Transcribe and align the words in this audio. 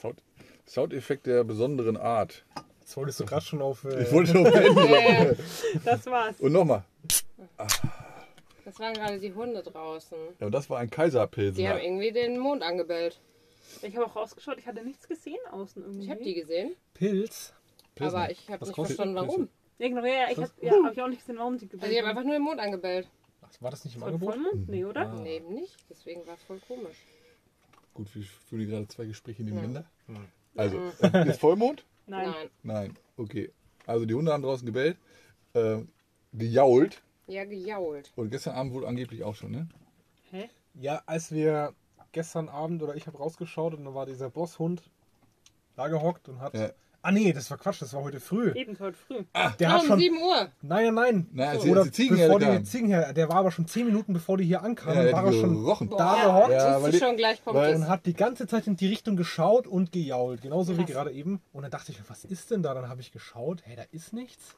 Sound, 0.00 0.22
Soundeffekt 0.66 1.26
der 1.26 1.44
besonderen 1.44 1.96
Art. 1.96 2.44
Jetzt 2.80 2.96
wolltest 2.96 3.20
du 3.20 3.26
gerade 3.26 3.44
schon 3.44 3.62
auf. 3.62 3.84
Äh, 3.84 4.04
Ich 4.04 4.12
wollte 4.12 4.34
noch 4.38 4.50
beenden. 4.50 5.36
Das 5.84 6.06
war's. 6.06 6.40
Und 6.40 6.52
nochmal. 6.52 6.84
Das 8.64 8.78
waren 8.78 8.94
gerade 8.94 9.18
die 9.18 9.32
Hunde 9.32 9.62
draußen. 9.62 10.16
Ja, 10.38 10.46
und 10.46 10.52
das 10.52 10.70
war 10.70 10.78
ein 10.78 10.90
Kaiserpilz. 10.90 11.56
Die 11.56 11.68
haben 11.68 11.80
irgendwie 11.80 12.12
den 12.12 12.38
Mond 12.38 12.62
angebellt. 12.62 13.20
Ich 13.82 13.94
habe 13.96 14.06
auch 14.06 14.16
rausgeschaut, 14.16 14.58
ich 14.58 14.66
hatte 14.66 14.84
nichts 14.84 15.06
gesehen 15.06 15.38
außen 15.50 15.82
irgendwie. 15.82 16.04
Ich 16.04 16.10
habe 16.10 16.22
die 16.22 16.34
gesehen, 16.34 16.74
Pilz. 16.92 17.54
aber 18.00 18.28
ich 18.30 18.48
habe 18.50 18.64
nicht 18.64 18.74
verstanden, 18.74 19.14
Pilze? 19.14 19.28
warum. 19.28 19.48
Ja, 19.78 19.88
genau, 19.88 20.04
ja, 20.04 20.24
ich 20.30 20.38
hab, 20.38 20.50
ja, 20.60 20.72
hab 20.84 20.92
ich 20.92 21.00
auch 21.00 21.08
nicht 21.08 21.20
gesehen, 21.20 21.38
warum 21.38 21.56
die 21.56 21.66
Also 21.66 21.76
gebellt 21.76 21.92
die 21.92 21.98
haben 22.00 22.08
einfach 22.08 22.24
nur 22.24 22.32
den 22.34 22.42
Mond 22.42 22.58
angebellt. 22.58 23.08
War 23.60 23.70
das 23.70 23.84
nicht 23.84 23.96
im 23.96 24.02
Angebot? 24.02 24.34
Vollmond? 24.34 24.68
Nee, 24.68 24.84
oder? 24.84 25.08
Ah. 25.10 25.20
Nee, 25.20 25.36
eben 25.36 25.54
nicht. 25.54 25.76
Deswegen 25.88 26.26
war 26.26 26.34
es 26.34 26.42
voll 26.44 26.60
komisch. 26.66 26.96
Gut, 27.94 28.14
wir 28.14 28.22
führen 28.22 28.66
gerade 28.68 28.88
zwei 28.88 29.06
Gespräche 29.06 29.42
nebeneinander. 29.42 29.84
Hm. 30.06 30.16
Also, 30.56 30.78
äh, 31.02 31.28
ist 31.28 31.40
Vollmond? 31.40 31.84
Nein. 32.06 32.30
Nein. 32.30 32.50
Nein. 32.62 32.98
Okay. 33.16 33.52
Also 33.86 34.04
die 34.06 34.14
Hunde 34.14 34.32
haben 34.32 34.42
draußen 34.42 34.66
gebellt, 34.66 34.98
äh, 35.54 35.78
gejault 36.32 37.02
Ja, 37.26 37.44
gejault. 37.44 38.12
und 38.16 38.30
gestern 38.30 38.54
Abend 38.54 38.72
wohl 38.72 38.86
angeblich 38.86 39.24
auch 39.24 39.34
schon, 39.34 39.50
ne? 39.50 39.68
Hä? 40.30 40.48
Ja, 40.74 41.02
als 41.06 41.32
wir 41.32 41.74
gestern 42.12 42.48
Abend 42.48 42.82
oder 42.82 42.94
ich 42.94 43.06
habe 43.06 43.18
rausgeschaut 43.18 43.74
und 43.74 43.84
dann 43.84 43.94
war 43.94 44.06
dieser 44.06 44.30
Bosshund 44.30 44.82
da 45.76 45.88
gehockt 45.88 46.28
und 46.28 46.40
hat. 46.40 46.54
Ja. 46.54 46.70
Ah 47.02 47.12
nee, 47.12 47.32
das 47.32 47.50
war 47.50 47.56
Quatsch, 47.56 47.80
das 47.80 47.94
war 47.94 48.02
heute 48.02 48.20
früh. 48.20 48.52
Eben 48.54 48.78
heute 48.78 48.96
früh. 48.96 49.24
Der 49.58 49.68
Ah, 49.70 49.72
hat 49.72 49.80
um 49.82 49.86
schon. 49.88 49.98
7 49.98 50.16
Uhr. 50.18 50.48
Nein, 50.60 50.84
nein, 50.84 50.94
nein. 50.94 51.26
Na, 51.32 51.48
als 51.50 51.64
Oder 51.64 51.80
als 51.80 51.88
die 51.90 51.92
Ziegenherde 51.94 52.26
bevor 52.34 52.40
die 52.40 52.44
kamen. 52.46 52.64
Ziegenherde, 52.66 53.14
der 53.14 53.28
war 53.30 53.36
aber 53.36 53.50
schon 53.50 53.66
10 53.66 53.86
Minuten 53.86 54.12
bevor 54.12 54.36
die 54.36 54.44
hier 54.44 54.62
ankamen, 54.62 54.96
Ja, 54.96 55.02
der 55.04 55.12
war 55.14 55.24
er 55.26 55.32
schon 55.32 55.54
gerochen. 55.54 55.90
da 55.96 56.24
gehockt 56.24 56.50
Ja, 56.52 56.82
weil 56.82 56.92
die- 56.92 56.98
schon 56.98 57.16
gleich 57.16 57.42
kommt 57.42 57.56
weil- 57.56 57.74
und 57.74 57.88
hat 57.88 58.04
die 58.04 58.12
ganze 58.14 58.46
Zeit 58.46 58.66
in 58.66 58.76
die 58.76 58.86
Richtung 58.88 59.16
geschaut 59.16 59.66
und 59.66 59.92
gejault. 59.92 60.42
Genauso 60.42 60.74
wie 60.76 60.82
Krass. 60.82 60.90
gerade 60.90 61.12
eben. 61.12 61.40
Und 61.54 61.62
dann 61.62 61.70
dachte 61.70 61.90
ich, 61.92 61.98
was 62.08 62.24
ist 62.26 62.50
denn 62.50 62.62
da? 62.62 62.74
Dann 62.74 62.88
habe 62.90 63.00
ich 63.00 63.12
geschaut, 63.12 63.60
hey, 63.64 63.76
da 63.76 63.84
ist 63.92 64.12
nichts. 64.12 64.56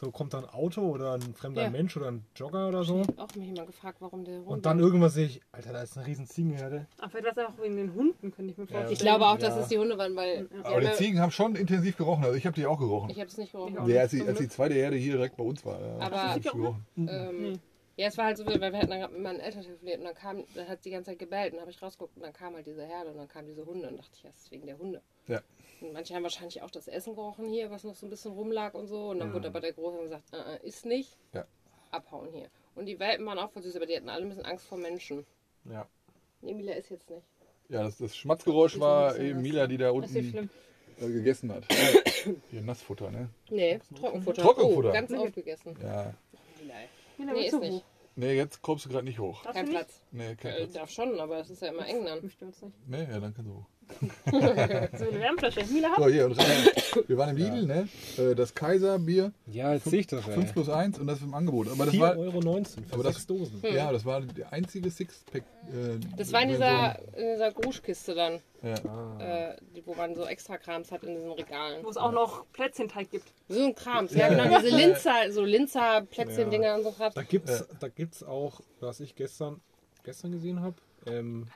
So 0.00 0.12
kommt 0.12 0.32
da 0.32 0.38
ein 0.38 0.44
Auto 0.44 0.82
oder 0.82 1.14
ein 1.14 1.34
fremder 1.34 1.62
Ja. 1.62 1.70
Mensch 1.70 1.96
oder 1.96 2.12
ein 2.12 2.24
Jogger 2.36 2.68
oder 2.68 2.84
so. 2.84 3.00
Ich 3.00 3.08
hab 3.08 3.18
auch 3.18 3.34
mich 3.34 3.48
immer 3.48 3.66
gefragt, 3.66 4.00
warum 4.00 4.24
der 4.24 4.46
Und 4.46 4.64
dann 4.64 4.78
irgendwann 4.78 5.10
sehe 5.10 5.26
ich, 5.26 5.40
Alter, 5.50 5.72
da 5.72 5.82
ist 5.82 5.98
eine 5.98 6.06
riesen 6.06 6.24
Ziegenherde. 6.24 6.86
Aber 6.98 7.10
vielleicht 7.10 7.36
war 7.36 7.48
es 7.48 7.50
auch 7.50 7.60
wegen 7.60 7.74
den 7.74 7.92
Hunden, 7.92 8.30
könnte 8.30 8.52
ich 8.52 8.58
mir 8.58 8.68
vorstellen. 8.68 8.92
Ich 8.92 9.00
glaube 9.00 9.26
auch, 9.26 9.38
dass 9.38 9.56
es 9.56 9.66
die 9.66 9.76
Hunde 9.76 9.98
waren, 9.98 10.14
weil. 10.14 10.46
die 10.46 10.64
Aber 10.64 10.80
die 10.82 10.92
Ziegen 10.92 11.20
haben 11.20 11.32
schon 11.32 11.56
intensiv 11.56 11.96
gerochen. 11.96 12.22
Also 12.22 12.36
ich 12.36 12.46
habe 12.46 12.54
die 12.54 12.64
auch 12.64 12.78
gerochen. 12.78 13.10
Ich 13.10 13.18
habe 13.18 13.26
es 13.26 13.38
nicht 13.38 13.50
gerochen. 13.50 13.88
Ja, 13.88 14.02
als, 14.02 14.12
die, 14.12 14.22
als 14.22 14.38
die 14.38 14.48
zweite 14.48 14.74
Herde 14.74 14.94
hier 14.94 15.14
direkt 15.14 15.36
bei 15.36 15.42
uns 15.42 15.66
war. 15.66 15.80
Aber- 15.98 16.28
hab 16.28 16.36
ich 16.36 16.44
gerochen. 16.44 16.86
Ähm. 16.96 17.58
Ja, 17.96 18.06
es 18.06 18.16
war 18.16 18.26
halt 18.26 18.36
so, 18.36 18.46
weil 18.46 18.60
wir 18.60 18.66
hatten 18.78 18.90
dann 18.90 19.00
gerade 19.00 19.12
mit 19.12 19.22
meinen 19.24 19.40
Eltern 19.40 19.62
telefoniert 19.62 19.98
und 19.98 20.04
dann 20.04 20.14
kam, 20.14 20.44
dann 20.54 20.68
hat 20.68 20.84
die 20.84 20.90
ganze 20.90 21.10
Zeit 21.10 21.18
gebellt 21.18 21.46
und 21.46 21.56
dann 21.56 21.62
habe 21.62 21.72
ich 21.72 21.82
rausgeguckt 21.82 22.16
und 22.16 22.22
dann 22.22 22.32
kam 22.32 22.54
halt 22.54 22.64
diese 22.64 22.84
Herde 22.84 23.10
und 23.10 23.16
dann 23.16 23.26
kamen 23.26 23.48
diese 23.48 23.66
Hunde 23.66 23.88
und 23.88 23.96
dachte 23.96 24.12
ich, 24.14 24.22
ja, 24.22 24.30
das 24.30 24.42
ist 24.42 24.52
wegen 24.52 24.66
der 24.66 24.78
Hunde. 24.78 25.02
Ja. 25.28 25.40
Und 25.80 25.92
manche 25.92 26.14
haben 26.14 26.24
wahrscheinlich 26.24 26.60
auch 26.62 26.70
das 26.70 26.88
Essen 26.88 27.14
gerochen 27.14 27.48
hier, 27.48 27.70
was 27.70 27.84
noch 27.84 27.94
so 27.94 28.06
ein 28.06 28.10
bisschen 28.10 28.32
rumlag 28.32 28.74
und 28.74 28.88
so. 28.88 29.10
Und 29.10 29.20
dann 29.20 29.32
wurde 29.32 29.48
aber 29.48 29.60
der 29.60 29.72
Große 29.72 29.98
gesagt, 30.02 30.24
äh, 30.32 30.56
äh, 30.56 30.66
ist 30.66 30.84
nicht. 30.86 31.16
Ja. 31.32 31.44
Abhauen 31.92 32.32
hier. 32.32 32.48
Und 32.74 32.86
die 32.86 32.98
Welpen 32.98 33.24
waren 33.26 33.38
auch 33.38 33.50
voll 33.50 33.62
süß, 33.62 33.76
aber 33.76 33.86
die 33.86 33.96
hatten 33.96 34.08
alle 34.08 34.22
ein 34.24 34.28
bisschen 34.28 34.44
Angst 34.44 34.66
vor 34.66 34.78
Menschen. 34.78 35.24
Ja. 35.64 35.86
Emilia 36.42 36.74
ist 36.74 36.90
jetzt 36.90 37.08
nicht. 37.10 37.22
Ja, 37.68 37.82
das, 37.84 37.98
das 37.98 38.16
Schmatzgeräusch 38.16 38.80
war 38.80 39.18
eben. 39.18 39.42
Mila, 39.42 39.66
die 39.66 39.76
da 39.76 39.90
unten 39.90 40.48
äh, 41.00 41.06
gegessen 41.06 41.52
hat. 41.52 41.64
Ihr 42.52 42.62
Nassfutter, 42.62 43.10
ne? 43.10 43.28
Nee, 43.50 43.80
Trockenfutter. 43.96 44.42
Trockenfutter. 44.42 44.88
Oh, 44.88 44.92
ganz 44.92 45.12
aufgegessen. 45.12 45.76
Ja. 45.82 46.14
Mila. 46.60 46.74
Nee, 47.18 47.32
Nee, 47.32 47.46
ist 47.46 47.60
nicht. 47.60 47.84
Nee, 48.16 48.34
jetzt 48.34 48.62
kommst 48.62 48.84
du 48.84 48.88
gerade 48.88 49.04
nicht 49.04 49.18
hoch. 49.18 49.44
Kein? 49.44 49.68
Platz. 49.68 50.00
Nee, 50.10 50.34
kein 50.34 50.52
Äh, 50.52 50.56
Platz. 50.56 50.72
darf 50.72 50.90
schon, 50.90 51.20
aber 51.20 51.38
es 51.38 51.50
ist 51.50 51.62
ja 51.62 51.68
immer 51.68 51.86
eng 51.86 52.04
dann. 52.04 52.22
Mich 52.22 52.32
stört's 52.32 52.62
nicht. 52.62 52.74
Nee, 52.88 53.02
ja, 53.02 53.20
dann 53.20 53.34
kannst 53.34 53.48
du 53.50 53.54
hoch. 53.54 53.66
So 54.30 54.36
eine 54.36 55.20
Wärmflasche. 55.20 55.64
Mila 55.72 55.88
So, 55.96 56.08
hier, 56.08 56.26
und. 56.26 56.36
Wir 57.08 57.16
waren 57.18 57.30
im 57.30 57.36
Lidl, 57.36 57.66
ne? 57.66 57.88
Äh, 58.16 58.34
Das 58.34 58.54
Kaiserbier 58.54 59.32
Ja, 59.46 59.74
jetzt 59.74 59.84
sehe 59.90 60.00
ich 60.00 60.06
das. 60.06 60.24
5 60.24 60.52
plus 60.52 60.68
1 60.68 60.98
und 60.98 61.06
das 61.06 61.18
ist 61.18 61.24
im 61.24 61.34
Angebot. 61.34 61.68
Aber 61.68 61.86
das 61.86 61.94
4,19 61.94 62.00
war, 62.00 62.18
Euro 62.18 62.40
für 62.40 62.94
aber 62.94 63.02
das- 63.04 63.14
sechs 63.14 63.26
Dosen. 63.26 63.62
ja, 63.62 63.90
das 63.92 64.04
war 64.04 64.20
der 64.20 64.52
einzige 64.52 64.90
Sixpack. 64.90 65.42
Äh, 65.68 65.98
Das 66.16 66.32
war 66.32 66.42
in 66.42 66.48
dieser, 66.50 66.98
in 67.16 67.32
dieser 67.34 67.52
Gruschkiste 67.52 68.14
dann, 68.14 68.40
Ja. 68.62 69.50
äh, 69.52 69.56
die, 69.74 69.86
wo 69.86 69.94
man 69.94 70.14
so 70.14 70.24
extra 70.26 70.56
Krams 70.58 70.90
hat 70.92 71.02
in 71.04 71.14
diesen 71.14 71.30
Regalen. 71.32 71.84
Wo 71.84 71.88
es 71.90 71.96
auch 71.96 72.12
noch 72.12 72.44
Plätzchenteig 72.52 73.10
gibt. 73.10 73.26
So 73.48 73.64
ein 73.64 73.74
Krams, 73.74 74.14
ja, 74.14 74.28
genau, 74.28 74.58
diese 74.60 74.74
Linzer, 74.74 75.30
so 75.30 75.44
Linzer, 75.44 76.02
Plätzchen-Dinger 76.02 76.74
und 76.76 76.82
so. 76.84 76.94
Da 77.14 77.22
gibt's, 77.22 77.64
da 77.80 77.88
gibt's 77.88 78.22
auch, 78.22 78.60
was 78.80 79.00
ich 79.00 79.14
gestern, 79.14 79.60
gestern 80.04 80.32
gesehen 80.32 80.60
habe, 80.62 80.76
ähm, 81.06 81.46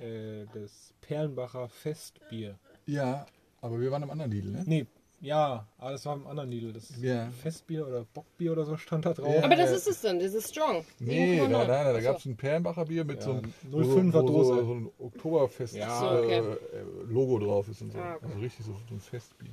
äh, 0.00 0.46
das 0.54 0.94
Perlenbacher 1.00 1.68
Festbier. 1.68 2.58
ja, 2.86 3.26
aber 3.60 3.80
wir 3.80 3.90
waren 3.90 4.02
im 4.02 4.10
anderen 4.10 4.30
Lidl, 4.30 4.50
ne? 4.50 4.62
Nee, 4.66 4.86
ja, 5.22 5.68
aber 5.78 5.92
das 5.92 6.04
war 6.04 6.16
im 6.16 6.26
anderen 6.26 6.50
Lidl. 6.50 6.72
Das 6.72 7.00
Ja. 7.00 7.28
Festbier 7.42 7.86
oder 7.86 8.04
Bockbier 8.12 8.50
oder 8.52 8.64
so 8.64 8.76
stand 8.76 9.06
da 9.06 9.12
drauf. 9.12 9.32
Ja. 9.32 9.44
Aber 9.44 9.54
das 9.54 9.70
ist 9.70 9.86
es 9.86 10.00
dann, 10.00 10.18
dieses 10.18 10.48
Strong. 10.50 10.84
Nee, 10.98 11.40
7,9. 11.40 11.66
da, 11.66 11.92
da, 11.92 12.00
gab 12.00 12.16
es 12.16 12.24
so. 12.24 12.30
ein 12.30 12.36
Perlenbacher 12.36 12.86
Bier 12.86 13.04
mit 13.04 13.18
Ja, 13.18 13.22
so 13.22 13.30
einem 13.30 13.52
0,5er 13.70 14.12
wo, 14.14 14.22
wo 14.22 14.26
Dose. 14.26 14.54
So, 14.54 14.64
so 14.64 14.74
ein 14.74 14.90
Oktoberfest 14.98 15.76
Ja. 15.76 16.00
So, 16.00 16.06
okay. 16.06 16.38
äh, 16.38 16.40
äh, 16.40 16.84
Logo 17.06 17.38
drauf 17.38 17.68
ist 17.68 17.82
und 17.82 17.92
so. 17.92 17.98
Ah, 17.98 18.16
okay. 18.16 18.26
Also 18.26 18.38
richtig 18.40 18.66
so, 18.66 18.72
so 18.72 18.94
ein 18.94 19.00
Festbier. 19.00 19.52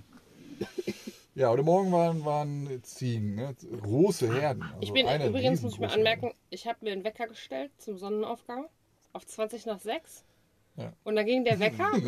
Ja, 1.35 1.49
heute 1.49 1.63
Morgen 1.63 1.91
waren, 1.91 2.25
waren 2.25 2.81
Ziegen, 2.83 3.35
ne? 3.35 3.55
große 3.81 4.33
Herden. 4.33 4.63
Also 4.63 4.77
Ich 4.81 4.91
bin 4.91 5.07
eine 5.07 5.27
übrigens, 5.27 5.61
muss 5.61 5.73
ich 5.73 5.79
mal 5.79 5.91
anmerken, 5.91 6.33
ich 6.49 6.67
habe 6.67 6.79
mir 6.81 6.91
einen 6.91 7.03
Wecker 7.03 7.27
gestellt 7.27 7.71
zum 7.77 7.97
Sonnenaufgang 7.97 8.65
auf 9.13 9.25
20 9.25 9.67
nach 9.67 9.79
6. 9.79 10.25
Ja. 10.77 10.93
Und 11.03 11.15
dann 11.15 11.25
ging 11.25 11.43
der 11.43 11.59
Wecker. 11.59 11.91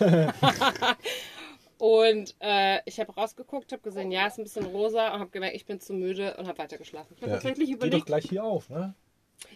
Ja, 0.00 0.96
und 1.78 2.34
äh, 2.40 2.78
ich 2.86 3.00
habe 3.00 3.12
rausgeguckt, 3.12 3.72
habe 3.72 3.82
gesehen, 3.82 4.12
ja, 4.12 4.26
ist 4.28 4.38
ein 4.38 4.44
bisschen 4.44 4.66
rosa 4.66 5.12
und 5.14 5.20
habe 5.20 5.30
gemerkt, 5.30 5.56
ich 5.56 5.66
bin 5.66 5.80
zu 5.80 5.92
müde 5.94 6.36
und 6.36 6.46
habe 6.46 6.58
weitergeschlafen. 6.58 7.14
Ich 7.16 7.22
habe 7.22 7.30
Ja. 7.32 7.36
tatsächlich 7.38 7.68
Geh 7.70 7.74
doch 7.76 7.86
überlegt, 7.86 8.06
gleich 8.06 8.24
hier 8.28 8.44
auf, 8.44 8.68
ne? 8.70 8.94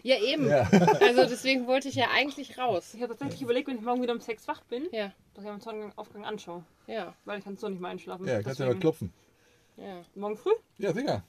Ja, 0.03 0.17
eben. 0.21 0.49
ja. 0.49 0.69
Also 1.01 1.23
deswegen 1.23 1.65
wollte 1.67 1.87
ich 1.87 1.95
ja 1.95 2.07
eigentlich 2.13 2.57
raus. 2.57 2.93
ich 2.93 3.01
habe 3.01 3.13
tatsächlich 3.13 3.41
überlegt, 3.41 3.69
wenn 3.69 3.77
ich 3.77 3.81
morgen 3.83 4.01
wieder 4.01 4.11
um 4.13 4.19
6 4.19 4.45
wach 4.49 4.61
bin, 4.63 4.87
Ja, 4.91 5.13
dass 5.33 5.45
ich 5.45 5.49
mir 5.49 5.55
den 5.57 5.61
Sonnenaufgang 5.61 6.25
anschaue. 6.25 6.65
ja, 6.87 7.13
Weil 7.23 7.39
ich 7.39 7.45
kann 7.45 7.55
so 7.55 7.69
nicht 7.69 7.79
mehr 7.79 7.91
einschlafen. 7.91 8.27
ja, 8.27 8.41
kannst 8.43 8.59
ja 8.59 8.65
mal 8.65 8.75
klopfen. 8.75 9.13
ja. 9.77 10.01
Morgen 10.15 10.35
früh? 10.35 10.51
Ja, 10.79 10.91
sicher. 10.91 11.23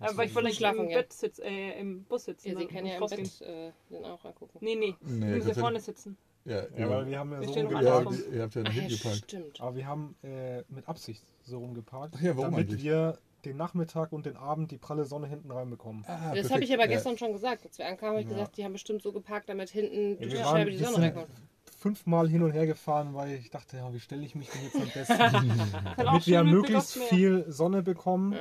Ja, 0.00 0.16
weil 0.16 0.26
ich 0.28 0.32
vielleicht 0.32 0.56
Schlafen 0.56 0.80
im 0.80 0.88
gehen. 0.88 0.96
Bett 0.96 1.12
sitze, 1.12 1.44
äh, 1.44 1.78
im 1.78 2.04
Bus 2.04 2.24
sitzen. 2.24 2.48
Ja, 2.52 2.56
sie 2.56 2.64
und 2.64 2.72
kann 2.72 2.86
ja 2.86 2.94
im. 2.96 3.06
Bett 3.06 3.40
äh, 3.42 3.70
den 3.90 4.04
auch 4.06 4.24
angucken. 4.24 4.58
Nee, 4.62 4.74
nee. 4.76 4.96
Nee, 5.02 5.32
ich 5.36 5.44
muss 5.44 5.54
ja 5.56 5.60
vorne 5.62 5.78
sitzen. 5.80 6.16
Ja, 6.44 6.62
Ja, 6.62 6.66
ja, 6.76 6.90
weil 6.90 7.06
wir 7.08 7.18
haben 7.18 7.32
ja 7.32 7.42
so 7.44 7.62
noch 7.62 7.82
ja, 7.82 8.00
ihr 8.32 8.42
habt 8.42 8.54
ja 8.54 8.62
ja, 8.62 8.68
hingepackt. 8.70 9.16
stimmt. 9.16 9.60
Aber 9.60 9.76
wir 9.76 9.86
haben 9.86 10.16
äh, 10.22 10.62
mit 10.68 10.88
Absicht 10.88 11.22
so 11.44 11.58
rumgeparkt, 11.58 12.14
Ach 12.18 12.20
ja, 12.22 12.36
warum 12.36 12.52
damit 12.52 12.68
eigentlich? 12.68 12.82
wir 12.82 13.18
den 13.44 13.56
Nachmittag 13.56 14.12
und 14.12 14.26
den 14.26 14.36
Abend 14.36 14.70
die 14.70 14.78
pralle 14.78 15.04
Sonne 15.04 15.26
hinten 15.26 15.50
reinbekommen. 15.50 16.04
Ah, 16.06 16.34
Das 16.34 16.50
habe 16.50 16.62
ich 16.64 16.72
aber 16.72 16.84
Ja. 16.84 16.88
gestern 16.90 17.18
schon 17.18 17.32
gesagt. 17.32 17.64
Als 17.64 17.78
wir 17.78 17.86
ankamen, 17.86 18.12
habe 18.14 18.20
ich 18.22 18.26
Ja. 18.28 18.34
gesagt, 18.34 18.56
die 18.56 18.64
haben 18.64 18.72
bestimmt 18.72 19.02
so 19.02 19.12
geparkt, 19.12 19.48
damit 19.48 19.70
hinten 19.70 20.18
durch 20.18 20.32
wir 20.32 20.64
die 20.64 20.70
die 20.76 20.84
Sonne 20.84 21.06
reinkommt. 21.06 21.28
Fünfmal 21.76 22.28
hin 22.28 22.42
und 22.44 22.52
her 22.52 22.66
gefahren, 22.66 23.14
weil 23.14 23.32
ich 23.32 23.50
dachte, 23.50 23.76
ja, 23.76 23.92
wie 23.92 23.98
stelle 23.98 24.24
ich 24.24 24.36
mich 24.36 24.48
denn 24.50 24.62
jetzt 24.62 24.76
am 24.76 24.90
besten, 24.94 25.72
damit 25.96 26.26
wir 26.28 26.44
möglichst 26.44 26.92
viel 26.94 27.44
Sonne 27.50 27.82
bekommen. 27.82 28.38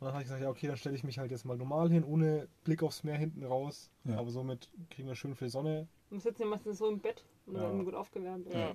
Und 0.00 0.06
dann 0.06 0.14
habe 0.14 0.22
ich 0.22 0.28
gesagt, 0.28 0.42
ja 0.42 0.48
okay, 0.48 0.66
dann 0.66 0.78
stelle 0.78 0.96
ich 0.96 1.04
mich 1.04 1.18
halt 1.18 1.30
jetzt 1.30 1.44
mal 1.44 1.58
normal 1.58 1.90
hin, 1.90 2.04
ohne 2.04 2.48
Blick 2.64 2.82
aufs 2.82 3.04
Meer 3.04 3.16
hinten 3.18 3.44
raus. 3.44 3.90
Ja. 4.04 4.18
Aber 4.18 4.30
somit 4.30 4.68
kriegen 4.88 5.08
wir 5.08 5.14
schön 5.14 5.34
viel 5.34 5.50
Sonne. 5.50 5.86
Wir 6.08 6.20
sitzen 6.20 6.42
ja 6.42 6.48
meistens 6.48 6.78
so 6.78 6.88
im 6.88 6.98
Bett 7.00 7.22
und 7.46 7.56
Ja. 7.56 7.62
werden 7.62 7.84
gut 7.84 7.94
aufgewärmt. 7.94 8.46
Ja. 8.52 8.72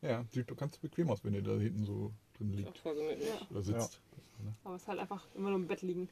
Ja, 0.00 0.24
sieht 0.30 0.56
ganz 0.56 0.78
bequem 0.78 1.10
aus, 1.10 1.22
wenn 1.24 1.34
ihr 1.34 1.42
da 1.42 1.52
hinten 1.52 1.84
so 1.84 2.12
drin 2.38 2.52
liegt 2.52 2.84
oder 3.50 3.62
sitzt. 3.62 4.00
Aber 4.64 4.76
es 4.76 4.82
ist 4.82 4.88
halt 4.88 5.00
einfach 5.00 5.26
immer 5.34 5.50
nur 5.50 5.58
im 5.58 5.66
Bett 5.66 5.82
liegen. 5.82 6.08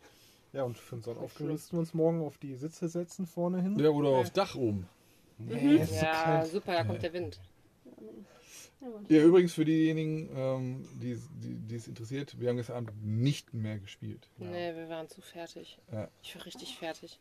Ja, 0.53 0.65
und 0.65 0.77
für 0.77 0.97
den 0.97 1.03
Sonnenaufgang 1.03 1.47
müssten 1.49 1.73
wir 1.73 1.81
uns 1.81 1.95
morgen 1.95 2.21
auf 2.23 2.37
die 2.39 2.57
Sitze 2.57 2.89
setzen 2.89 3.27
vorne 3.27 3.63
hin. 3.63 3.79
Ja, 3.79 3.91
oder 3.91 4.09
aufs 4.11 4.33
Dach 4.33 4.55
oben. 4.55 4.89
Nee, 5.39 5.83
so 5.85 5.95
Ja, 5.95 6.45
super, 6.45 6.73
da 6.73 6.85
kommt 6.85 7.03
der 7.03 7.13
Wind. 7.13 7.41
Ja, 9.09 9.23
übrigens 9.23 9.55
für 9.55 9.65
diejenigen, 9.65 10.29
ähm, 10.37 10.89
die, 11.01 11.19
die, 11.43 11.55
die 11.55 11.75
es 11.77 11.89
interessiert, 11.89 12.39
wir 12.39 12.49
haben 12.51 12.57
gestern 12.57 12.77
Abend 12.77 13.05
nicht 13.05 13.55
mehr 13.55 13.79
gespielt. 13.79 14.29
Nee, 14.39 14.75
wir 14.75 14.89
waren 14.89 15.09
zu 15.09 15.21
fertig. 15.23 15.79
Ja. 15.91 16.09
Ich 16.23 16.37
war 16.37 16.45
richtig 16.45 16.77
fertig. 16.77 17.19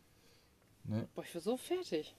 Ne? 0.84 1.08
Boah, 1.14 1.24
ich 1.24 1.34
war 1.34 1.40
so 1.40 1.56
fertig. 1.56 2.14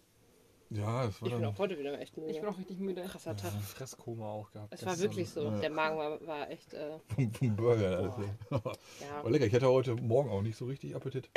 Ja, 0.70 1.06
das 1.06 1.22
war 1.22 1.30
Ich 1.30 1.36
bin 1.36 1.46
auch 1.46 1.58
heute 1.60 1.80
wieder 1.80 1.98
echt 2.00 2.18
müde. 2.18 2.32
Ich 2.32 2.42
bin 2.42 2.50
auch 2.50 2.58
richtig 2.58 2.80
müde. 2.80 3.02
Krasser 3.04 3.38
Tag. 3.38 3.54
Fresskoma 3.54 4.26
auch 4.26 4.52
gehabt. 4.52 4.74
Es 4.74 4.86
war 4.86 5.00
wirklich 5.00 5.30
so. 5.30 5.44
Ja. 5.44 5.60
Der 5.60 5.70
Magen 5.70 5.98
war, 5.98 6.28
war 6.28 6.52
echt, 6.52 6.74
äh, 6.74 7.00
Vom, 7.16 7.32
vom 7.32 7.56
Burger. 7.56 7.98
alles, 8.00 8.16
ey. 8.18 8.60
ja. 9.00 9.24
War 9.24 9.32
lecker. 9.32 9.46
Ich 9.46 9.54
hatte 9.54 9.68
heute 9.70 9.96
Morgen 9.96 10.30
auch 10.30 10.42
nicht 10.42 10.58
so 10.58 10.66
richtig 10.66 10.94
Appetit. 10.94 11.30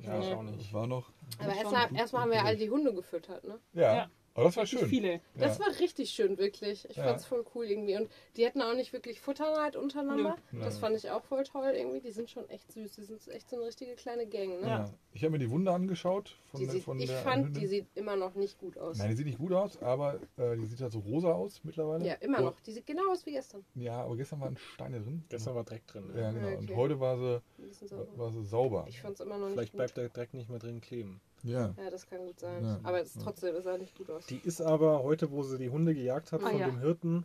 Ja, 0.00 0.20
ich 0.20 0.34
auch 0.34 0.42
nicht. 0.42 0.72
War 0.72 0.86
noch. 0.86 1.10
Aber 1.38 1.54
erstmal 1.54 1.96
erst 1.96 2.12
haben 2.12 2.30
wir 2.30 2.44
all 2.44 2.56
die 2.56 2.68
Hunde 2.68 2.92
gefüttert, 2.92 3.44
ne? 3.44 3.58
Ja. 3.72 4.10
Aber 4.34 4.44
das 4.46 4.56
war 4.56 4.64
schön. 4.66 4.86
viele. 4.88 5.20
Das 5.34 5.58
Ja. 5.58 5.66
war 5.66 5.78
richtig 5.78 6.10
schön, 6.10 6.38
wirklich. 6.38 6.88
Ich 6.88 6.96
Ja. 6.96 7.04
fand's 7.04 7.26
voll 7.26 7.44
cool 7.54 7.66
irgendwie. 7.66 7.96
Und 7.96 8.10
die 8.36 8.46
hatten 8.46 8.62
auch 8.62 8.74
nicht 8.74 8.92
wirklich 8.92 9.20
Futterneid 9.20 9.76
untereinander. 9.76 10.36
Nö. 10.52 10.60
Das 10.62 10.78
fand 10.78 10.96
ich 10.96 11.10
auch 11.10 11.22
voll 11.24 11.44
toll 11.44 11.72
irgendwie. 11.76 12.00
Die 12.00 12.12
sind 12.12 12.30
schon 12.30 12.48
echt 12.48 12.72
süß. 12.72 12.92
Die 12.92 13.02
sind 13.02 13.28
echt 13.28 13.50
so 13.50 13.56
eine 13.56 13.66
richtige 13.66 13.94
kleine 13.94 14.26
Gang, 14.26 14.60
ne? 14.60 14.66
Ja. 14.68 14.90
Ich 15.12 15.22
habe 15.22 15.32
mir 15.32 15.38
die 15.38 15.50
Wunde 15.50 15.70
angeschaut. 15.72 16.34
Von, 16.50 16.60
Die 16.60 16.66
der- 16.66 16.74
sieht, 16.74 16.84
von 16.84 16.98
ich 16.98 17.10
fand, 17.10 17.46
Hündin. 17.46 17.60
die 17.60 17.66
sieht 17.66 17.86
immer 17.94 18.16
noch 18.16 18.34
nicht 18.34 18.58
gut 18.58 18.78
aus. 18.78 18.98
Nein, 18.98 19.10
die 19.10 19.16
sieht 19.16 19.26
nicht 19.26 19.38
gut 19.38 19.52
aus, 19.52 19.80
aber 19.82 20.18
äh, 20.38 20.56
die 20.56 20.66
sieht 20.66 20.80
halt 20.80 20.92
so 20.92 21.00
rosa 21.00 21.32
aus 21.32 21.60
mittlerweile. 21.64 22.06
ja, 22.06 22.14
immer 22.14 22.38
Und- 22.38 22.44
noch. 22.44 22.60
Die 22.60 22.72
sieht 22.72 22.86
genau 22.86 23.10
aus 23.10 23.26
wie 23.26 23.32
gestern. 23.32 23.64
Ja, 23.74 24.02
aber 24.02 24.16
gestern 24.16 24.40
waren 24.40 24.56
Steine 24.56 25.00
drin. 25.00 25.24
Gestern 25.28 25.54
war 25.54 25.64
Dreck 25.64 25.86
drin. 25.86 26.10
Ja, 26.16 26.30
genau. 26.32 26.48
Und 26.56 26.64
Okay. 26.70 26.76
heute 26.76 27.00
war 27.00 27.18
sie, 27.18 27.42
war 28.16 28.30
sie 28.30 28.44
sauber. 28.44 28.86
Ich 28.88 29.00
fand 29.00 29.14
es 29.14 29.20
immer 29.20 29.36
noch 29.36 29.46
nicht 29.46 29.54
Vielleicht 29.54 29.72
gut. 29.72 29.78
bleibt 29.78 29.96
der 29.98 30.08
Dreck 30.08 30.32
nicht 30.34 30.48
mehr 30.48 30.58
drin 30.58 30.80
kleben. 30.80 31.20
Ja. 31.42 31.74
Ja, 31.76 31.90
das 31.90 32.06
kann 32.08 32.18
gut 32.24 32.38
sein. 32.38 32.64
Ja. 32.64 32.80
Aber 32.82 33.00
es, 33.00 33.14
Ja. 33.16 33.22
trotzdem 33.24 33.54
ist 33.56 33.66
er 33.66 33.78
nicht 33.78 33.96
gut 33.98 34.10
aus. 34.10 34.26
Die 34.26 34.38
ist 34.38 34.60
aber 34.60 35.02
heute, 35.02 35.30
wo 35.30 35.42
sie 35.42 35.58
die 35.58 35.70
Hunde 35.70 35.94
gejagt 35.94 36.32
hat 36.32 36.42
Ah, 36.44 36.50
von 36.50 36.58
ja. 36.58 36.66
dem 36.66 36.78
Hirten, 36.78 37.24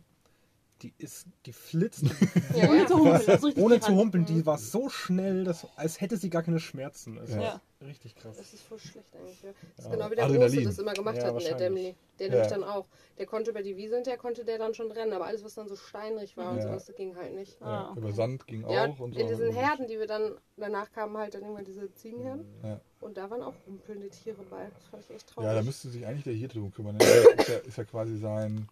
die 0.82 0.94
ist 0.98 1.26
geflitzt, 1.42 2.04
Ja, 2.54 2.68
Ohne 2.68 2.78
ja. 2.80 2.86
zu 2.86 2.98
humpeln. 2.98 3.28
Also 3.28 3.52
ohne 3.56 3.80
zu 3.80 3.94
humpeln. 3.96 4.24
Die 4.26 4.46
war 4.46 4.58
so 4.58 4.88
schnell, 4.88 5.44
dass, 5.44 5.66
als 5.76 6.00
hätte 6.00 6.16
sie 6.16 6.30
gar 6.30 6.42
keine 6.42 6.60
Schmerzen. 6.60 7.16
Das 7.16 7.30
Ja. 7.30 7.60
ist 7.80 7.86
richtig 7.88 8.14
krass. 8.14 8.36
Das 8.36 8.52
ist 8.52 8.62
voll 8.62 8.78
schlecht 8.78 9.08
eigentlich. 9.16 9.42
Ja. 9.42 9.50
Das 9.76 9.84
ist 9.84 9.90
Ja. 9.90 9.96
genau 9.96 10.10
wie 10.10 10.14
der 10.14 10.24
Adrenalin. 10.26 10.54
Große 10.56 10.64
das 10.68 10.78
immer 10.78 10.94
gemacht 10.94 11.16
Ja, 11.16 11.34
hat 11.34 11.42
der. 11.42 11.56
Dämli. 11.56 11.94
Der 12.20 12.26
Ja. 12.28 12.32
nämlich 12.32 12.48
dann 12.50 12.62
auch. 12.64 12.86
Der 13.18 13.26
konnte 13.26 13.50
über 13.50 13.62
die 13.62 13.76
Wiese 13.76 14.00
der 14.02 14.16
konnte 14.16 14.44
der 14.44 14.58
dann 14.58 14.72
schon 14.74 14.90
rennen. 14.92 15.12
Aber 15.12 15.26
alles, 15.26 15.42
was 15.44 15.54
dann 15.54 15.68
so 15.68 15.74
steinrig 15.76 16.36
war 16.36 16.52
und 16.52 16.62
sowas, 16.62 16.86
das 16.86 16.94
ging 16.94 17.16
halt 17.16 17.34
nicht. 17.34 17.60
Ah, 17.60 17.66
ja. 17.66 17.90
okay. 17.90 17.98
Über 17.98 18.12
Sand 18.12 18.46
ging 18.46 18.64
auch 18.64 18.98
und 19.00 19.14
so. 19.14 19.20
in 19.20 19.26
diesen 19.28 19.52
Herden, 19.52 19.86
die 19.88 19.98
wir 19.98 20.06
dann, 20.06 20.36
danach 20.56 20.92
kamen 20.92 21.16
halt 21.18 21.34
dann 21.34 21.42
irgendwann 21.42 21.64
diese 21.64 21.92
Ziegenherden. 21.94 22.46
Ja. 22.62 22.80
Und 23.00 23.16
da 23.16 23.28
waren 23.30 23.42
auch 23.42 23.54
rumpelnde 23.66 24.08
Tiere 24.10 24.42
bei. 24.50 24.68
Das 24.74 24.84
fand 24.88 25.04
ich 25.04 25.10
echt 25.16 25.28
traurig. 25.28 25.48
ja, 25.48 25.54
da 25.54 25.62
müsste 25.62 25.88
sich 25.88 26.06
eigentlich 26.06 26.24
der 26.24 26.32
Hirte 26.34 26.58
drum 26.58 26.72
kümmern. 26.72 26.96
ne? 26.96 27.04
Ist 27.04 27.48
ja, 27.48 27.58
ist 27.58 27.78
ja 27.78 27.84
quasi 27.84 28.16
sein 28.18 28.68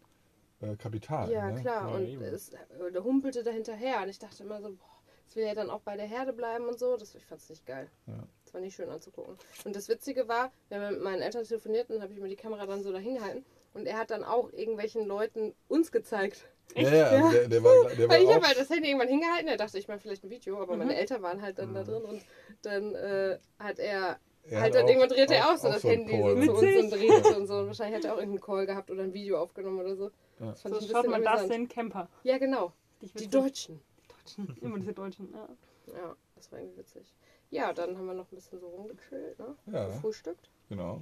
äh, 0.72 0.76
Kapital. 0.76 1.30
Ja, 1.30 1.50
ne? 1.50 1.60
klar. 1.60 1.88
Ja, 1.90 1.96
und 1.96 2.06
eben. 2.06 2.22
es, 2.22 2.50
äh, 2.50 2.92
der 2.92 3.04
humpelte 3.04 3.42
da 3.42 3.50
hinterher. 3.50 4.02
Und 4.02 4.08
ich 4.08 4.18
dachte 4.18 4.42
immer 4.42 4.60
so, 4.60 4.68
boah, 4.70 4.96
das 5.24 5.36
will 5.36 5.44
ja 5.44 5.54
dann 5.54 5.70
auch 5.70 5.80
bei 5.80 5.96
der 5.96 6.06
Herde 6.06 6.32
bleiben 6.32 6.66
und 6.66 6.78
so. 6.78 6.96
Das, 6.96 7.14
ich 7.14 7.24
fand 7.24 7.40
es 7.40 7.48
nicht 7.48 7.66
geil. 7.66 7.88
Ja. 8.06 8.14
Das 8.44 8.54
war 8.54 8.60
nicht 8.60 8.76
schön 8.76 8.88
anzugucken. 8.88 9.36
Und 9.64 9.76
das 9.76 9.88
Witzige 9.88 10.28
war, 10.28 10.52
wenn 10.68 10.80
wir 10.80 10.90
mit 10.92 11.02
meinen 11.02 11.22
Eltern 11.22 11.44
telefonierten, 11.44 12.02
habe 12.02 12.12
ich 12.12 12.20
mir 12.20 12.28
die 12.28 12.36
Kamera 12.36 12.66
dann 12.66 12.82
so 12.82 12.92
dahin 12.92 13.16
gehalten. 13.16 13.44
Und 13.74 13.86
er 13.86 13.98
hat 13.98 14.10
dann 14.10 14.24
auch 14.24 14.52
irgendwelchen 14.52 15.06
Leuten 15.06 15.54
uns 15.68 15.92
gezeigt. 15.92 16.48
Ja, 16.74 16.94
ja, 16.94 17.04
also 17.06 17.30
der, 17.30 17.48
der 17.48 17.62
war, 17.62 17.88
der 17.90 18.08
war 18.08 18.16
Weil 18.16 18.24
ich 18.24 18.34
habe 18.34 18.46
halt 18.46 18.58
das 18.58 18.70
Handy 18.70 18.88
irgendwann 18.88 19.08
hingehalten. 19.08 19.48
Er 19.48 19.56
dachte, 19.56 19.78
ich 19.78 19.86
mache 19.86 20.00
vielleicht 20.00 20.24
ein 20.24 20.30
Video. 20.30 20.60
Aber 20.60 20.72
Mhm. 20.72 20.78
meine 20.78 20.96
Eltern 20.96 21.22
waren 21.22 21.42
halt 21.42 21.58
dann 21.58 21.74
da 21.74 21.84
drin. 21.84 22.02
Und 22.02 22.22
dann 22.62 22.94
äh, 22.94 23.38
hat 23.58 23.78
er 23.78 24.18
er 24.48 24.60
halt 24.60 24.74
hat 24.74 24.80
dann 24.80 24.88
irgendwann 24.88 25.08
drehte 25.08 25.34
er 25.34 25.50
auch 25.50 25.56
so 25.56 25.68
das 25.68 25.82
so 25.82 25.88
Handy 25.88 26.16
so 26.16 26.34
zu 26.34 26.52
uns 26.52 26.76
und 26.76 26.90
drehte 26.90 27.36
und 27.36 27.46
so. 27.46 27.54
Und 27.58 27.66
wahrscheinlich 27.66 27.96
hat 27.96 28.04
er 28.04 28.14
auch 28.14 28.18
irgendeinen 28.18 28.40
Call 28.40 28.66
gehabt 28.66 28.90
oder 28.90 29.02
ein 29.02 29.12
Video 29.12 29.38
aufgenommen 29.38 29.80
oder 29.80 29.96
so. 29.96 30.10
Ja. 30.38 30.46
Das 30.46 30.62
fand 30.62 30.74
So 30.74 30.80
ich 30.80 30.86
ein 30.88 30.92
schaut 30.92 31.10
man 31.10 31.22
das 31.22 31.50
in 31.50 31.68
Camper. 31.68 32.08
Ja, 32.22 32.38
genau. 32.38 32.72
Die. 33.00 33.28
Deutschen. 33.28 33.80
Deutschen. 34.08 34.56
Immer 34.60 34.78
diese 34.78 34.92
Deutschen. 34.92 35.32
Ja. 35.32 35.48
Ja, 35.94 36.16
das 36.34 36.50
war 36.50 36.58
irgendwie 36.58 36.78
witzig. 36.78 37.14
Ja, 37.50 37.72
dann 37.72 37.96
haben 37.96 38.06
wir 38.06 38.14
noch 38.14 38.30
ein 38.30 38.34
bisschen 38.34 38.58
so 38.58 38.68
rumgechillt, 38.68 39.38
ne? 39.38 39.56
Ja. 39.66 39.86
Gefrühstückt. 39.88 40.50
Genau. 40.68 41.00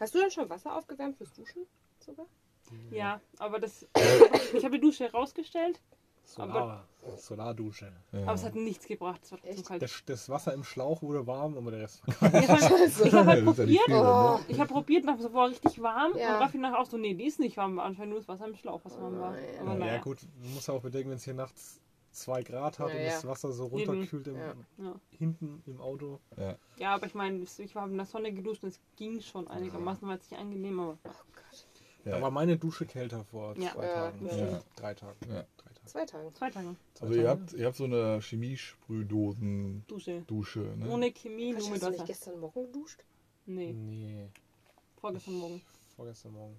Hast 0.00 0.14
du 0.14 0.18
dann 0.18 0.30
schon 0.30 0.48
Wasser 0.50 0.76
aufgewärmt 0.76 1.16
fürs 1.16 1.32
Duschen? 1.32 1.66
Sogar? 2.00 2.26
ja, 2.90 3.20
aber 3.38 3.60
das. 3.60 3.86
Ich 4.54 4.64
habe 4.64 4.76
die 4.76 4.80
Dusche 4.80 5.10
rausgestellt, 5.10 5.80
Solar, 6.26 6.88
Solardusche. 7.18 7.92
Ja. 8.12 8.22
aber 8.22 8.34
es 8.34 8.44
hat 8.44 8.54
nichts 8.54 8.86
gebracht. 8.86 9.20
Es 9.22 9.32
war 9.32 9.38
Echt? 9.44 9.66
kalt. 9.66 9.82
Das, 9.82 10.02
das 10.06 10.28
Wasser 10.28 10.54
im 10.54 10.64
Schlauch 10.64 11.02
wurde 11.02 11.26
warm, 11.26 11.56
aber 11.56 11.70
der 11.70 11.80
Rest 11.80 12.02
war 12.06 12.14
kalt. 12.30 12.44
Ich 13.04 13.12
habe 13.12 13.26
halt 13.26 13.44
ja 13.44 13.52
probiert. 13.52 13.82
viel, 13.84 13.94
Oh. 13.94 14.38
Ich 14.48 14.58
habe 14.58 14.72
probiert 14.72 15.04
so, 15.20 15.28
boah, 15.30 15.48
richtig 15.48 15.80
warm. 15.82 16.16
Ja. 16.16 16.36
Und 16.36 16.42
Raffi 16.42 16.58
nachher 16.58 16.78
auch 16.80 16.86
so, 16.86 16.96
nee, 16.96 17.14
die 17.14 17.26
ist 17.26 17.40
nicht 17.40 17.56
warm. 17.56 17.78
Anscheinend 17.78 18.10
nur 18.12 18.20
das 18.20 18.28
Wasser 18.28 18.46
im 18.46 18.54
Schlauch, 18.56 18.80
was 18.84 18.98
warm 19.00 19.20
war. 19.20 19.32
nein. 19.32 19.44
Aber 19.60 19.72
Ja, 19.72 19.78
naja. 19.78 19.98
gut, 19.98 20.18
man 20.40 20.54
muss 20.54 20.68
auch 20.68 20.80
bedenken, 20.80 21.10
wenn 21.10 21.16
es 21.18 21.24
hier 21.24 21.34
nachts 21.34 21.80
2 22.12 22.42
Grad 22.42 22.78
hat 22.78 22.88
Ja, 22.88 22.94
und 22.94 23.00
ja. 23.02 23.10
das 23.10 23.26
Wasser 23.26 23.52
so 23.52 23.66
runterkühlt 23.66 24.26
im, 24.28 24.36
Ja. 24.36 24.54
Ja. 24.78 24.94
hinten 25.10 25.62
im 25.66 25.80
Auto. 25.80 26.20
Ja. 26.38 26.56
ja, 26.78 26.94
aber 26.94 27.06
ich 27.06 27.14
meine, 27.14 27.44
ich 27.58 27.74
war 27.74 27.86
in 27.86 27.96
der 27.96 28.06
Sonne 28.06 28.32
geduscht 28.32 28.62
und 28.62 28.70
es 28.70 28.80
ging 28.96 29.20
schon 29.20 29.46
einigermaßen, 29.48 30.06
war 30.08 30.14
jetzt 30.14 30.30
nicht 30.30 30.40
angenehm, 30.40 30.80
aber 30.80 30.96
Oh 31.04 31.08
Gott. 31.34 31.66
Da 32.04 32.10
Ja. 32.16 32.22
war 32.22 32.30
meine 32.30 32.56
Dusche 32.58 32.86
kälter 32.86 33.24
vor 33.24 33.56
Ja. 33.58 33.72
zwei 33.72 33.86
Ja, 33.86 33.94
Tagen. 33.94 34.28
stimmt. 34.30 34.64
Drei 34.76 34.94
Tagen. 34.94 35.16
Ja. 35.84 35.90
Zwei 35.90 36.06
Tage. 36.06 36.32
zwei 36.34 36.50
Tage 36.50 36.76
Zwei 36.94 37.06
Also 37.06 37.18
ihr 37.18 37.24
Tage. 37.26 37.40
habt, 37.40 37.52
ihr 37.52 37.66
habt 37.66 37.76
so 37.76 37.84
eine 37.84 38.20
Chemiesprühdosen-Dusche, 38.20 40.22
Dusche. 40.26 40.60
ne? 40.60 40.90
Ohne 40.90 41.12
Chemie, 41.12 41.50
nur 41.52 41.60
Hast 41.60 41.70
mit 41.70 41.82
du 41.82 41.86
nicht 41.90 41.98
Wasser. 42.00 42.04
gestern 42.06 42.40
Morgen 42.40 42.66
geduscht? 42.72 43.00
Nee, 43.46 43.72
Nee, 43.72 44.28
vorgestern 45.00 45.34
Morgen. 45.34 45.62
vorgestern 45.96 46.32
Morgen. 46.32 46.56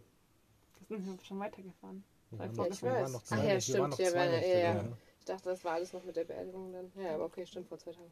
Da 0.80 0.86
sind 0.96 1.06
wir 1.06 1.18
schon 1.26 1.40
weitergefahren. 1.40 2.04
Wir 2.30 2.40
Ja, 2.40 2.58
waren 2.58 2.72
ich 2.72 2.82
noch- 2.82 2.90
weiß. 2.90 2.92
wir 3.08 3.10
noch 3.10 3.24
Ach 3.30 3.38
ja, 3.38 3.44
wir 3.54 3.62
stimmt, 3.62 3.80
waren 3.80 3.90
noch 3.90 4.00
ja, 4.00 4.10
zwei 4.12 4.32
wir- 4.32 4.48
ja, 4.48 4.58
ja. 4.60 4.74
da, 4.76 4.84
ne? 4.84 4.98
Ich 5.20 5.26
dachte, 5.26 5.50
das 5.50 5.66
war 5.66 5.74
alles 5.74 5.92
noch 5.94 6.04
mit 6.04 6.16
der 6.16 6.26
Beerdigung 6.26 6.72
dann. 6.72 6.92
Ja, 7.04 7.16
aber 7.16 7.26
okay, 7.26 7.46
stimmt, 7.48 7.68
vor 7.68 7.80
zwei 7.80 7.92
Tagen. 7.92 8.12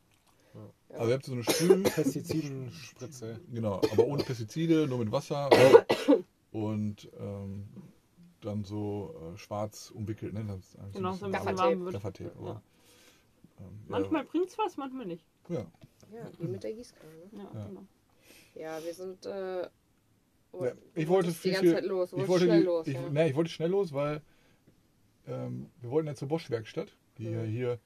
Ja. 0.56 0.98
Also 0.98 1.08
ihr 1.10 1.14
habt 1.14 1.26
so 1.26 1.32
eine 1.34 1.44
Sprüh, 1.44 1.84
Pestizidenspritze. 2.64 3.40
genau, 3.52 3.76
aber 3.92 4.06
ohne 4.08 4.24
Pestizide, 4.24 4.88
nur 4.88 4.98
mit 5.00 5.12
Wasser 5.12 5.50
und 6.52 7.10
ähm, 7.20 7.68
dann 8.46 8.64
so 8.64 9.16
äh, 9.34 9.38
schwarz 9.38 9.92
umwickelt, 9.92 10.34
ne? 10.34 10.44
Das 10.48 10.78
Genau, 10.94 11.14
so 11.14 11.26
ein 11.26 11.32
bisschen 11.32 11.58
warm 11.58 11.82
wird. 11.86 11.94
Gaffertape, 11.94 12.32
Ja. 12.44 12.62
ähm, 13.60 13.66
Manchmal 13.88 14.24
bringt's 14.26 14.58
was, 14.58 14.78
manchmal 14.78 15.06
nicht. 15.06 15.26
Ja, 15.50 15.66
Ja, 16.14 16.30
wie 16.40 16.48
mit 16.48 16.64
der 16.64 16.74
Gießkanne. 16.74 17.12
Ne? 17.32 17.48
Ja, 17.54 17.60
Ja. 17.60 17.66
genau. 17.68 17.84
Ja, 18.56 18.84
wir 18.84 18.94
sind. 18.94 19.26
Äh, 19.26 19.62
ja. 19.62 19.70
du 20.52 20.68
Ich 20.94 21.08
wollte 21.08 21.32
viel, 21.32 21.52
die 21.52 21.56
ganze 21.56 21.66
viel 21.72 21.76
Zeit 21.76 21.86
los. 21.86 22.12
Du 22.12 22.18
ich 22.18 22.28
wollte, 22.28 22.46
schnell 22.46 22.60
die, 22.60 22.66
los. 22.66 22.88
ich, 22.88 22.94
ja. 22.94 23.10
ne, 23.10 23.30
ich 23.30 23.36
wollte 23.36 23.50
schnell 23.50 23.70
los, 23.72 23.92
weil 23.94 24.22
ähm, 25.28 25.70
wir 25.82 25.90
wollten 25.90 26.08
ja 26.08 26.16
zur 26.16 26.28
Bosch-Werkstatt, 26.28 26.96
die 27.18 27.26
ja 27.32 27.42
Mhm. 27.44 27.48
hier 27.48 27.80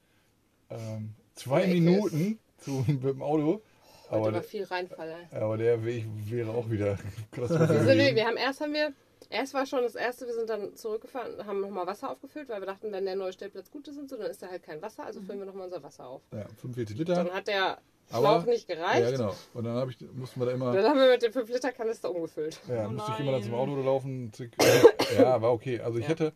ähm, 0.70 1.14
zwei 1.34 1.60
der 1.60 1.68
Ecke 1.70 1.80
Minuten 1.80 2.38
zu, 2.58 2.84
mit 2.86 3.02
dem 3.04 3.22
Auto, 3.22 3.62
Heute 4.10 4.12
aber, 4.14 4.22
war 4.24 4.32
der- 4.32 4.42
viel 4.42 4.64
Reinfall. 4.64 5.26
ey. 5.30 5.38
aber 5.38 5.56
der 5.56 5.84
Weg 5.84 6.04
wäre 6.28 6.50
auch 6.50 6.68
wieder 6.70 6.98
katastrophal 7.30 7.68
Wir, 7.70 7.78
sind, 7.84 7.86
gewesen. 7.98 8.16
wir 8.16 8.26
haben 8.26 8.36
erst 8.36 8.60
haben 8.60 8.72
wir, 8.74 8.92
erst 9.30 9.54
war 9.54 9.66
schon 9.66 9.82
das 9.82 9.94
erste, 9.94 10.26
wir 10.26 10.34
sind 10.34 10.48
dann 10.50 10.74
zurückgefahren, 10.76 11.46
haben 11.46 11.60
nochmal 11.60 11.86
Wasser 11.86 12.10
aufgefüllt, 12.10 12.48
weil 12.48 12.60
wir 12.60 12.66
dachten, 12.66 12.90
wenn 12.92 13.04
der 13.04 13.16
neue 13.16 13.32
Stellplatz 13.32 13.70
gut 13.70 13.86
ist 13.88 13.98
und 13.98 14.08
so, 14.08 14.16
dann 14.16 14.30
ist 14.30 14.42
da 14.42 14.48
halt 14.48 14.62
kein 14.62 14.80
Wasser, 14.82 15.04
also 15.04 15.20
füllen 15.20 15.38
wir 15.38 15.46
nochmal 15.46 15.64
unser 15.66 15.82
Wasser 15.82 16.06
auf. 16.06 16.22
Ja, 16.32 16.46
45 16.60 16.96
Liter. 16.98 17.14
Dann 17.14 17.30
hat 17.30 17.46
der 17.48 17.78
Aber- 18.10 18.40
Schlauch 18.40 18.46
nicht 18.46 18.66
gereicht. 18.66 19.02
Ja, 19.02 19.10
genau. 19.10 19.34
Und 19.54 19.64
dann 19.64 19.88
ich, 19.88 19.98
mussten 20.14 20.40
wir 20.40 20.46
da 20.46 20.52
immer, 20.52 20.72
Dann 20.72 20.84
haben 20.84 20.98
wir 20.98 21.08
mit 21.10 21.22
dem 21.22 21.32
5-Liter-Kanister 21.32 22.10
umgefüllt. 22.14 22.58
ja, 22.68 22.86
Oh 22.86 22.90
musste 22.90 23.12
ich 23.12 23.20
immer 23.20 23.32
dann 23.32 23.42
zum. 23.42 23.54
Auto 23.54 23.76
laufen. 23.76 24.32
Ja, 25.18 25.40
war 25.40 25.52
okay. 25.52 25.80
Also 25.80 25.98
ich 25.98 26.04
Ja. 26.04 26.10
hätte, 26.10 26.32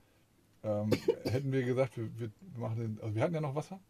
ähm, 0.65 0.91
hätten 1.25 1.53
wir 1.53 1.63
gesagt, 1.63 1.97
wir, 1.97 2.09
wir 2.19 2.31
machen 2.57 2.77
den, 2.79 2.99
also 3.03 3.15
wir 3.15 3.23
hatten 3.23 3.35
ja 3.35 3.41
noch 3.41 3.55
Wasser. 3.55 3.81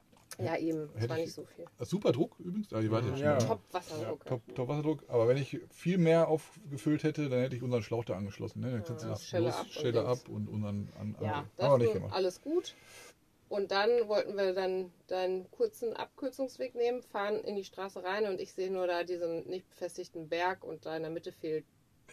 Ja, 0.44 0.56
eben. 0.56 0.88
Das 0.92 1.02
Hätte 1.02 1.08
war 1.10 1.18
ich- 1.18 1.24
nicht 1.26 1.34
so 1.34 1.44
viel. 1.44 1.64
Ist 1.78 1.90
super 1.90 2.12
Druck 2.12 2.36
übrigens. 2.40 2.72
Also, 2.72 2.90
wart 2.90 3.04
Mhm, 3.04 3.10
jetzt 3.10 3.20
ja. 3.20 3.38
Top 3.38 3.60
Wasserdruck. 3.72 4.24
top, 4.26 4.54
top 4.54 4.68
Wasserdruck. 4.68 5.04
Aber 5.08 5.28
wenn 5.28 5.36
ich 5.36 5.60
viel 5.70 5.98
mehr 5.98 6.28
aufgefüllt 6.28 7.02
hätte, 7.04 7.28
dann 7.28 7.40
hätte 7.40 7.56
ich 7.56 7.62
unseren 7.62 7.82
Schlauch 7.82 8.04
da 8.04 8.16
angeschlossen. 8.16 8.60
Ne? 8.60 8.70
Dann 8.72 8.84
kannst 8.84 9.02
du 9.04 9.08
Ja, 9.08 9.12
das 9.14 9.24
Schelle 9.24 9.44
los, 9.46 9.54
ab 9.54 9.62
und 9.66 9.72
Schelle 9.72 9.92
Dings. 10.04 10.06
ab 10.22 10.28
und 10.28 10.48
unseren 10.48 10.88
an, 10.98 11.16
Ja, 11.20 11.32
an, 11.32 11.50
das 11.56 11.66
haben 11.66 11.80
wir 11.80 11.86
nicht 11.86 11.94
gemacht. 11.94 12.14
alles 12.14 12.40
gut. 12.42 12.74
Und 13.48 13.70
dann 13.70 13.90
wollten 14.08 14.34
wir 14.36 14.54
dann 14.54 14.90
deinen 15.08 15.50
kurzen 15.50 15.92
Abkürzungsweg 15.94 16.74
nehmen, 16.74 17.02
fahren 17.02 17.36
in 17.44 17.54
die 17.54 17.64
Straße 17.64 18.02
rein 18.02 18.24
und 18.26 18.40
ich 18.40 18.52
sehe 18.52 18.70
nur 18.72 18.86
da 18.86 19.04
diesen 19.04 19.46
nicht 19.46 19.68
befestigten 19.68 20.28
Berg 20.30 20.64
und 20.64 20.86
da 20.86 20.96
in 20.96 21.02
der 21.02 21.10
Mitte 21.12 21.32
fehlt. 21.32 21.66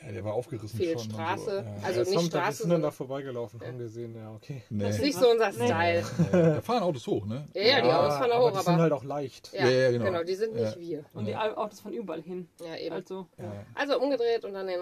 Ja, 0.05 0.11
der 0.13 0.23
war 0.23 0.33
aufgerissen 0.33 0.77
Viel 0.79 0.91
schon. 0.97 1.11
Straße. 1.11 1.43
So. 1.45 1.51
Ja. 1.51 1.75
Also 1.83 1.99
Jetzt 1.99 2.09
nicht 2.09 2.17
haben, 2.17 2.23
wir 2.25 2.29
Straße, 2.29 2.61
sind 2.63 2.69
dann 2.69 2.81
da 2.81 2.91
vorbeigelaufen, 2.91 3.59
haben 3.59 3.77
gesehen, 3.77 4.15
ja, 4.15 4.33
okay. 4.33 4.63
nee. 4.69 4.83
Das 4.83 4.95
ist 4.95 5.01
nicht 5.01 5.17
so 5.17 5.29
unser 5.29 5.49
Nee. 5.51 5.65
Style. 5.67 6.03
Ja, 6.31 6.41
da 6.55 6.61
fahren 6.61 6.83
Autos 6.83 7.05
hoch, 7.07 7.25
ne? 7.25 7.47
Ja, 7.53 7.61
ja, 7.61 7.81
die 7.81 7.89
Autos 7.91 8.13
fahren 8.17 8.29
da 8.29 8.35
aber 8.35 8.45
hoch, 8.45 8.51
die 8.51 8.55
aber. 8.57 8.63
sind 8.63 8.77
halt 8.79 8.93
auch 8.93 9.03
leicht. 9.03 9.51
ja, 9.53 9.65
Ja, 9.65 9.69
ja, 9.69 9.91
genau. 9.91 10.05
genau. 10.05 10.23
die 10.23 10.35
sind 10.35 10.55
nicht 10.55 10.75
Ja. 10.75 10.79
wir. 10.81 11.05
Und 11.13 11.25
die 11.25 11.35
Autos 11.35 11.81
von 11.81 11.91
überall 11.91 12.21
hin. 12.21 12.47
Ja, 12.65 12.75
eben. 12.77 12.95
Also, 12.95 13.27
Ja. 13.37 13.65
Also 13.75 13.99
umgedreht 13.99 14.45
und 14.45 14.53
dann 14.53 14.67
den 14.67 14.81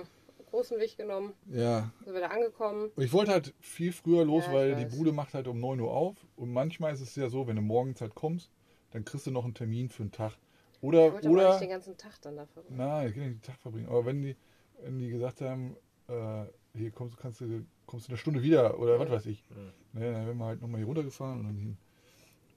großen 0.51 0.79
Weg 0.79 0.95
genommen, 0.97 1.33
ja. 1.51 1.89
sind 2.05 2.13
wir 2.13 2.21
da 2.21 2.27
angekommen. 2.27 2.91
Und 2.95 3.03
ich 3.03 3.11
wollte 3.11 3.31
halt 3.31 3.53
viel 3.59 3.91
früher 3.91 4.23
los, 4.23 4.43
Ja, 4.45 4.49
ich 4.51 4.55
weil 4.55 4.75
die 4.75 4.85
weiß. 4.85 4.95
Bude 4.97 5.11
macht 5.11 5.33
halt 5.33 5.47
um 5.47 5.59
9 5.59 5.79
Uhr 5.79 5.91
auf. 5.91 6.15
Und 6.35 6.53
manchmal 6.53 6.93
ist 6.93 7.01
es 7.01 7.15
ja 7.15 7.27
so, 7.27 7.47
wenn 7.47 7.55
du 7.55 7.61
morgens 7.63 8.01
halt 8.01 8.13
kommst, 8.15 8.51
dann 8.91 9.03
kriegst 9.03 9.25
du 9.27 9.31
noch 9.31 9.43
einen 9.45 9.55
Termin 9.55 9.89
für 9.89 10.03
einen 10.03 10.11
Tag. 10.11 10.33
Ich 10.79 10.83
Oder, 10.83 11.11
wollte 11.11 11.27
aber 11.27 11.35
nicht 11.37 11.45
oder, 11.47 11.59
den 11.59 11.69
ganzen 11.69 11.97
Tag 11.97 12.21
dann 12.21 12.35
dafür. 12.37 12.63
nein, 12.69 13.07
ich 13.07 13.13
kann 13.15 13.23
nicht 13.23 13.35
den 13.37 13.41
Tag 13.41 13.57
verbringen. 13.59 13.89
Aber 13.89 14.05
wenn 14.05 14.21
die, 14.21 14.35
wenn 14.83 14.99
die 14.99 15.09
gesagt 15.09 15.41
haben, 15.41 15.75
äh, 16.07 16.45
hier 16.77 16.91
kommst, 16.91 17.17
kannst 17.17 17.41
du, 17.41 17.65
kommst 17.85 18.07
du 18.07 18.11
eine 18.11 18.17
Stunde 18.17 18.41
wieder 18.43 18.79
oder 18.79 18.99
was 18.99 19.09
weiß 19.09 19.25
ich. 19.27 19.43
Mhm. 19.49 19.99
Ne, 19.99 20.11
dann 20.11 20.25
wären 20.27 20.37
wir 20.37 20.45
halt 20.45 20.61
nochmal 20.61 20.77
hier 20.79 20.87
runtergefahren 20.87 21.39
und 21.39 21.45
dann 21.47 21.57
hin. 21.57 21.77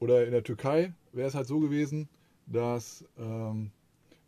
Oder 0.00 0.24
in 0.26 0.32
der 0.32 0.42
Türkei 0.42 0.92
wäre 1.12 1.28
es 1.28 1.34
halt 1.34 1.46
so 1.46 1.60
gewesen, 1.60 2.08
dass, 2.46 3.04
ähm, 3.18 3.70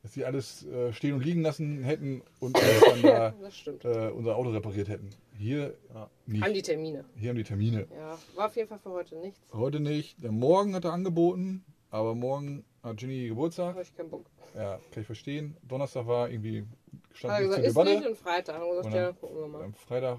dass 0.02 0.12
die 0.12 0.24
alles 0.24 0.64
äh, 0.66 0.92
stehen 0.92 1.14
und 1.14 1.24
liegen 1.24 1.42
lassen 1.42 1.82
hätten 1.82 2.22
und 2.40 2.56
dann 2.56 3.02
da 3.82 4.08
äh, 4.08 4.10
unser 4.10 4.36
Auto 4.36 4.50
repariert 4.50 4.88
hätten. 4.88 5.10
Hier 5.36 5.74
Ja. 5.94 6.10
nicht. 6.26 6.42
Haben 6.44 6.54
die 6.54 6.62
Termine. 6.62 7.04
Hier 7.16 7.30
haben 7.30 7.36
die 7.36 7.42
Termine. 7.44 7.86
Ja, 7.96 8.18
war 8.34 8.46
auf 8.46 8.56
jeden 8.56 8.68
Fall 8.68 8.78
für 8.78 8.90
heute 8.90 9.16
nichts. 9.16 9.40
Heute 9.52 9.80
nicht. 9.80 10.22
Der 10.22 10.32
Morgen 10.32 10.74
hat 10.74 10.84
er 10.84 10.92
angeboten, 10.92 11.64
aber 11.90 12.14
morgen 12.14 12.64
hat 12.82 12.98
Ginny 12.98 13.28
Geburtstag. 13.28 13.74
Habe 13.74 13.82
ich 13.82 13.96
keinen 13.96 14.10
Bock. 14.10 14.26
Ja, 14.54 14.78
kann 14.90 15.00
ich 15.00 15.06
verstehen. 15.06 15.56
Donnerstag 15.66 16.06
war 16.06 16.28
irgendwie 16.30 16.64
stand 17.12 17.40
nicht 17.40 17.48
gesagt, 17.48 17.72
zur 17.72 17.82
ist 17.84 17.88
nicht 17.88 17.88
Debatte. 17.96 18.08
und 18.10 18.16
Freitag. 18.18 18.62
Und 18.62 18.68
gesagt, 18.70 18.86
Und 18.86 18.92
ja, 18.94 19.04
dann- 19.06 19.18
gucken 19.20 19.36
wir 19.38 19.48
mal. 19.48 19.62
Am 19.64 19.74
Freitag 19.74 20.18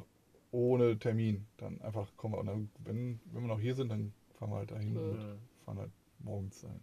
ohne 0.52 1.00
Termin. 1.00 1.46
Dann 1.58 1.82
einfach 1.82 2.08
kommen 2.18 2.36
wir. 2.36 2.40
Und 2.40 2.48
dann, 2.48 2.70
wenn, 2.84 3.20
wenn 3.32 3.42
wir 3.42 3.48
noch 3.48 3.60
hier 3.60 3.76
sind, 3.76 3.90
dann 3.90 4.14
fahren 4.38 4.52
wir 4.52 4.58
halt 4.58 4.72
dahin 4.72 4.94
Mhm. 4.94 5.00
und 5.00 5.40
fahren 5.66 5.80
halt 5.80 5.92
morgens 6.20 6.62
sein. 6.62 6.80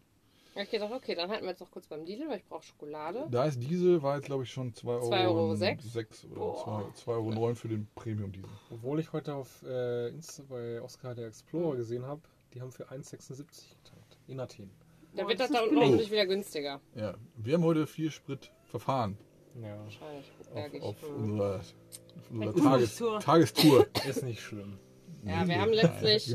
Da 0.54 0.61
hab 0.61 0.64
ich 0.64 0.70
gedacht, 0.73 0.92
okay, 0.92 1.14
dann 1.14 1.30
halten 1.30 1.44
wir 1.44 1.50
jetzt 1.50 1.61
noch 1.61 1.70
kurz 1.70 1.87
beim 1.87 2.04
Lidl, 2.04 2.28
weil 2.28 2.38
ich 2.38 2.44
brauche 2.44 2.64
Schokolade. 2.64 3.28
Da 3.30 3.44
ist 3.44 3.62
Diesel, 3.62 4.02
war 4.02 4.16
jetzt 4.16 4.25
glaube 4.26 4.42
ich 4.42 4.50
schon 4.50 4.75
2 4.75 4.90
Euro. 4.94 5.09
2,06 5.09 5.28
Euro 5.28 5.54
sechs. 5.54 5.92
sechs 5.92 6.25
oder 6.26 6.90
2 6.94 7.12
Euro 7.12 7.30
neun 7.30 7.54
für 7.54 7.68
den 7.68 7.87
Premium-Diesel. 7.94 8.50
Obwohl 8.70 8.99
ich 8.99 9.12
heute 9.12 9.35
auf 9.35 9.62
äh, 9.62 10.09
Insta 10.09 10.42
bei 10.49 10.82
Oscar 10.82 11.14
der 11.14 11.28
Explorer 11.28 11.76
gesehen 11.76 12.04
habe, 12.04 12.20
die 12.52 12.61
haben 12.61 12.73
für 12.73 12.90
1,76 12.90 13.37
geteilt. 13.38 14.18
In 14.26 14.40
Athen. 14.40 14.70
Dann 15.14 15.25
Boah, 15.25 15.30
wird 15.30 15.40
das 15.40 15.50
da 15.52 15.62
unten 15.62 15.76
hoffentlich 15.76 16.11
wieder 16.11 16.26
günstiger. 16.26 16.80
Ja, 16.97 17.14
wir 17.37 17.54
haben 17.54 17.64
heute 17.64 17.87
vier 17.87 18.11
Sprit 18.11 18.50
verfahren 18.64 19.16
Ja, 19.61 19.78
Wahrscheinlich. 19.83 20.83
auf, 20.83 20.97
auf 21.02 21.16
unserer, 21.16 21.61
Tages. 22.62 23.02
Tagestour. 23.21 23.87
ist 24.09 24.23
nicht 24.23 24.40
schlimm. 24.40 24.78
Ja, 25.23 25.47
wir 25.47 25.61
haben 25.61 25.73
letztlich-. 25.73 26.35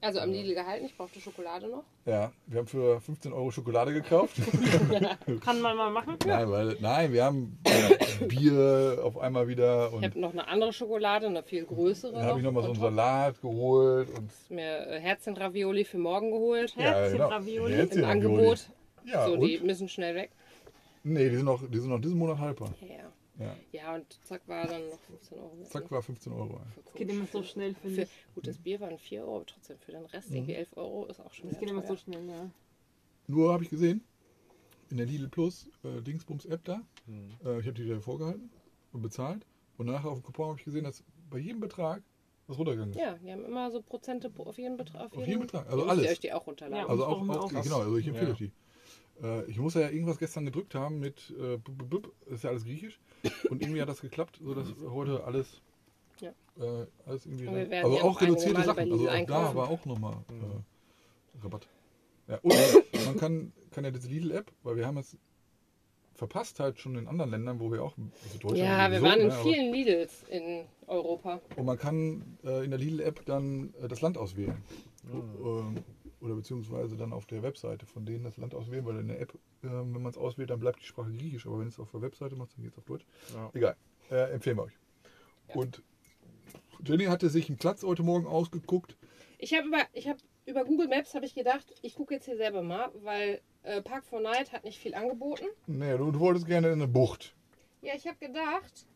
Also 0.00 0.18
am 0.18 0.32
Lidl 0.32 0.54
gehalten, 0.54 0.86
ich 0.86 0.96
brauchte 0.96 1.20
Schokolade 1.20 1.68
noch. 1.68 1.84
Ja, 2.04 2.32
wir 2.46 2.58
haben 2.58 2.66
für 2.66 3.00
15 3.00 3.32
Euro 3.32 3.50
Schokolade 3.50 3.92
gekauft. 3.92 4.36
Kann 5.44 5.60
man 5.60 5.76
mal 5.76 5.90
machen. 5.90 6.16
nein, 6.26 6.50
weil, 6.50 6.76
nein, 6.80 7.12
wir 7.12 7.24
haben 7.24 7.58
äh, 7.64 8.24
Bier 8.24 8.98
auf 9.04 9.18
einmal 9.18 9.46
wieder 9.46 9.92
Ich 9.98 10.04
habe 10.04 10.18
noch 10.18 10.32
eine 10.32 10.48
andere 10.48 10.72
Schokolade, 10.72 11.26
eine 11.26 11.44
viel 11.44 11.64
größere. 11.64 12.12
dann 12.12 12.24
habe 12.24 12.40
ich 12.40 12.44
nochmal 12.44 12.64
so 12.64 12.70
einen. 12.70 12.80
Salat 12.80 13.40
geholt 13.40 14.08
und 14.18 14.30
mir 14.50 14.88
äh, 14.88 15.00
Herzchen-Ravioli 15.00 15.84
für 15.84 15.98
morgen 15.98 16.32
geholt. 16.32 16.74
Ja, 16.76 16.82
genau. 17.08 17.30
Herzchen-Ravioli. 17.30 17.74
Herzchen- 17.74 17.98
Im 18.02 18.04
Angebot. 18.04 18.68
ja, 19.04 19.26
so, 19.26 19.34
und? 19.34 19.40
die 19.42 19.60
müssen 19.60 19.88
schnell 19.88 20.16
weg. 20.16 20.30
Nee, 21.04 21.28
die 21.30 21.36
sind 21.36 21.44
noch, 21.44 21.62
die 21.68 21.78
sind 21.78 21.90
noch 21.90 22.00
diesen 22.00 22.18
Monat 22.18 22.38
haltbar. 22.38 22.74
Ja. 22.80 23.12
Ja, 23.36 23.56
ja, 23.72 23.94
und 23.96 24.06
zack 24.24 24.42
war 24.46 24.64
dann 24.66 24.88
noch 24.90 25.00
15 25.00 25.38
Euro. 25.38 25.58
weg, 25.58 25.66
zack 25.66 25.90
war 25.90 26.02
15 26.02 26.32
Euro. 26.32 26.60
Das 26.84 26.94
geht 26.94 27.10
immer 27.10 27.26
so 27.26 27.42
schnell, 27.42 27.74
finde 27.74 27.96
Für, 27.96 28.02
ich. 28.02 28.26
gut, 28.34 28.46
das 28.46 28.58
Bier 28.58 28.80
waren 28.80 28.96
4 28.96 29.22
Euro, 29.22 29.36
aber 29.36 29.46
trotzdem 29.46 29.76
für 29.78 29.90
den 29.90 30.04
Rest 30.06 30.30
Mhm. 30.30 30.36
irgendwie 30.36 30.54
11 30.54 30.76
Euro 30.76 31.06
ist 31.06 31.18
auch 31.20 31.32
schon 31.32 31.48
Das 31.50 31.58
geht 31.58 31.68
immer 31.68 31.82
so 31.82 31.88
teuer. 31.88 31.96
schnell, 31.96 32.28
ja. 32.28 32.50
Nur 33.26 33.52
habe 33.52 33.64
ich 33.64 33.70
gesehen, 33.70 34.04
in 34.90 34.98
der 34.98 35.06
Lidl 35.06 35.28
Plus 35.28 35.68
äh, 35.82 36.00
Dingsbums 36.00 36.44
App 36.46 36.62
da, 36.64 36.80
Hm. 37.06 37.30
äh, 37.44 37.58
ich 37.58 37.66
habe 37.66 37.72
die 37.74 37.88
da 37.88 37.98
vorgehalten 37.98 38.50
und 38.92 39.02
bezahlt 39.02 39.44
und 39.78 39.86
nachher 39.86 40.10
auf 40.10 40.20
dem 40.20 40.22
Coupon 40.22 40.50
habe 40.50 40.58
ich 40.60 40.64
gesehen, 40.64 40.84
dass 40.84 41.02
bei 41.28 41.38
jedem 41.38 41.58
Betrag 41.60 42.04
was 42.46 42.56
runtergegangen 42.56 42.94
ist. 42.94 43.00
Ja, 43.00 43.18
wir 43.20 43.32
haben 43.32 43.44
immer 43.44 43.68
so 43.72 43.82
Prozente 43.82 44.30
pro- 44.30 44.44
auf 44.44 44.58
jeden 44.58 44.76
Betrag. 44.76 45.12
Auf 45.12 45.26
jeden 45.26 45.40
Betrag, 45.40 45.66
also 45.68 45.84
Ihr 45.84 45.90
alles. 45.90 46.06
euch 46.12 46.20
die 46.20 46.32
auch 46.32 46.46
runterladen. 46.46 46.84
Ja. 46.84 46.88
Also 46.88 47.04
brauchen 47.04 47.26
wir 47.26 47.40
auch 47.40 47.52
auch. 47.52 47.62
genau, 47.62 47.80
also 47.80 47.96
ich 47.96 48.06
empfehle 48.06 48.28
Ja. 48.28 48.32
euch 48.32 48.38
die. 48.38 48.52
Äh, 49.22 49.44
ich 49.50 49.58
muss 49.58 49.74
ja 49.74 49.82
irgendwas 49.90 50.18
gestern 50.18 50.44
gedrückt 50.44 50.74
haben 50.74 50.98
mit 50.98 51.32
äh, 51.38 51.56
b- 51.58 51.72
b- 51.72 51.98
b- 51.98 52.08
ist 52.32 52.44
ja 52.44 52.50
alles 52.50 52.64
griechisch 52.64 52.98
und 53.50 53.62
irgendwie 53.62 53.80
hat 53.80 53.88
das 53.88 54.00
geklappt, 54.00 54.40
sodass 54.42 54.66
heute 54.88 55.24
alles 55.24 55.60
Ja. 56.20 56.30
äh, 56.58 56.86
alles 57.06 57.26
irgendwie 57.26 57.46
dann- 57.46 57.72
also 57.84 58.00
auch 58.00 58.20
reduzierte 58.20 58.62
Sachen, 58.64 58.90
also 58.90 59.08
auch 59.08 59.26
da 59.26 59.54
war 59.54 59.68
auch 59.68 59.84
nochmal 59.86 60.16
äh, 60.30 61.42
Rabatt. 61.44 61.68
Ja, 62.26 62.38
und 62.42 62.52
man 63.04 63.16
kann, 63.16 63.52
kann 63.70 63.84
ja 63.84 63.90
diese 63.90 64.08
Lidl-App, 64.08 64.50
weil 64.62 64.76
wir 64.76 64.86
haben 64.86 64.96
es 64.98 65.16
verpasst 66.14 66.60
halt 66.60 66.78
schon 66.78 66.96
in 66.96 67.08
anderen 67.08 67.30
Ländern, 67.32 67.58
wo 67.60 67.72
wir 67.72 67.82
auch 67.82 67.94
also 68.24 68.38
Deutschland 68.38 68.58
Ja, 68.58 68.90
wir 68.90 69.00
sowieso, 69.00 69.04
waren 69.04 69.20
in 69.20 69.28
ne, 69.28 69.34
vielen 69.42 69.72
Lidls 69.72 70.22
in 70.28 70.64
Europa. 70.86 71.40
und 71.56 71.66
man 71.66 71.76
kann 71.78 72.38
äh, 72.44 72.64
in 72.64 72.70
der 72.70 72.78
Lidl-App 72.78 73.24
dann 73.26 73.74
äh, 73.82 73.88
das 73.88 74.00
Land 74.00 74.16
auswählen. 74.16 74.62
Ähm, 75.12 75.76
oder 76.24 76.34
beziehungsweise 76.34 76.96
dann 76.96 77.12
auf 77.12 77.26
der 77.26 77.42
Webseite 77.42 77.84
von 77.84 78.06
denen 78.06 78.24
das 78.24 78.38
Land 78.38 78.54
auswählen, 78.54 78.84
weil 78.86 78.98
in 79.00 79.08
der 79.08 79.20
App, 79.20 79.34
ähm, 79.62 79.94
wenn 79.94 80.02
man 80.02 80.10
es 80.10 80.16
auswählt, 80.16 80.50
dann 80.50 80.58
bleibt 80.58 80.80
die 80.80 80.86
Sprache 80.86 81.12
griechisch. 81.12 81.46
Aber 81.46 81.60
wenn 81.60 81.68
es 81.68 81.78
auf 81.78 81.90
der 81.90 82.00
Webseite 82.00 82.34
macht, 82.34 82.56
dann 82.56 82.64
geht 82.64 82.72
es 82.72 82.78
auf 82.78 82.84
Deutsch. 82.84 83.04
Ja. 83.34 83.50
Egal. 83.52 83.76
Äh, 84.10 84.32
empfehlen 84.32 84.56
wir 84.56 84.64
euch. 84.64 84.78
Und 85.54 85.82
Jenny 86.84 87.04
hatte 87.04 87.28
sich 87.28 87.48
einen 87.48 87.58
Platz 87.58 87.82
heute 87.82 88.02
Morgen 88.02 88.26
ausgeguckt. 88.26 88.96
Ich 89.38 89.52
habe 89.54 89.68
über, 89.68 89.82
ich 89.92 90.08
hab, 90.08 90.16
über 90.46 90.64
Google 90.64 90.88
Maps 90.88 91.14
habe 91.14 91.26
ich 91.26 91.34
gedacht, 91.34 91.74
ich 91.82 91.94
gucke 91.94 92.14
jetzt 92.14 92.24
hier 92.24 92.36
selber 92.36 92.62
mal, 92.62 92.90
weil 93.02 93.40
äh, 93.62 93.82
Park 93.82 94.04
for 94.06 94.20
Night 94.20 94.52
hat 94.52 94.64
nicht 94.64 94.78
viel 94.78 94.94
angeboten. 94.94 95.44
Nee, 95.66 95.96
du, 95.96 96.10
du 96.10 96.20
wolltest 96.20 96.46
gerne 96.46 96.68
in 96.68 96.74
eine 96.74 96.88
Bucht. 96.88 97.34
Ja, 97.82 97.94
ich 97.94 98.06
habe 98.06 98.16
gedacht, 98.16 98.86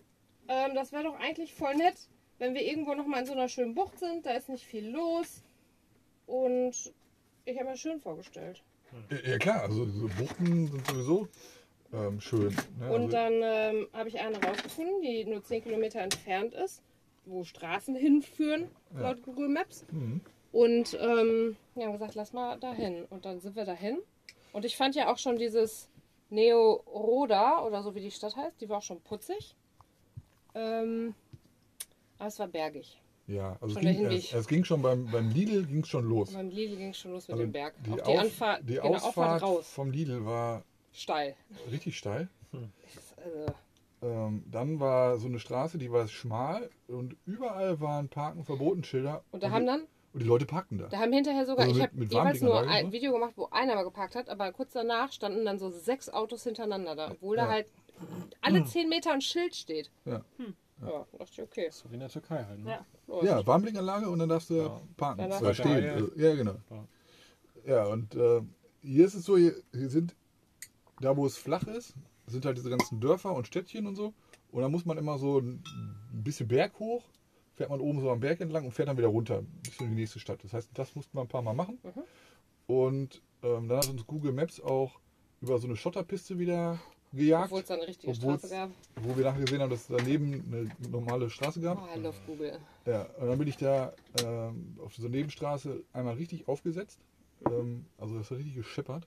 ähm, 0.48 0.74
das 0.74 0.92
wäre 0.92 1.04
doch 1.04 1.18
eigentlich 1.20 1.52
voll 1.54 1.74
nett, 1.74 2.08
wenn 2.38 2.54
wir 2.54 2.62
irgendwo 2.62 2.94
noch 2.94 3.06
mal 3.06 3.20
in 3.20 3.26
so 3.26 3.32
einer 3.32 3.48
schönen 3.48 3.74
Bucht 3.74 3.98
sind. 3.98 4.24
Da 4.24 4.30
ist 4.32 4.48
nicht 4.48 4.64
viel 4.64 4.88
los. 4.88 5.42
Und 6.26 6.92
ich 7.48 7.58
habe 7.58 7.70
mir 7.70 7.76
schön 7.76 8.00
vorgestellt. 8.00 8.62
Ja, 9.24 9.38
klar, 9.38 9.62
also 9.62 9.84
so 9.86 10.08
Buchten 10.18 10.66
sind 10.68 10.86
sowieso 10.86 11.28
ähm, 11.92 12.20
schön. 12.20 12.54
Ne? 12.78 12.90
Und 12.90 13.02
also, 13.04 13.16
dann 13.16 13.32
ähm, 13.42 13.88
habe 13.92 14.08
ich 14.08 14.18
eine 14.20 14.42
rausgefunden, 14.42 15.02
die 15.02 15.24
nur 15.24 15.42
10 15.42 15.62
Kilometer 15.64 16.00
entfernt 16.00 16.54
ist, 16.54 16.82
wo 17.26 17.44
Straßen 17.44 17.94
hinführen, 18.06 18.68
Ja. 18.94 19.00
laut 19.00 19.22
Google 19.22 19.48
Maps. 19.48 19.84
Mhm. 19.90 20.20
Und 20.52 20.94
ähm, 21.00 21.56
wir 21.74 21.84
haben 21.84 21.92
gesagt, 21.92 22.14
lass 22.14 22.32
mal 22.32 22.58
dahin. 22.58 23.04
Und 23.10 23.24
dann 23.24 23.40
sind 23.40 23.56
wir 23.56 23.64
dahin. 23.64 23.98
Und 24.52 24.64
ich 24.64 24.76
fand 24.76 24.94
ja 24.94 25.12
auch 25.12 25.18
schon 25.18 25.36
dieses 25.36 25.88
Neo 26.30 26.82
Roda 26.86 27.62
oder 27.64 27.82
so 27.82 27.94
wie 27.94 28.00
die 28.00 28.10
Stadt 28.10 28.36
heißt, 28.36 28.60
die 28.60 28.68
war 28.68 28.78
auch 28.78 28.82
schon 28.82 29.00
putzig. 29.02 29.54
Ähm, 30.54 31.14
aber 32.18 32.28
es 32.28 32.38
war 32.38 32.48
bergig. 32.48 33.00
Ja, 33.28 33.56
also 33.60 33.76
es 33.76 33.80
ging, 33.80 34.04
es, 34.06 34.32
es 34.32 34.48
ging 34.48 34.64
schon 34.64 34.82
beim, 34.82 35.06
beim 35.10 35.28
Lidl 35.30 35.64
ging 35.66 35.82
es 35.82 35.88
schon 35.88 36.04
los. 36.08 36.30
Und 36.30 36.34
beim 36.34 36.48
Lidl 36.50 36.76
ging 36.76 36.88
es 36.90 36.98
schon 36.98 37.12
los 37.12 37.28
mit 37.28 37.34
Also 37.34 37.44
dem 37.44 37.52
Berg. 37.52 37.74
Die, 37.84 37.90
Auch 37.92 37.96
die 37.96 38.02
Auf- 38.02 38.18
Anfahrt, 38.18 38.62
die 38.68 38.74
genau, 38.74 38.84
Ausfahrt 38.94 39.06
Auffahrt 39.06 39.42
raus. 39.42 39.68
vom 39.70 39.90
Lidl 39.92 40.24
war 40.26 40.64
Steil. 40.92 41.36
richtig 41.70 41.96
steil. 41.96 42.28
Also, 42.52 43.46
Ähm, 44.00 44.44
dann 44.50 44.78
war 44.78 45.18
so 45.18 45.26
eine 45.26 45.40
Straße, 45.40 45.76
die 45.76 45.90
war 45.90 46.06
schmal 46.08 46.70
und 46.86 47.16
überall 47.26 47.80
waren 47.80 48.08
Parken 48.08 48.44
verboten 48.44 48.84
Schilder. 48.84 49.24
und 49.32 49.42
da 49.42 49.48
die, 49.48 49.52
haben 49.54 49.66
dann, 49.66 49.80
und 50.12 50.22
die 50.22 50.26
Leute 50.26 50.46
parkten 50.46 50.78
da. 50.78 50.86
da 50.86 50.98
haben 51.00 51.12
hinterher 51.12 51.44
sogar, 51.44 51.66
Also 51.66 51.76
ich 51.78 51.82
habe 51.84 51.96
mit 51.96 52.12
jeweils 52.12 52.40
nur 52.40 52.60
ein 52.60 52.86
ne? 52.86 52.92
Video 52.92 53.12
gemacht, 53.12 53.32
wo 53.34 53.48
einer 53.50 53.74
mal 53.74 53.82
geparkt 53.82 54.14
hat, 54.14 54.28
aber 54.30 54.52
kurz 54.52 54.72
danach 54.72 55.10
standen 55.12 55.44
dann 55.44 55.58
so 55.58 55.68
sechs 55.70 56.08
Autos 56.08 56.44
hintereinander 56.44 56.94
da, 56.94 57.10
obwohl 57.10 57.36
Ja. 57.36 57.46
da 57.46 57.50
halt 57.50 57.66
alle 58.40 58.64
zehn 58.64 58.88
Meter 58.88 59.12
ein 59.12 59.20
Schild 59.20 59.56
steht. 59.56 59.90
Ja. 60.04 60.22
Ja, 60.80 61.06
dachte 61.18 61.32
ich, 61.32 61.42
okay. 61.42 61.68
So 61.70 61.90
wie 61.90 61.94
in 61.94 62.00
der 62.00 62.08
Türkei 62.08 62.44
halt. 62.44 62.60
Ne? 62.60 62.78
Ja. 63.08 63.24
Ja, 63.24 63.46
Warnblinkanlage 63.46 64.08
und 64.08 64.18
dann 64.18 64.28
darfst 64.28 64.50
du 64.50 64.54
Ja. 64.54 64.80
parken. 64.96 65.54
Stehen. 65.54 65.70
Ja, 65.72 65.78
ja. 65.78 65.92
Also, 65.94 66.10
ja, 66.16 66.34
genau. 66.34 66.56
Ja. 66.70 66.84
Ja, 67.66 67.86
und 67.86 68.14
äh, 68.14 68.40
hier 68.82 69.04
ist 69.06 69.14
es 69.14 69.24
so, 69.24 69.36
hier, 69.36 69.54
hier 69.72 69.90
sind, 69.90 70.14
da 71.00 71.16
wo 71.16 71.26
es 71.26 71.36
flach 71.36 71.66
ist, 71.66 71.94
sind 72.26 72.44
halt 72.44 72.56
diese 72.56 72.70
ganzen 72.70 73.00
Dörfer 73.00 73.34
und 73.34 73.46
Städtchen 73.46 73.86
und 73.86 73.96
so. 73.96 74.14
Und 74.50 74.62
da 74.62 74.68
muss 74.68 74.84
man 74.86 74.96
immer 74.98 75.18
so 75.18 75.38
ein 75.40 75.62
ein 76.18 76.24
bisschen 76.24 76.48
Berg 76.48 76.78
hoch, 76.78 77.04
fährt 77.54 77.70
man 77.70 77.80
oben 77.80 78.00
so 78.00 78.10
am 78.10 78.20
Berg 78.20 78.40
entlang 78.40 78.64
und 78.64 78.72
fährt 78.72 78.88
dann 78.88 78.98
wieder 78.98 79.08
runter 79.08 79.42
bis 79.62 79.78
in 79.80 79.90
die 79.90 79.94
nächste 79.94 80.18
Stadt. 80.18 80.42
Das 80.44 80.52
heißt, 80.52 80.70
das 80.74 80.94
mussten 80.94 81.16
wir 81.16 81.22
ein 81.22 81.28
paar 81.28 81.42
Mal 81.42 81.54
machen. 81.54 81.78
Mhm. 81.82 82.02
Und 82.66 83.22
ähm, 83.42 83.68
dann 83.68 83.78
hat 83.78 83.88
uns 83.88 84.06
Google 84.06 84.32
Maps 84.32 84.60
auch 84.60 84.98
über 85.40 85.58
so 85.58 85.66
eine 85.66 85.76
Schotterpiste 85.76 86.38
wieder 86.38 86.78
gejagt, 87.12 87.46
Obwohl 87.46 87.62
es 87.62 87.70
eine 87.70 87.86
richtige 87.86 88.14
Straße 88.14 88.48
gab. 88.48 88.70
wo 89.02 89.16
wir 89.16 89.24
nachher 89.24 89.40
gesehen 89.40 89.60
haben, 89.60 89.70
dass 89.70 89.82
es 89.82 89.96
daneben 89.96 90.44
eine 90.52 90.90
normale 90.90 91.30
Straße 91.30 91.60
gab. 91.60 91.82
Oh, 91.82 91.96
I 91.96 92.00
love 92.00 92.16
Google. 92.26 92.58
Ja, 92.86 93.02
und 93.18 93.28
dann 93.28 93.38
bin 93.38 93.48
ich 93.48 93.56
da 93.56 93.92
ähm, 94.24 94.76
auf 94.84 94.94
dieser 94.94 95.08
Nebenstraße 95.08 95.84
einmal 95.92 96.14
richtig 96.14 96.48
aufgesetzt. 96.48 96.98
Ähm, 97.46 97.86
also 97.98 98.18
das 98.18 98.30
hat 98.30 98.38
richtig 98.38 98.54
gescheppert. 98.56 99.06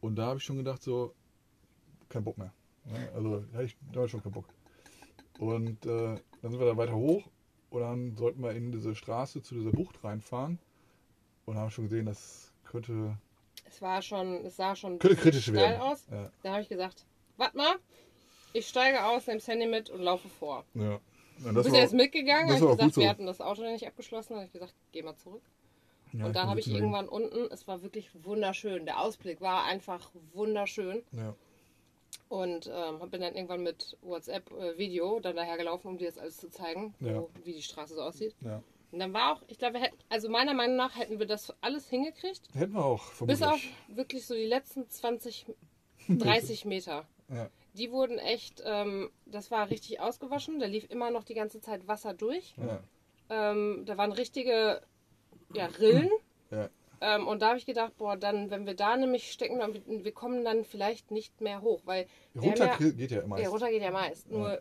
Und 0.00 0.16
da 0.16 0.26
habe 0.26 0.38
ich 0.38 0.44
schon 0.44 0.56
gedacht, 0.56 0.82
so, 0.82 1.14
kein 2.08 2.24
Bock 2.24 2.38
mehr. 2.38 2.52
Ne? 2.86 3.08
Also 3.14 3.40
da 3.40 3.54
hatte 3.58 3.64
ich 3.66 3.76
damals 3.92 4.10
schon 4.10 4.22
keinen 4.22 4.32
Bock. 4.32 4.46
Und 5.38 5.86
äh, 5.86 6.16
dann 6.42 6.50
sind 6.50 6.58
wir 6.60 6.66
da 6.66 6.76
weiter 6.76 6.94
hoch 6.96 7.28
und 7.70 7.80
dann 7.80 8.16
sollten 8.16 8.42
wir 8.42 8.52
in 8.52 8.72
diese 8.72 8.94
Straße 8.94 9.42
zu 9.42 9.54
dieser 9.54 9.70
Bucht 9.70 10.02
reinfahren. 10.04 10.58
Und 11.44 11.56
haben 11.56 11.70
schon 11.70 11.84
gesehen, 11.88 12.06
das 12.06 12.52
könnte, 12.64 13.16
Es 13.64 13.82
war 13.82 14.00
schon, 14.02 14.44
es 14.44 14.56
sah 14.56 14.76
schon 14.76 14.98
könnte 15.00 15.16
kritisch 15.16 15.42
steil 15.44 15.54
werden. 15.56 15.80
aus. 15.80 16.04
Ja, 16.10 16.30
Da 16.42 16.52
habe 16.52 16.62
ich 16.62 16.68
gesagt, 16.68 17.04
warte 17.42 17.56
mal, 17.56 17.74
ich 18.52 18.68
steige 18.68 19.04
aus, 19.04 19.26
nehme 19.26 19.38
das 19.40 19.48
Handy 19.48 19.66
mit 19.66 19.90
und 19.90 20.00
laufe 20.00 20.28
vor. 20.28 20.64
ja. 20.74 21.00
Du 21.38 21.50
das 21.52 21.64
bist 21.64 21.74
war, 21.74 21.82
jetzt 21.82 21.94
mitgegangen, 21.94 22.54
habe 22.54 22.64
ich 22.64 22.70
gesagt, 22.76 22.94
so. 22.94 23.00
wir 23.00 23.08
hatten 23.08 23.26
das 23.26 23.40
Auto 23.40 23.62
noch 23.62 23.70
nicht 23.72 23.86
abgeschlossen, 23.86 24.36
habe 24.36 24.46
ich 24.46 24.52
gesagt, 24.52 24.74
geh 24.92 25.02
mal 25.02 25.16
zurück. 25.16 25.42
ja, 26.12 26.26
und 26.26 26.36
dann 26.36 26.46
habe 26.48 26.60
ich 26.60 26.68
irgendwann 26.68 27.08
unten, 27.08 27.50
es 27.52 27.66
war 27.66 27.82
wirklich 27.82 28.10
wunderschön, 28.22 28.84
der 28.84 29.00
Ausblick 29.00 29.40
war 29.40 29.64
einfach 29.64 30.10
wunderschön. 30.34 31.02
Ja. 31.10 31.34
Und 32.28 32.70
ähm, 32.72 33.10
bin 33.10 33.20
dann 33.22 33.34
irgendwann 33.34 33.62
mit 33.64 33.96
WhatsApp-Video 34.02 35.18
dann 35.18 35.34
daher 35.34 35.56
gelaufen, 35.56 35.88
um 35.88 35.98
dir 35.98 36.06
das 36.06 36.18
alles 36.18 36.36
zu 36.36 36.48
zeigen, 36.48 36.94
Ja. 37.00 37.22
wo, 37.22 37.30
wie 37.42 37.54
die 37.54 37.62
Straße 37.62 37.94
so 37.94 38.02
aussieht. 38.02 38.36
Ja. 38.42 38.62
Und 38.92 39.00
dann 39.00 39.12
war 39.12 39.32
auch, 39.32 39.42
ich 39.48 39.58
glaube, 39.58 39.74
wir 39.74 39.80
hätten, 39.80 39.96
also 40.10 40.28
meiner 40.28 40.54
Meinung 40.54 40.76
nach 40.76 40.96
hätten 40.96 41.18
wir 41.18 41.26
das 41.26 41.52
alles 41.60 41.88
hingekriegt. 41.88 42.42
Hätten 42.54 42.74
wir 42.74 42.84
auch 42.84 43.02
vermutlich. 43.02 43.40
Bis 43.40 43.48
auf 43.48 43.60
wirklich 43.88 44.26
so 44.26 44.34
die 44.34 44.44
letzten 44.44 44.88
20, 44.88 45.46
30 46.08 46.66
Meter. 46.66 47.06
Ja. 47.32 47.48
Die 47.74 47.90
wurden 47.90 48.18
echt, 48.18 48.62
ähm, 48.66 49.10
das 49.26 49.50
war 49.50 49.70
richtig 49.70 50.00
ausgewaschen. 50.00 50.60
Da 50.60 50.66
lief 50.66 50.90
immer 50.90 51.10
noch 51.10 51.24
die 51.24 51.34
ganze 51.34 51.60
Zeit 51.60 51.88
Wasser 51.88 52.12
durch. 52.14 52.54
Ja. 52.58 52.80
Ähm, 53.30 53.84
da 53.86 53.96
waren 53.96 54.12
richtige 54.12 54.82
ja, 55.54 55.66
Rillen. 55.66 56.10
Ja. 56.50 56.68
Ähm, 57.00 57.26
und 57.26 57.42
da 57.42 57.48
habe 57.48 57.58
ich 57.58 57.66
gedacht, 57.66 57.96
boah, 57.96 58.16
dann, 58.16 58.50
wenn 58.50 58.66
wir 58.66 58.74
da 58.74 58.96
nämlich 58.96 59.32
stecken, 59.32 59.58
dann, 59.58 59.74
wir, 59.74 60.12
kommen 60.12 60.44
dann 60.44 60.64
vielleicht 60.64 61.10
nicht 61.10 61.40
mehr 61.40 61.62
hoch. 61.62 61.80
Weil 61.84 62.06
Runter 62.36 62.76
geht 62.78 63.10
ja 63.10 63.22
immer. 63.22 63.40
ja, 63.40 63.48
runter 63.48 63.70
geht 63.70 63.82
ja 63.82 63.90
meist. 63.90 64.30
Nur, 64.30 64.60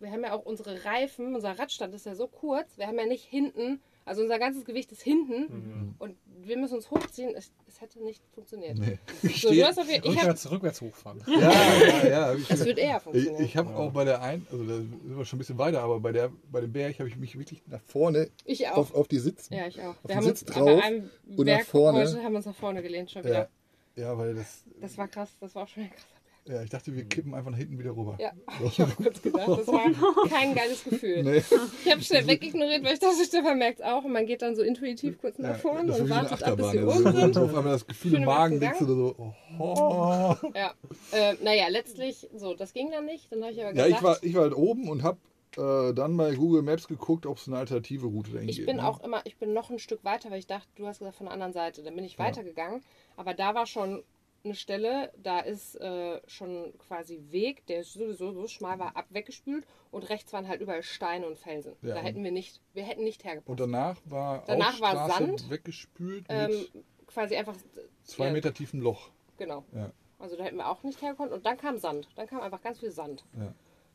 wir 0.00 0.10
haben 0.10 0.22
ja 0.22 0.32
auch 0.32 0.44
unsere 0.44 0.84
Reifen, 0.84 1.34
unser 1.34 1.58
Radstand 1.58 1.94
ist 1.94 2.06
ja 2.06 2.14
so 2.14 2.26
kurz, 2.26 2.78
wir 2.78 2.86
haben 2.86 2.98
ja 2.98 3.06
nicht 3.06 3.24
hinten, 3.24 3.80
also 4.04 4.22
unser 4.22 4.38
ganzes 4.38 4.64
Gewicht 4.64 4.90
ist 4.90 5.02
hinten. 5.02 5.94
Und 5.98 6.16
wir 6.48 6.56
müssen 6.56 6.74
uns 6.76 6.90
hochziehen. 6.90 7.34
Es, 7.36 7.50
es 7.68 7.80
hätte 7.80 8.02
nicht 8.02 8.22
funktioniert. 8.34 8.78
Nee. 8.78 8.98
Ich 9.22 9.40
So, 9.42 9.48
du 9.48 9.54
stehe- 9.54 9.66
hast 9.66 9.78
auf 9.78 9.88
ich 9.88 9.96
hab, 9.98 10.04
Rückwärts, 10.06 10.50
rückwärts 10.50 10.80
hochfahren. 10.80 11.22
ja, 11.26 11.38
ja, 11.52 12.08
ja. 12.08 12.34
Ich, 12.34 12.50
es 12.50 12.64
wird 12.64 12.78
eher 12.78 12.96
ich, 12.96 13.02
funktionieren. 13.02 13.44
ich 13.44 13.56
habe 13.56 13.76
auch 13.76 13.92
bei 13.92 14.04
der 14.04 14.22
ein, 14.22 14.46
also 14.50 14.64
da 14.64 14.74
sind 14.76 15.16
wir 15.18 15.24
schon 15.24 15.36
ein 15.36 15.40
bisschen 15.40 15.58
weiter, 15.58 15.82
aber 15.82 16.00
bei 16.00 16.12
der 16.12 16.30
bei 16.50 16.60
dem 16.60 16.72
Berg 16.72 16.98
habe 16.98 17.08
ich 17.08 17.16
mich 17.16 17.38
wirklich 17.38 17.62
nach 17.66 17.80
vorne 17.82 18.30
Ich 18.44 18.66
auch. 18.68 18.76
auf, 18.78 18.94
auf 18.94 19.08
die 19.08 19.18
Sitz. 19.18 19.48
ja, 19.50 19.66
ich 19.66 19.80
auch. 19.82 19.94
Wir 20.04 20.16
haben 20.16 20.26
uns 20.26 20.40
Sitz 20.40 20.52
bei 20.52 20.60
drauf 20.60 20.82
einem 20.82 21.10
und 21.28 21.38
nach 21.38 21.44
Berg 21.56 21.66
vorne. 21.66 21.98
heute 22.00 22.22
haben 22.22 22.32
wir 22.32 22.36
uns 22.38 22.46
nach 22.46 22.54
vorne 22.56 22.82
gelehnt 22.82 23.10
schon 23.10 23.24
wieder. 23.24 23.48
Ja, 23.96 24.02
ja, 24.04 24.18
weil 24.18 24.34
das, 24.34 24.64
Das 24.80 24.96
war 24.98 25.08
krass, 25.08 25.30
das 25.40 25.54
war 25.54 25.64
auch 25.64 25.68
schon 25.68 25.84
ein 25.84 25.90
krasser. 25.90 26.06
Ja, 26.48 26.62
ich 26.62 26.70
dachte, 26.70 26.94
wir 26.94 27.04
kippen 27.04 27.34
einfach 27.34 27.50
nach 27.50 27.58
hinten 27.58 27.78
wieder 27.78 27.90
rüber. 27.96 28.16
Ja, 28.20 28.32
ich 28.64 28.80
habe 28.80 28.92
kurz 28.92 29.20
gedacht, 29.22 29.48
das 29.48 29.66
war 29.68 29.90
kein 30.28 30.54
geiles 30.54 30.82
Gefühl. 30.84 31.22
Nee. 31.22 31.42
Ich 31.84 31.90
habe 31.92 32.02
schnell 32.02 32.26
wegignoriert, 32.26 32.82
weil 32.84 32.94
ich 32.94 33.00
dachte, 33.00 33.24
Stefan 33.24 33.58
merkt 33.58 33.82
auch 33.84 34.04
und 34.04 34.12
man 34.12 34.26
geht 34.26 34.42
dann 34.42 34.56
so 34.56 34.62
intuitiv 34.62 35.18
kurz 35.18 35.38
nach 35.38 35.50
Ja, 35.50 35.54
vorne 35.54 35.92
ist 35.92 36.00
und 36.00 36.10
wartet 36.10 36.42
ab, 36.42 36.56
bis 36.56 36.66
Also, 36.66 36.86
oben 36.88 37.12
sind. 37.32 37.36
auf 37.38 37.54
einmal 37.54 37.72
das 37.72 37.86
Gefühl 37.86 38.14
im 38.14 38.24
Magen, 38.24 38.60
denkst 38.60 38.78
du 38.80 38.86
so, 38.86 39.14
oh, 39.18 39.34
oh. 39.58 40.36
Ja, 40.54 40.74
äh, 41.12 41.34
naja, 41.42 41.68
letztlich, 41.68 42.28
so, 42.34 42.54
das 42.54 42.72
ging 42.72 42.90
dann 42.90 43.04
nicht. 43.06 43.30
Dann 43.30 43.42
habe 43.42 43.52
ich 43.52 43.60
aber 43.60 43.74
Ja, 43.74 43.84
gesagt, 43.84 44.00
ich 44.00 44.02
war, 44.02 44.22
ich 44.22 44.34
war 44.34 44.42
halt 44.42 44.54
oben 44.54 44.88
und 44.88 45.02
habe 45.02 45.18
äh, 45.56 45.92
dann 45.94 46.16
bei 46.16 46.34
Google 46.34 46.62
Maps 46.62 46.88
geguckt, 46.88 47.26
ob 47.26 47.38
es 47.38 47.48
eine 47.48 47.56
alternative 47.58 48.06
Route 48.06 48.30
dahin 48.32 48.48
ich 48.48 48.56
geht. 48.58 48.66
bin 48.66 48.76
ne? 48.76 48.86
auch 48.86 49.00
immer, 49.00 49.22
ich 49.24 49.36
bin 49.36 49.52
noch 49.52 49.70
ein 49.70 49.78
Stück 49.78 50.04
weiter, 50.04 50.30
weil 50.30 50.38
ich 50.38 50.46
dachte, 50.46 50.68
du 50.76 50.86
hast 50.86 50.98
gesagt 50.98 51.16
von 51.16 51.26
der 51.26 51.32
anderen 51.34 51.52
Seite. 51.52 51.82
Dann 51.82 51.94
bin 51.94 52.04
ich 52.04 52.14
Ja. 52.18 52.24
weitergegangen, 52.26 52.82
aber 53.16 53.34
da 53.34 53.54
war 53.54 53.66
schon 53.66 54.02
eine 54.48 54.54
Stelle, 54.56 55.12
da 55.16 55.40
ist 55.40 55.76
äh, 55.76 56.20
schon 56.26 56.72
quasi 56.78 57.22
Weg, 57.30 57.66
der 57.66 57.84
sowieso 57.84 58.32
so 58.32 58.48
schmal 58.48 58.78
war, 58.78 58.96
ab 58.96 59.06
weggespült 59.10 59.64
und 59.90 60.08
rechts 60.08 60.32
waren 60.32 60.48
halt 60.48 60.60
überall 60.60 60.82
Steine 60.82 61.26
und 61.26 61.38
Felsen. 61.38 61.76
Ja. 61.82 61.94
Da 61.94 62.00
hätten 62.00 62.24
wir 62.24 62.32
nicht, 62.32 62.60
wir 62.74 62.82
hätten 62.82 63.04
nicht 63.04 63.24
hergepasst. 63.24 63.48
Und 63.48 63.60
danach 63.60 64.00
war 64.04 64.44
Danach 64.46 64.80
war 64.80 65.08
Sand, 65.08 65.50
weggespült 65.50 66.26
ähm, 66.28 66.50
mit 66.50 66.84
quasi 67.06 67.36
einfach, 67.36 67.56
zwei 68.04 68.26
ja. 68.26 68.32
Meter 68.32 68.52
tiefem 68.52 68.80
Loch. 68.80 69.10
genau. 69.36 69.64
Ja. 69.72 69.90
Also 70.18 70.36
da 70.36 70.44
hätten 70.44 70.56
wir 70.56 70.68
auch 70.68 70.82
nicht 70.82 71.00
hergekommen. 71.00 71.32
Und 71.32 71.46
dann 71.46 71.56
kam 71.56 71.78
Sand. 71.78 72.08
Dann 72.16 72.26
kam 72.26 72.40
einfach 72.40 72.60
ganz 72.60 72.80
viel 72.80 72.90
Sand. 72.90 73.24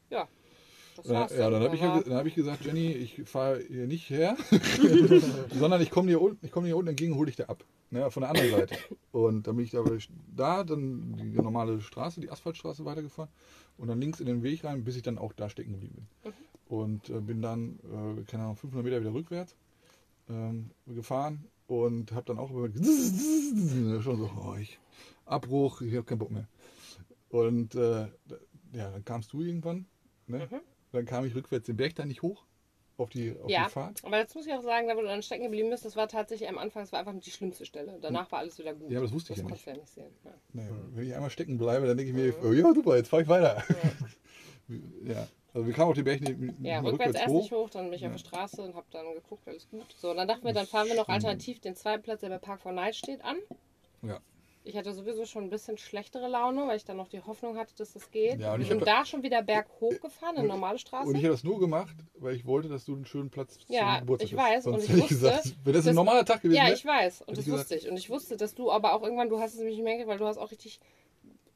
Ja. 0.09 0.27
Ja. 1.03 1.23
Das 1.23 1.37
Ja, 1.37 1.49
dann 1.49 1.63
habe 1.63 1.75
ich, 1.75 1.81
ja, 1.81 2.01
dann 2.01 2.13
hab 2.13 2.25
ich 2.25 2.35
gesagt, 2.35 2.65
Jenny, 2.65 2.91
ich 2.91 3.21
fahre 3.25 3.59
hier 3.59 3.87
nicht 3.87 4.09
her, 4.09 4.35
sondern 5.59 5.81
ich 5.81 5.89
komme 5.89 6.09
hier 6.09 6.21
unten, 6.21 6.45
ich 6.45 6.51
komme 6.51 6.67
hier 6.67 6.77
unten 6.77 6.89
entgegen, 6.89 7.15
hole 7.15 7.27
dich 7.27 7.35
da 7.35 7.45
ab. 7.45 7.63
Ne, 7.93 8.09
von 8.09 8.21
der 8.21 8.31
anderen 8.31 8.49
Seite. 8.49 8.75
Und 9.11 9.45
dann 9.45 9.55
bin 9.55 9.65
ich 9.65 9.71
da, 9.71 9.83
da, 10.35 10.63
dann 10.63 11.15
die 11.15 11.39
normale 11.39 11.79
Straße, 11.79 12.21
die 12.21 12.31
Asphaltstraße 12.31 12.85
weitergefahren 12.85 13.29
und 13.77 13.87
dann 13.87 14.01
links 14.01 14.19
in 14.19 14.25
den 14.25 14.41
Weg 14.41 14.63
rein, 14.63 14.83
bis 14.83 14.95
ich 14.95 15.03
dann 15.03 15.19
auch 15.19 15.31
da 15.31 15.47
stecken 15.47 15.73
geblieben 15.73 16.07
bin. 16.23 16.31
Mhm. 16.31 16.75
Und 16.75 17.09
äh, 17.11 17.19
bin 17.19 17.43
dann, 17.43 17.77
äh, 17.83 18.23
keine 18.23 18.43
Ahnung, 18.43 18.55
500 18.55 18.83
Meter 18.83 18.99
wieder 18.99 19.13
rückwärts 19.13 19.55
ähm, 20.27 20.71
gefahren 20.87 21.45
und 21.67 22.11
habe 22.13 22.25
dann 22.25 22.39
auch 22.39 22.49
immer 22.49 22.69
schon 24.01 24.17
so, 24.17 24.31
oh, 24.43 24.55
ich, 24.59 24.79
Abbruch, 25.25 25.81
ich 25.81 25.93
habe 25.93 26.03
keinen 26.03 26.19
Bock 26.19 26.31
mehr. 26.31 26.47
Und 27.29 27.75
äh, 27.75 28.07
ja, 28.73 28.89
dann 28.91 29.05
kamst 29.05 29.33
du 29.33 29.41
irgendwann, 29.41 29.85
ne? 30.27 30.47
Mhm. 30.49 30.61
Dann 30.93 31.05
kam 31.05 31.25
ich 31.25 31.35
rückwärts 31.35 31.65
den 31.65 31.75
Berg 31.75 31.95
da 31.95 32.05
nicht 32.05 32.21
hoch 32.21 32.45
auf 32.97 33.09
die, 33.09 33.35
auf 33.41 33.49
Ja, 33.49 33.65
die 33.65 33.71
Fahrt. 33.71 34.05
aber 34.05 34.19
jetzt 34.19 34.35
muss 34.35 34.45
ich 34.45 34.53
auch 34.53 34.61
sagen, 34.61 34.87
da 34.87 34.95
wo 34.95 35.01
du 35.01 35.07
dann 35.07 35.23
stecken 35.23 35.43
geblieben 35.43 35.69
bist, 35.71 35.83
das 35.83 35.95
war 35.95 36.07
tatsächlich 36.07 36.47
am 36.47 36.59
Anfang, 36.59 36.83
das 36.83 36.91
war 36.91 36.99
einfach 36.99 37.13
die 37.19 37.31
schlimmste 37.31 37.65
Stelle. 37.65 37.97
Danach 38.01 38.31
war 38.31 38.39
alles 38.39 38.59
wieder 38.59 38.73
gut. 38.75 38.91
Ja, 38.91 38.99
aber 38.99 39.07
das 39.07 39.13
wusste 39.15 39.33
ich 39.33 39.39
das 39.39 39.43
ja 39.43 39.49
konntest 39.49 39.65
du 39.65 39.71
ja 39.71 39.77
nicht 39.77 39.89
sehen. 39.89 40.13
Ja. 40.23 40.31
Nee, 40.53 40.69
Wenn 40.93 41.07
ich 41.07 41.15
einmal 41.15 41.31
stecken 41.31 41.57
bleibe, 41.57 41.87
dann 41.87 41.97
denke 41.97 42.11
ich 42.11 42.15
mir, 42.15 42.33
oh, 42.47 42.53
ja 42.53 42.73
super, 42.73 42.95
jetzt 42.95 43.09
fahre 43.09 43.23
ich 43.23 43.27
weiter. 43.27 43.63
ja, 45.05 45.27
also 45.53 45.65
wir 45.67 45.73
kamen 45.73 45.89
auf 45.89 45.95
den 45.95 46.03
Berg 46.05 46.21
nicht, 46.21 46.37
nicht 46.39 46.53
Ja, 46.61 46.81
mehr 46.81 46.91
rückwärts 46.91 47.15
erst 47.15 47.27
hoch. 47.29 47.41
nicht 47.41 47.51
hoch, 47.51 47.69
dann 47.71 47.85
bin 47.85 47.93
ich 47.93 48.05
auf 48.05 48.11
der 48.11 48.19
Straße 48.19 48.61
und 48.61 48.75
habe 48.75 48.85
dann 48.91 49.11
geguckt, 49.15 49.47
alles 49.47 49.67
gut. 49.69 49.85
So, 49.97 50.13
dann 50.13 50.27
dachten 50.27 50.45
wir, 50.45 50.53
dann 50.53 50.67
fahren 50.67 50.87
wir 50.87 50.95
noch 50.95 51.09
alternativ 51.09 51.59
den 51.59 51.75
zweiten 51.75 52.03
Platz, 52.03 52.21
der 52.21 52.29
bei 52.29 52.37
Park 52.37 52.61
for 52.61 52.71
Night 52.71 52.95
steht, 52.95 53.23
an. 53.23 53.37
Ja. 54.03 54.19
Ich 54.65 54.77
hatte 54.77 54.93
sowieso 54.93 55.25
schon 55.25 55.43
ein 55.43 55.49
bisschen 55.49 55.77
schlechtere 55.77 56.27
Laune, 56.29 56.67
weil 56.67 56.77
ich 56.77 56.85
dann 56.85 56.95
noch 56.95 57.09
die 57.09 57.19
Hoffnung 57.21 57.57
hatte, 57.57 57.75
dass 57.75 57.93
das 57.93 58.09
geht. 58.11 58.39
Ja, 58.39 58.53
und 58.53 58.61
ich 58.61 58.71
hab- 58.71 58.79
da 58.85 59.03
schon 59.03 59.21
wieder 59.21 59.41
berghoch 59.41 59.99
gefahren, 59.99 60.37
eine 60.37 60.47
normale 60.47 60.79
Straße. 60.79 61.09
Und 61.09 61.15
ich 61.15 61.23
habe 61.23 61.33
das 61.33 61.43
nur 61.43 61.59
gemacht, 61.59 61.95
weil 62.15 62.35
ich 62.35 62.45
wollte, 62.45 62.69
dass 62.69 62.85
du 62.85 62.95
einen 62.95 63.05
schönen 63.05 63.29
Platz 63.29 63.57
Ja, 63.67 63.95
zum 63.97 63.99
Geburtstag 64.01 64.31
ich 64.31 64.37
hast. 64.37 64.49
weiß, 64.51 64.63
Sonst 64.63 64.75
und 64.77 64.83
ich 64.83 64.89
hätte 64.89 65.01
wusste, 65.01 65.13
gesagt, 65.15 65.55
wenn 65.65 65.73
das 65.73 65.87
ein 65.87 65.95
normaler 65.95 66.23
Tag 66.25 66.41
gewesen 66.41 66.55
Ja, 66.65 66.71
ich 66.71 66.85
weiß. 66.85 67.23
Und 67.23 67.37
das 67.37 67.45
ich 67.45 67.51
wusste 67.51 67.75
ich. 67.75 67.89
Und 67.89 67.97
ich 67.97 68.09
wusste, 68.09 68.37
dass 68.37 68.55
du 68.55 68.71
aber 68.71 68.93
auch 68.93 69.03
irgendwann, 69.03 69.27
du 69.29 69.39
hast 69.39 69.53
es 69.53 69.59
nämlich 69.59 69.77
gemerkt, 69.77 70.07
weil 70.07 70.17
du 70.17 70.25
hast 70.25 70.37
auch 70.37 70.51
richtig 70.51 70.79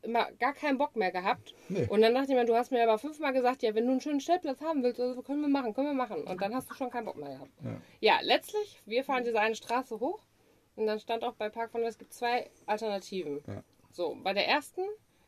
immer 0.02 0.30
gar 0.34 0.54
keinen 0.54 0.78
Bock 0.78 0.96
mehr 0.96 1.12
gehabt. 1.12 1.54
Nee. 1.70 1.88
Und 1.90 2.02
dann 2.02 2.14
dachte 2.14 2.32
ich 2.32 2.38
mir, 2.38 2.46
du 2.46 2.56
hast 2.56 2.72
mir 2.72 2.84
aber 2.84 2.98
fünfmal 2.98 3.34
gesagt, 3.34 3.64
ja, 3.64 3.74
wenn 3.74 3.86
du 3.86 3.92
einen 3.92 4.02
schönen 4.02 4.20
Stellplatz 4.22 4.62
haben 4.62 4.84
willst, 4.84 5.00
also 5.00 5.22
können 5.22 5.42
wir 5.42 5.50
machen, 5.50 5.74
können 5.74 5.88
wir 5.88 5.94
machen. 5.94 6.24
Und 6.24 6.42
dann 6.42 6.54
hast 6.54 6.70
du 6.70 6.74
schon 6.76 6.90
keinen 6.90 7.06
Bock 7.06 7.16
mehr 7.18 7.30
gehabt. 7.30 7.52
Ja. 7.64 7.82
Ja, 8.00 8.20
letztlich, 8.22 8.82
wir 8.86 9.04
fahren 9.04 9.24
diese 9.24 9.40
eine 9.40 9.56
Straße 9.56 10.00
hoch 10.00 10.20
und 10.78 10.88
dann 10.88 11.00
stand 11.00 11.24
auch 11.24 11.34
bei 11.34 11.50
Park 11.50 11.72
von 11.72 11.84
es 11.84 11.98
gibt 11.98 12.14
zwei 12.14 12.50
Alternativen. 12.66 13.42
Ja. 13.48 13.64
So, 13.92 14.18
bei 14.24 14.34
der 14.34 14.48
ersten, 14.48 14.82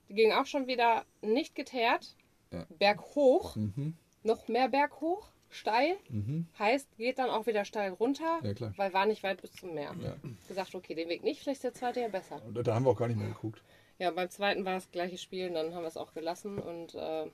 die 0.08 0.14
ging 0.14 0.32
auch 0.32 0.46
schon 0.46 0.68
wieder 0.68 1.04
nicht 1.22 1.56
geteert, 1.56 2.16
Ja. 2.52 2.66
berghoch, 2.80 3.56
Mhm, 3.56 3.96
noch 4.24 4.48
mehr 4.48 4.70
berghoch, 4.70 5.30
steil, 5.50 5.98
mhm. 6.10 6.48
heißt, 6.58 6.98
geht 6.98 7.20
dann 7.20 7.30
auch 7.30 7.46
wieder 7.48 7.66
steil 7.66 7.92
runter, 7.92 8.40
Ja, 8.44 8.78
weil 8.78 8.94
war 8.94 9.06
nicht 9.06 9.24
weit 9.24 9.42
bis 9.42 9.52
zum 9.54 9.74
Meer. 9.74 9.96
Ja. 10.00 10.16
Gesagt, 10.48 10.74
okay, 10.76 10.96
den 10.96 11.10
Weg 11.10 11.24
nicht, 11.24 11.42
vielleicht 11.42 11.58
ist 11.58 11.64
der 11.64 11.74
zweite 11.74 12.02
ja 12.02 12.08
besser. 12.08 12.42
Und 12.46 12.66
da 12.66 12.76
haben 12.76 12.86
wir 12.86 12.92
auch 12.92 12.98
gar 12.98 13.08
nicht 13.08 13.18
mehr 13.18 13.28
geguckt. 13.28 13.62
Ja, 13.98 14.12
beim 14.12 14.30
zweiten 14.30 14.64
war 14.66 14.76
das 14.76 14.92
gleiche 14.92 15.18
Spiel, 15.18 15.48
und 15.50 15.56
dann 15.56 15.74
haben 15.74 15.84
wir 15.84 15.88
es 15.88 15.98
auch 15.98 16.14
gelassen 16.14 16.58
und 16.60 16.96
äh, 16.96 17.26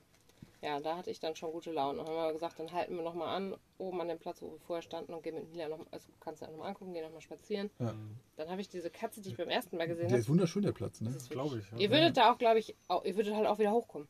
ja, 0.62 0.80
da 0.80 0.98
hatte 0.98 1.12
ich 1.12 1.20
dann 1.20 1.36
schon 1.36 1.52
gute 1.52 1.72
Laune. 1.72 1.98
Dann 2.00 2.08
haben 2.08 2.16
wir 2.16 2.34
gesagt, 2.34 2.60
dann 2.60 2.72
halten 2.72 2.96
wir 2.96 3.04
nochmal 3.04 3.36
an, 3.36 3.56
oben 3.78 4.02
an 4.02 4.08
dem 4.08 4.18
Platz, 4.20 4.42
wo 4.42 4.52
wir 4.52 4.60
vorher 4.60 4.82
standen 4.82 5.14
und 5.14 5.22
gehen 5.24 5.36
mit 5.36 5.50
Mila 5.52 5.68
noch, 5.70 5.80
also 5.92 6.08
kannst 6.20 6.42
du 6.42 6.46
ja 6.46 6.52
nochmal 6.52 6.70
angucken, 6.70 6.94
gehen 6.94 7.04
nochmal 7.04 7.22
spazieren. 7.22 7.70
Ja. 7.80 7.94
Dann 8.38 8.50
habe 8.50 8.62
ich 8.62 8.70
diese 8.70 8.90
Katze, 8.90 9.22
die 9.22 9.30
ich 9.30 9.38
beim 9.38 9.50
ersten 9.50 9.78
Mal 9.78 9.88
gesehen 9.88 10.04
Der 10.08 10.12
habe. 10.12 10.22
ist 10.22 10.30
wunderschön, 10.30 10.64
der 10.64 10.72
Platz, 10.72 11.02
ne? 11.02 11.14
Glaube 11.30 11.60
ich. 11.60 11.72
ja. 11.72 11.78
Ihr 11.78 11.90
würdet 11.92 12.18
da 12.18 12.32
auch, 12.32 12.38
glaube 12.38 12.60
ich, 12.60 12.76
auch, 12.88 13.04
ihr 13.06 13.16
würdet 13.16 13.36
halt 13.36 13.48
auch 13.48 13.60
wieder 13.60 13.72
hochkommen. 13.72 14.08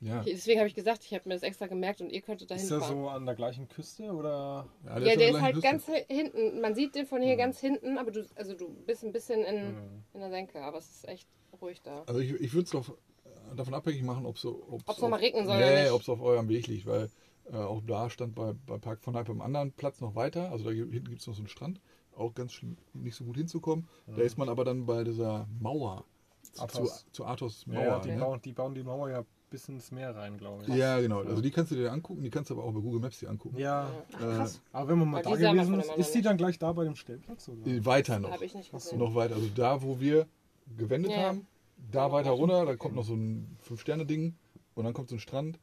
Ja. 0.00 0.20
Deswegen 0.26 0.58
habe 0.58 0.66
ich 0.66 0.74
gesagt, 0.74 1.04
ich 1.04 1.14
habe 1.14 1.28
mir 1.28 1.34
das 1.36 1.44
extra 1.44 1.68
gemerkt 1.68 2.00
und 2.00 2.10
ihr 2.10 2.22
könntet 2.22 2.50
da 2.50 2.56
Ist 2.56 2.68
der 2.72 2.80
so 2.80 3.08
an 3.08 3.24
der 3.24 3.36
gleichen 3.36 3.68
Küste 3.68 4.10
oder? 4.12 4.66
Ja, 4.84 4.90
Ja, 4.98 5.12
an 5.12 5.18
der 5.18 5.28
ist 5.30 5.40
halt 5.40 5.54
Küste. 5.54 5.70
ganz 5.70 5.86
hinten. 6.08 6.60
Man 6.60 6.74
sieht 6.74 6.96
den 6.96 7.06
von 7.06 7.22
hier 7.22 7.36
ganz 7.36 7.60
hinten, 7.60 7.98
aber 7.98 8.10
du, 8.10 8.26
also 8.34 8.54
du 8.54 8.68
bist 8.84 9.04
ein 9.04 9.12
bisschen 9.12 9.44
in, 9.44 9.74
Mhm. 9.76 10.02
in 10.14 10.20
der 10.20 10.30
Senke, 10.30 10.60
aber 10.60 10.78
es 10.78 10.90
ist 10.90 11.08
echt 11.08 11.28
ruhig 11.60 11.80
da. 11.82 12.02
Also 12.08 12.18
ich, 12.18 12.32
ich 12.32 12.52
würde 12.52 12.64
es 12.64 12.70
doch 12.70 12.88
äh, 12.88 12.92
davon 13.56 13.74
abhängig 13.74 14.02
machen, 14.02 14.26
ob 14.26 14.36
es 14.36 14.42
so, 14.42 14.62
Ob's 14.70 14.84
ob's 14.88 15.00
noch 15.00 15.08
mal 15.08 15.16
auf- 15.16 15.22
regnen 15.22 15.46
soll 15.46 15.56
nee, 15.58 15.88
ob 15.90 16.02
es 16.02 16.08
auf 16.08 16.20
eurem 16.20 16.48
Weg 16.48 16.66
liegt, 16.66 16.86
weil 16.86 17.08
äh, 17.50 17.56
auch 17.56 17.82
da 17.86 18.08
stand 18.10 18.34
bei, 18.34 18.54
bei 18.66 18.78
Park 18.78 19.02
von 19.02 19.16
Hype 19.16 19.28
am 19.30 19.40
anderen 19.40 19.72
Platz 19.72 20.00
noch 20.00 20.14
weiter. 20.14 20.50
Also 20.50 20.64
da 20.64 20.70
hinten 20.70 21.08
gibt 21.08 21.20
es 21.20 21.26
noch 21.26 21.34
so 21.34 21.40
einen 21.40 21.48
Strand, 21.48 21.80
auch 22.16 22.34
ganz 22.34 22.52
schlimm, 22.52 22.76
nicht 22.92 23.16
so 23.16 23.24
gut 23.24 23.36
hinzukommen. 23.36 23.88
Da 24.06 24.22
ist 24.22 24.38
man 24.38 24.48
aber 24.48 24.64
dann 24.64 24.86
bei 24.86 25.04
dieser 25.04 25.46
Mauer. 25.60 26.04
Zu, 26.52 26.88
zu 27.12 27.24
Athos 27.24 27.64
Ja, 27.66 27.72
Mauer. 27.74 27.84
ja, 27.84 27.98
die, 28.00 28.10
ne? 28.10 28.18
bauen, 28.18 28.40
die 28.42 28.52
bauen 28.52 28.74
die 28.74 28.82
Mauer 28.82 29.10
ja 29.10 29.24
bis 29.48 29.68
ins 29.68 29.90
Meer 29.90 30.14
rein, 30.14 30.36
glaube 30.38 30.64
ich. 30.66 30.74
Ja, 30.74 31.00
genau. 31.00 31.20
Also 31.20 31.40
die 31.42 31.50
kannst 31.50 31.70
du 31.72 31.76
dir 31.76 31.92
angucken, 31.92 32.22
die 32.22 32.30
kannst 32.30 32.50
du 32.50 32.54
aber 32.54 32.64
auch 32.64 32.72
bei 32.72 32.80
Google 32.80 33.00
Maps 33.00 33.18
dir 33.20 33.28
angucken. 33.30 33.58
Ja, 33.58 33.88
Äh, 34.20 34.46
aber 34.72 34.88
wenn 34.88 34.98
man 34.98 35.10
mal 35.10 35.18
Aber 35.24 35.36
da 35.36 35.52
gewesen 35.52 35.78
ist, 35.80 35.90
ist 35.96 36.14
die 36.14 36.22
dann 36.22 36.36
gleich 36.36 36.58
da 36.58 36.72
bei 36.72 36.84
dem 36.84 36.94
Stellplatz? 36.94 37.48
Oder? 37.48 37.84
weiter 37.84 38.18
noch. 38.18 38.30
Habe 38.30 38.44
ich 38.44 38.54
nicht 38.54 38.70
gesehen. 38.72 38.98
noch 38.98 39.14
weiter. 39.14 39.34
Also 39.34 39.48
da, 39.54 39.82
wo 39.82 40.00
wir 40.00 40.26
gewendet 40.76 41.12
Ja, 41.12 41.20
ja. 41.20 41.28
haben, 41.28 41.46
da 41.90 42.12
weiter 42.12 42.30
runter, 42.30 42.64
da 42.66 42.76
kommt 42.76 42.94
noch 42.94 43.04
so 43.04 43.14
ein 43.14 43.56
Fünf-Sterne-Ding 43.62 44.36
und 44.74 44.84
dann 44.84 44.94
kommt 44.94 45.08
so 45.08 45.16
ein 45.16 45.20
Strand 45.20 45.58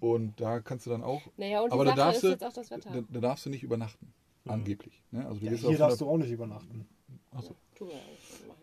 und 0.00 0.40
da 0.40 0.60
kannst 0.60 0.86
du 0.86 0.90
dann 0.90 1.02
auch, 1.02 1.22
Naja, 1.36 1.60
und 1.62 1.72
aber 1.72 1.84
da 1.84 1.94
darfst, 1.94 2.16
ist 2.18 2.22
du, 2.24 2.28
jetzt 2.28 2.44
auch 2.44 2.52
das 2.52 2.70
Wetter. 2.70 2.90
da, 2.90 3.00
da 3.08 3.20
darfst 3.20 3.46
du 3.46 3.50
nicht 3.50 3.62
übernachten, 3.62 4.12
angeblich. 4.46 5.02
Ne? 5.10 5.26
Also 5.26 5.40
du 5.40 5.46
Ja, 5.46 5.52
hier 5.52 5.78
darfst 5.78 6.00
du 6.00 6.08
auch 6.08 6.16
nicht 6.18 6.30
übernachten. 6.30 6.86
Achso. 7.32 7.54
Ja 7.80 7.86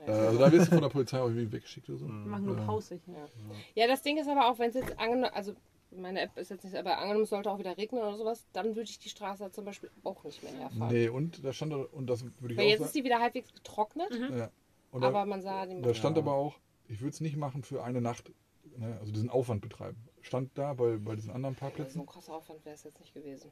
Äh, 0.06 0.12
ja. 0.12 0.28
also 0.28 0.40
da 0.40 0.52
wirst 0.52 0.68
du 0.68 0.72
von 0.72 0.82
der 0.82 0.90
Polizei 0.90 1.20
auch 1.22 1.28
irgendwie 1.28 1.52
weggeschickt 1.52 1.88
oder 1.90 1.98
so. 2.00 2.06
Wir 2.08 2.14
machen 2.14 2.46
nur 2.46 2.58
Ja. 2.58 2.66
Pause 2.66 3.00
hier. 3.06 3.30
ja, 3.76 3.88
das 3.88 4.02
Ding 4.02 4.18
ist 4.18 4.28
aber 4.28 4.50
auch, 4.50 4.60
wenn 4.60 4.70
es 4.70 4.76
jetzt 4.76 4.98
angenommen, 5.00 5.32
also 5.34 5.54
meine 5.96 6.22
App 6.22 6.36
ist 6.38 6.50
jetzt 6.50 6.64
nicht, 6.66 6.76
aber 6.76 6.98
angenommen, 6.98 7.24
es 7.24 7.30
sollte 7.30 7.52
auch 7.52 7.60
wieder 7.60 7.78
regnen 7.78 8.02
oder 8.02 8.18
sowas, 8.18 8.46
dann 8.52 8.68
würde 8.76 8.90
ich 8.90 8.98
die 9.00 9.10
Straße 9.10 9.52
zum 9.52 9.64
Beispiel 9.66 9.92
auch 10.04 10.24
nicht 10.24 10.42
mehr 10.42 10.52
herfahren. 10.54 10.92
Nee, 10.92 11.08
und 11.10 11.46
da 11.46 11.54
stand 11.54 11.72
da, 11.74 11.78
und 11.78 12.08
das 12.08 12.24
würde 12.24 12.54
ich 12.54 12.58
Weil 12.58 12.66
auch 12.66 12.70
jetzt 12.70 12.80
ist 12.80 12.86
sagen. 12.88 12.98
die 12.98 13.04
wieder 13.04 13.20
halbwegs 13.20 13.54
getrocknet, 13.54 14.10
Ja. 14.36 14.50
Und 14.92 15.02
da, 15.02 15.08
aber 15.08 15.26
man 15.26 15.42
sah 15.42 15.66
die 15.68 15.80
da 15.82 15.94
stand 15.94 16.18
Ja. 16.18 16.24
aber 16.24 16.34
auch, 16.34 16.56
ich 16.88 17.02
würde 17.02 17.10
es 17.12 17.22
nicht 17.22 17.36
machen 17.38 17.64
für 17.64 17.84
eine 17.84 18.02
Nacht, 18.02 18.32
ne? 18.78 18.98
also 19.00 19.12
diesen 19.12 19.30
Aufwand 19.30 19.62
betreiben. 19.62 19.98
Stand 20.22 20.52
da 20.58 20.74
bei, 20.74 20.98
bei 20.98 21.16
diesen 21.16 21.32
anderen 21.32 21.56
so 21.56 21.60
Parkplätzen. 21.60 22.02
ein 22.02 22.06
krasser 22.08 22.34
Aufwand 22.36 22.64
wäre 22.66 22.76
es 22.76 22.84
jetzt 22.84 23.00
nicht 23.00 23.14
gewesen. 23.14 23.52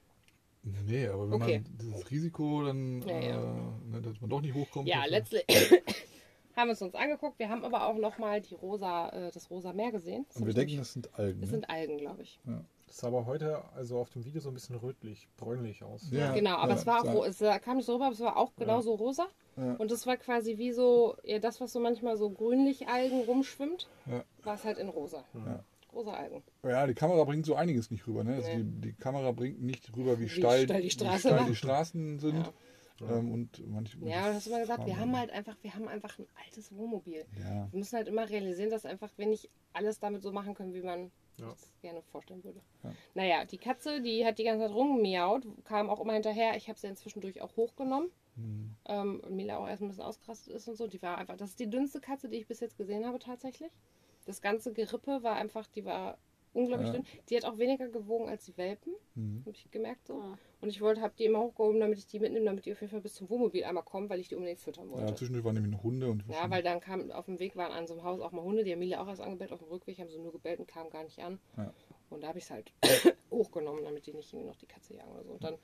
Nee, 0.63 1.07
aber 1.07 1.29
wenn 1.31 1.41
Okay. 1.41 1.59
man 1.65 1.77
dieses 1.77 2.11
Risiko 2.11 2.63
dann, 2.65 3.01
Ja, 3.01 3.19
ja. 3.19 3.41
Äh, 3.57 3.89
ne, 3.89 4.01
dass 4.01 4.21
man 4.21 4.29
doch 4.29 4.41
nicht 4.41 4.53
hochkommt. 4.53 4.87
Ja, 4.87 5.01
das- 5.01 5.31
letztlich 5.31 5.43
haben 6.55 6.67
wir 6.67 6.73
es 6.73 6.81
uns 6.81 6.93
angeguckt. 6.93 7.39
Wir 7.39 7.49
haben 7.49 7.63
aber 7.65 7.87
auch 7.87 7.97
nochmal 7.97 8.41
die 8.41 8.53
rosa, 8.53 9.09
äh, 9.09 9.31
das 9.31 9.49
rosa 9.49 9.73
Meer 9.73 9.91
gesehen. 9.91 10.25
Das 10.29 10.37
Und 10.37 10.45
wir 10.45 10.53
denken, 10.53 10.77
das 10.77 10.93
sind 10.93 11.13
Algen. 11.17 11.39
es 11.41 11.47
Ne? 11.47 11.51
sind 11.57 11.69
Algen, 11.69 11.97
glaube 11.97 12.21
ich. 12.21 12.39
Das 12.91 12.97
sah 12.97 13.07
aber 13.07 13.25
heute, 13.25 13.63
also 13.73 13.97
auf 13.99 14.09
dem 14.09 14.25
Video, 14.25 14.41
so 14.41 14.49
ein 14.49 14.53
bisschen 14.53 14.75
rötlich, 14.75 15.29
bräunlich 15.37 15.81
aus. 15.81 16.11
Ja, 16.11 16.33
genau, 16.33 16.57
aber 16.57 16.73
ja, 16.73 16.75
es 16.77 16.85
war 16.85 17.05
ro- 17.07 17.23
es 17.23 17.39
kam 17.63 17.77
nicht 17.77 17.85
so 17.85 17.93
rüber, 17.93 18.07
aber 18.07 18.13
es 18.15 18.19
war 18.19 18.35
auch 18.35 18.53
genauso 18.57 18.93
rosa. 18.95 19.27
Ja. 19.55 19.75
Und 19.75 19.91
das 19.91 20.05
war 20.05 20.17
quasi 20.17 20.57
wie 20.57 20.73
so, 20.73 21.15
ja, 21.23 21.39
das, 21.39 21.61
was 21.61 21.71
so 21.71 21.79
manchmal 21.79 22.17
so 22.17 22.29
grünlich 22.29 22.89
Algen 22.89 23.21
rumschwimmt, 23.21 23.87
Ja. 24.07 24.25
war 24.43 24.55
es 24.55 24.65
halt 24.65 24.77
in 24.77 24.89
rosa. 24.89 25.23
Ja. 25.33 25.63
Rosa 25.93 26.11
Algen. 26.13 26.43
Ja, 26.63 26.85
die 26.85 26.93
Kamera 26.93 27.23
bringt 27.23 27.45
so 27.45 27.55
einiges 27.55 27.91
nicht 27.91 28.05
rüber. 28.07 28.25
Ne? 28.25 28.35
Also 28.35 28.49
Nee. 28.49 28.57
die, 28.63 28.81
die 28.81 28.93
Kamera 28.93 29.31
bringt 29.31 29.61
nicht 29.61 29.95
rüber, 29.95 30.19
wie, 30.19 30.25
Wie 30.25 30.29
steil, 30.29 30.65
steil 30.65 30.81
die 30.81 30.87
wie 30.87 30.91
Straße 30.91 31.19
steil 31.29 31.39
war. 31.39 31.45
die 31.47 31.55
Straßen 31.55 32.19
sind. 32.19 32.51
Ja. 32.99 33.17
Ähm, 33.17 33.31
und 33.31 33.67
manch, 33.67 33.97
Ja, 34.01 34.27
du 34.29 34.35
hast 34.35 34.47
immer 34.47 34.59
gesagt, 34.59 34.85
wir 34.85 34.97
haben 34.99 35.17
halt 35.17 35.31
einfach, 35.31 35.55
wir 35.61 35.73
haben 35.73 35.87
einfach 35.87 36.19
ein 36.19 36.27
altes 36.45 36.75
Wohnmobil. 36.75 37.25
Ja, 37.39 37.67
Wir 37.71 37.79
müssen 37.79 37.95
halt 37.97 38.07
immer 38.09 38.29
realisieren, 38.29 38.69
dass 38.69 38.85
einfach 38.85 39.09
wir 39.17 39.25
nicht 39.27 39.49
alles 39.73 39.99
damit 39.99 40.21
so 40.21 40.31
machen 40.31 40.53
können, 40.53 40.73
wie 40.73 40.81
man 40.83 41.11
Ja. 41.37 41.49
das 41.49 41.71
gerne 41.81 42.01
vorstellen 42.03 42.43
würde. 42.43 42.61
Ja. 42.83 42.93
Naja, 43.13 43.45
die 43.45 43.57
Katze, 43.57 44.01
die 44.01 44.25
hat 44.25 44.37
die 44.39 44.43
ganze 44.43 44.65
Zeit 44.67 44.75
rumgemiaut, 44.75 45.45
kam 45.65 45.89
auch 45.89 45.99
immer 45.99 46.13
hinterher. 46.13 46.55
Ich 46.57 46.69
habe 46.69 46.79
sie 46.79 46.87
dann 46.87 46.95
zwischendurch 46.97 47.41
auch 47.41 47.55
hochgenommen. 47.55 48.09
Hm. 48.35 48.75
Ähm, 48.85 49.19
und 49.25 49.35
Mila 49.35 49.57
auch 49.57 49.67
erst 49.67 49.81
ein 49.81 49.87
bisschen 49.89 50.03
ausgerastet 50.03 50.53
ist 50.53 50.67
und 50.67 50.75
so. 50.75 50.87
Die 50.87 51.01
war 51.01 51.17
einfach, 51.17 51.37
das 51.37 51.49
ist 51.51 51.59
die 51.59 51.69
dünnste 51.69 51.99
Katze, 51.99 52.29
die 52.29 52.37
ich 52.37 52.47
bis 52.47 52.59
jetzt 52.59 52.77
gesehen 52.77 53.05
habe 53.05 53.19
tatsächlich. 53.19 53.71
Das 54.25 54.41
ganze 54.41 54.71
Gerippe 54.73 55.23
war 55.23 55.35
einfach, 55.35 55.67
die 55.67 55.83
war 55.85 56.17
unglaublich 56.53 56.87
Ja. 56.89 56.93
dünn. 56.93 57.05
Die 57.29 57.35
hat 57.37 57.45
auch 57.45 57.57
weniger 57.57 57.87
gewogen 57.87 58.29
als 58.29 58.45
die 58.45 58.55
Welpen, 58.57 58.93
Hm. 59.15 59.41
habe 59.45 59.55
ich 59.55 59.69
gemerkt 59.71 60.05
so. 60.07 60.15
Oh. 60.15 60.37
Und 60.61 60.69
ich 60.69 60.79
wollte, 60.79 61.01
habe 61.01 61.13
die 61.17 61.25
immer 61.25 61.39
hochgehoben, 61.39 61.79
damit 61.79 61.97
ich 61.97 62.05
die 62.05 62.19
mitnehme, 62.19 62.45
damit 62.45 62.65
die 62.65 62.71
auf 62.71 62.79
jeden 62.81 62.91
Fall 62.91 63.01
bis 63.01 63.15
zum 63.15 63.29
Wohnmobil 63.29 63.63
einmal 63.63 63.83
kommen, 63.83 64.09
weil 64.09 64.19
ich 64.19 64.29
die 64.29 64.35
unbedingt 64.35 64.59
füttern 64.59 64.89
wollte. 64.91 65.07
ja, 65.07 65.15
zwischendurch 65.15 65.43
waren 65.43 65.55
nämlich 65.55 65.81
Hunde 65.81 66.09
und 66.09 66.23
Ja, 66.29 66.49
weil 66.51 66.61
dann 66.61 66.79
kam 66.79 67.09
auf 67.11 67.25
dem 67.25 67.39
Weg 67.39 67.55
waren 67.55 67.71
an 67.71 67.87
so 67.87 67.95
einem 67.95 68.03
Haus 68.03 68.21
auch 68.21 68.31
mal 68.31 68.43
Hunde, 68.43 68.63
die 68.63 68.71
haben 68.71 68.79
Mila 68.79 69.01
auch 69.01 69.07
erst 69.07 69.21
angebellt, 69.21 69.51
auf 69.51 69.59
dem 69.59 69.69
Rückweg 69.69 69.99
haben 69.99 70.09
sie 70.09 70.19
nur 70.19 70.31
gebellt 70.31 70.59
und 70.59 70.67
kamen 70.67 70.91
gar 70.91 71.03
nicht 71.03 71.19
an. 71.19 71.39
Ja. 71.57 71.73
Und 72.11 72.21
da 72.21 72.27
habe 72.27 72.37
ich 72.37 72.45
es 72.45 72.51
halt 72.51 72.71
hochgenommen, 73.31 73.83
damit 73.83 74.05
die 74.05 74.13
nicht 74.13 74.31
irgendwie 74.31 74.49
noch 74.49 74.57
die 74.57 74.67
Katze 74.67 74.95
jagen 74.95 75.11
oder 75.11 75.23
so. 75.23 75.31
Und 75.31 75.43
dann 75.43 75.55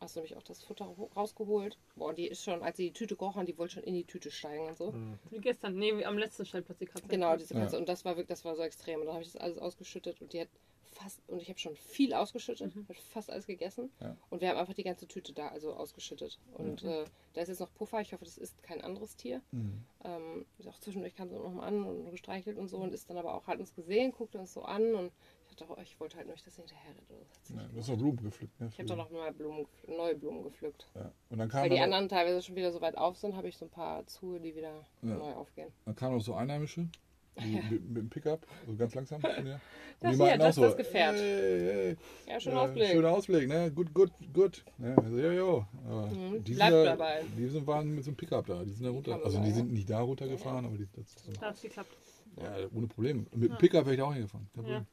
hast 0.00 0.16
du 0.16 0.20
nämlich 0.20 0.36
auch 0.36 0.42
das 0.42 0.62
Futter 0.62 0.86
ho- 0.86 1.10
rausgeholt. 1.14 1.76
Boah, 1.96 2.12
die 2.14 2.26
ist 2.26 2.42
schon, 2.42 2.62
als 2.62 2.76
sie 2.78 2.86
die 2.88 2.92
Tüte 2.92 3.16
hat, 3.20 3.46
die 3.48 3.58
wollte 3.58 3.74
schon 3.74 3.84
in 3.84 3.94
die 3.94 4.04
Tüte 4.04 4.30
steigen 4.30 4.66
und 4.66 4.76
so. 4.78 4.94
Wie 5.30 5.38
gestern, 5.38 5.76
nee, 5.76 5.96
wie 5.96 6.06
am 6.06 6.16
letzten 6.18 6.46
Stellplatz 6.46 6.78
die 6.78 6.86
Katze. 6.86 7.06
Genau, 7.08 7.36
diese 7.36 7.54
Ja. 7.54 7.60
Katze. 7.60 7.78
Und 7.78 7.88
das 7.88 8.04
war 8.04 8.12
wirklich, 8.12 8.28
das 8.28 8.44
war 8.44 8.56
so 8.56 8.62
extrem. 8.62 9.00
Und 9.00 9.06
dann 9.06 9.14
habe 9.14 9.24
ich 9.24 9.32
das 9.32 9.40
alles 9.40 9.58
ausgeschüttet 9.58 10.20
und 10.22 10.32
die 10.32 10.40
hat 10.40 10.48
fast, 10.92 11.20
und 11.28 11.40
ich 11.40 11.48
habe 11.48 11.58
schon 11.58 11.76
viel 11.76 12.12
ausgeschüttet, 12.14 12.74
hat 12.88 12.96
fast 12.96 13.30
alles 13.30 13.46
gegessen. 13.46 13.90
Ja. 14.00 14.16
Und 14.30 14.40
wir 14.40 14.48
haben 14.48 14.58
einfach 14.58 14.74
die 14.74 14.82
ganze 14.82 15.06
Tüte 15.06 15.32
da, 15.32 15.48
also 15.48 15.74
ausgeschüttet. 15.74 16.38
Und 16.54 16.82
äh, 16.82 17.04
da 17.34 17.42
ist 17.42 17.48
jetzt 17.48 17.60
noch 17.60 17.72
Puffer. 17.74 18.00
Ich 18.00 18.12
hoffe, 18.12 18.24
das 18.24 18.38
ist 18.38 18.60
kein 18.62 18.80
anderes 18.80 19.16
Tier. 19.16 19.40
Hm. 19.52 19.84
Ähm, 20.04 20.46
ist 20.58 20.66
auch 20.68 20.78
zwischendurch 20.80 21.14
kam 21.14 21.28
sie 21.28 21.36
noch 21.36 21.52
mal 21.52 21.66
an 21.66 21.84
und 21.84 22.10
gestreichelt 22.10 22.58
und 22.58 22.68
so 22.68 22.78
und 22.78 22.92
ist 22.92 23.08
dann 23.08 23.18
aber 23.18 23.34
auch, 23.34 23.46
hat 23.46 23.60
uns 23.60 23.74
gesehen, 23.74 24.12
guckte 24.12 24.38
uns 24.38 24.52
so 24.52 24.62
an 24.62 24.94
und 24.94 25.12
dachte, 25.60 25.82
ich 25.82 25.98
wollte 26.00 26.16
halt 26.16 26.26
nur 26.26 26.34
nicht, 26.34 26.46
dass 26.46 26.54
sie 26.54 26.62
hinterher 26.62 26.92
so. 27.08 27.14
Sie 27.42 27.54
Ja, 27.54 27.62
du 27.72 27.78
hast 27.78 27.88
noch 27.88 27.96
Blumen 27.96 28.16
gepflückt. 28.22 28.60
Ne, 28.60 28.68
ich 28.72 28.78
habe 28.78 28.88
dann 28.88 28.98
noch 28.98 29.10
neue 29.10 29.32
Blumen, 29.32 29.64
gepflückt- 29.64 29.96
neue 29.96 30.14
Blumen 30.14 30.42
gepflückt. 30.42 30.86
ja. 30.94 31.12
Und 31.30 31.38
dann 31.38 31.48
kam, 31.48 31.62
Weil 31.62 31.70
die 31.70 31.80
anderen 31.80 32.08
teilweise 32.08 32.42
schon 32.42 32.56
wieder 32.56 32.72
so 32.72 32.80
weit 32.80 32.96
auf 32.96 33.16
sind, 33.16 33.36
habe 33.36 33.48
ich 33.48 33.56
so 33.56 33.66
ein 33.66 33.70
paar 33.70 34.06
zu, 34.06 34.38
die 34.38 34.54
wieder 34.54 34.84
Ja. 35.02 35.14
neu 35.16 35.32
aufgehen. 35.34 35.72
dann 35.84 35.94
kamen 35.96 36.16
noch 36.16 36.22
so 36.22 36.34
Einheimische 36.34 36.88
die, 37.40 37.60
mit, 37.70 37.88
mit 37.88 37.96
dem 37.96 38.10
Pickup, 38.10 38.44
so 38.66 38.74
ganz 38.76 38.94
langsam 38.94 39.20
von 39.20 39.44
dir. 39.44 39.60
Das 40.00 40.16
hier, 40.16 40.36
das- 40.36 40.58
auch 40.58 40.62
das 40.62 40.76
Gefährt. 40.76 41.14
Hey, 41.16 41.60
hey, 41.60 41.96
Ja, 42.26 42.40
schon 42.40 42.52
äh, 42.52 42.56
Ausblick. 42.56 42.88
Schöner 42.88 43.10
Ausblick, 43.10 43.48
ne? 43.48 43.70
Gut, 43.70 43.94
gut, 43.94 44.10
gut. 44.34 44.64
Ja, 44.78 44.94
also, 44.96 45.16
jo, 45.18 45.30
jo. 45.30 45.66
Aber 45.86 46.06
Mhm, 46.08 46.42
die 46.44 46.54
bleibt 46.54 46.72
sind 46.72 46.84
da, 46.84 46.90
dabei. 46.96 47.22
Die 47.38 47.46
sind, 47.48 47.66
waren 47.66 47.94
mit 47.94 48.04
so 48.04 48.10
einem 48.10 48.16
Pickup 48.16 48.46
da. 48.46 48.64
Die 48.64 48.72
sind 48.72 48.84
da 48.84 48.90
runter. 48.90 49.20
Also 49.24 49.38
da, 49.38 49.44
die 49.44 49.50
ja. 49.50 49.54
sind 49.56 49.72
nicht 49.72 49.88
da 49.88 50.00
runtergefahren, 50.00 50.64
aber 50.66 50.76
die 50.76 50.88
das, 50.92 51.14
Da 51.38 51.46
hat 51.48 51.54
es 51.54 51.62
geklappt. 51.62 51.96
ja, 52.36 52.56
ohne 52.74 52.86
Problem. 52.88 53.26
Mit 53.34 53.50
dem 53.50 53.58
Pickup 53.58 53.84
wäre 53.84 53.94
ich 53.94 54.00
da 54.00 54.06
auch 54.06 54.12
hingefahren. 54.14 54.48
Kein 54.54 54.64
Ja. 54.64 54.68
Problem. 54.78 54.86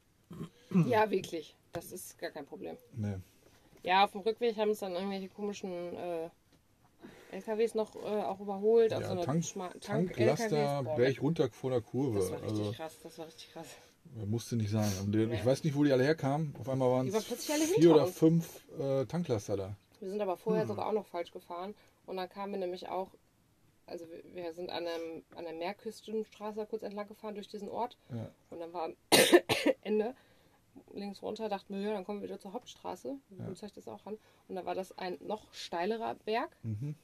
Ja, 0.86 1.10
wirklich. 1.10 1.54
Das 1.72 1.92
ist 1.92 2.18
gar 2.18 2.30
kein 2.30 2.46
Problem. 2.46 2.76
Nee. 2.94 3.16
Ja, 3.82 4.04
auf 4.04 4.12
dem 4.12 4.22
Rückweg 4.22 4.56
haben 4.56 4.70
uns 4.70 4.80
dann 4.80 4.92
irgendwelche 4.94 5.28
komischen 5.28 5.70
äh, 5.94 6.28
LKWs 7.32 7.74
noch 7.74 7.94
äh, 7.96 7.98
auch 8.22 8.40
überholt. 8.40 8.90
Ja, 8.90 9.00
so 9.02 9.22
Tank- 9.22 9.44
Tank- 9.54 9.80
Tanklaster. 9.80 10.82
Boah, 10.82 10.98
wäre 10.98 11.10
ich 11.10 11.22
runter 11.22 11.48
vor 11.50 11.70
der 11.70 11.80
Kurve. 11.80 12.18
Das 12.18 12.30
war 12.32 12.42
richtig 12.42 12.58
Also 12.60 12.72
krass, 12.72 12.96
das 13.02 13.18
war 13.18 13.26
richtig 13.26 13.52
krass. 13.52 13.66
musste 14.26 14.56
nicht 14.56 14.70
sein. 14.70 14.90
Der, 15.12 15.26
Nee. 15.26 15.34
Ich 15.36 15.44
weiß 15.46 15.62
nicht, 15.64 15.76
wo 15.76 15.84
die 15.84 15.92
alle 15.92 16.04
herkamen. 16.04 16.54
Auf 16.58 16.68
einmal 16.68 16.90
waren 16.90 17.08
es 17.08 17.24
vier 17.76 17.94
oder 17.94 18.06
fünf 18.06 18.62
äh, 18.78 19.04
Tanklaster 19.06 19.56
da. 19.56 19.76
Wir 20.00 20.08
sind 20.10 20.20
aber 20.20 20.36
vorher 20.36 20.62
Hm. 20.62 20.68
sogar 20.68 20.86
auch 20.88 20.92
noch 20.92 21.06
falsch 21.06 21.30
gefahren. 21.30 21.74
Und 22.06 22.16
dann 22.16 22.28
kamen 22.28 22.52
wir 22.52 22.58
nämlich 22.60 22.88
auch, 22.88 23.08
also 23.86 24.06
wir, 24.32 24.52
sind 24.54 24.70
an, 24.70 24.86
einem, 24.86 25.22
an 25.36 25.44
der 25.44 25.52
Meerküstenstraße 25.54 26.66
kurz 26.66 26.82
entlang 26.82 27.06
gefahren 27.08 27.34
durch 27.34 27.48
diesen 27.48 27.68
Ort. 27.68 27.96
Ja. 28.10 28.30
Und 28.50 28.60
dann 28.60 28.72
war 28.72 28.88
Ende 29.82 30.14
links 30.94 31.22
runter, 31.22 31.48
dachten 31.48 31.74
wir, 31.74 31.80
ja, 31.82 31.92
dann 31.94 32.04
kommen 32.04 32.20
wir 32.20 32.28
wieder 32.28 32.38
zur 32.40 32.52
Hauptstraße. 32.52 33.14
Ja. 33.38 33.54
zeigt 33.54 33.76
das 33.76 33.88
auch 33.88 34.04
an. 34.06 34.16
Und 34.48 34.54
da 34.56 34.64
war 34.64 34.74
das 34.74 34.96
ein 34.98 35.16
noch 35.20 35.52
steilerer 35.52 36.14
Berg, 36.24 36.50
Mhm. 36.62 36.94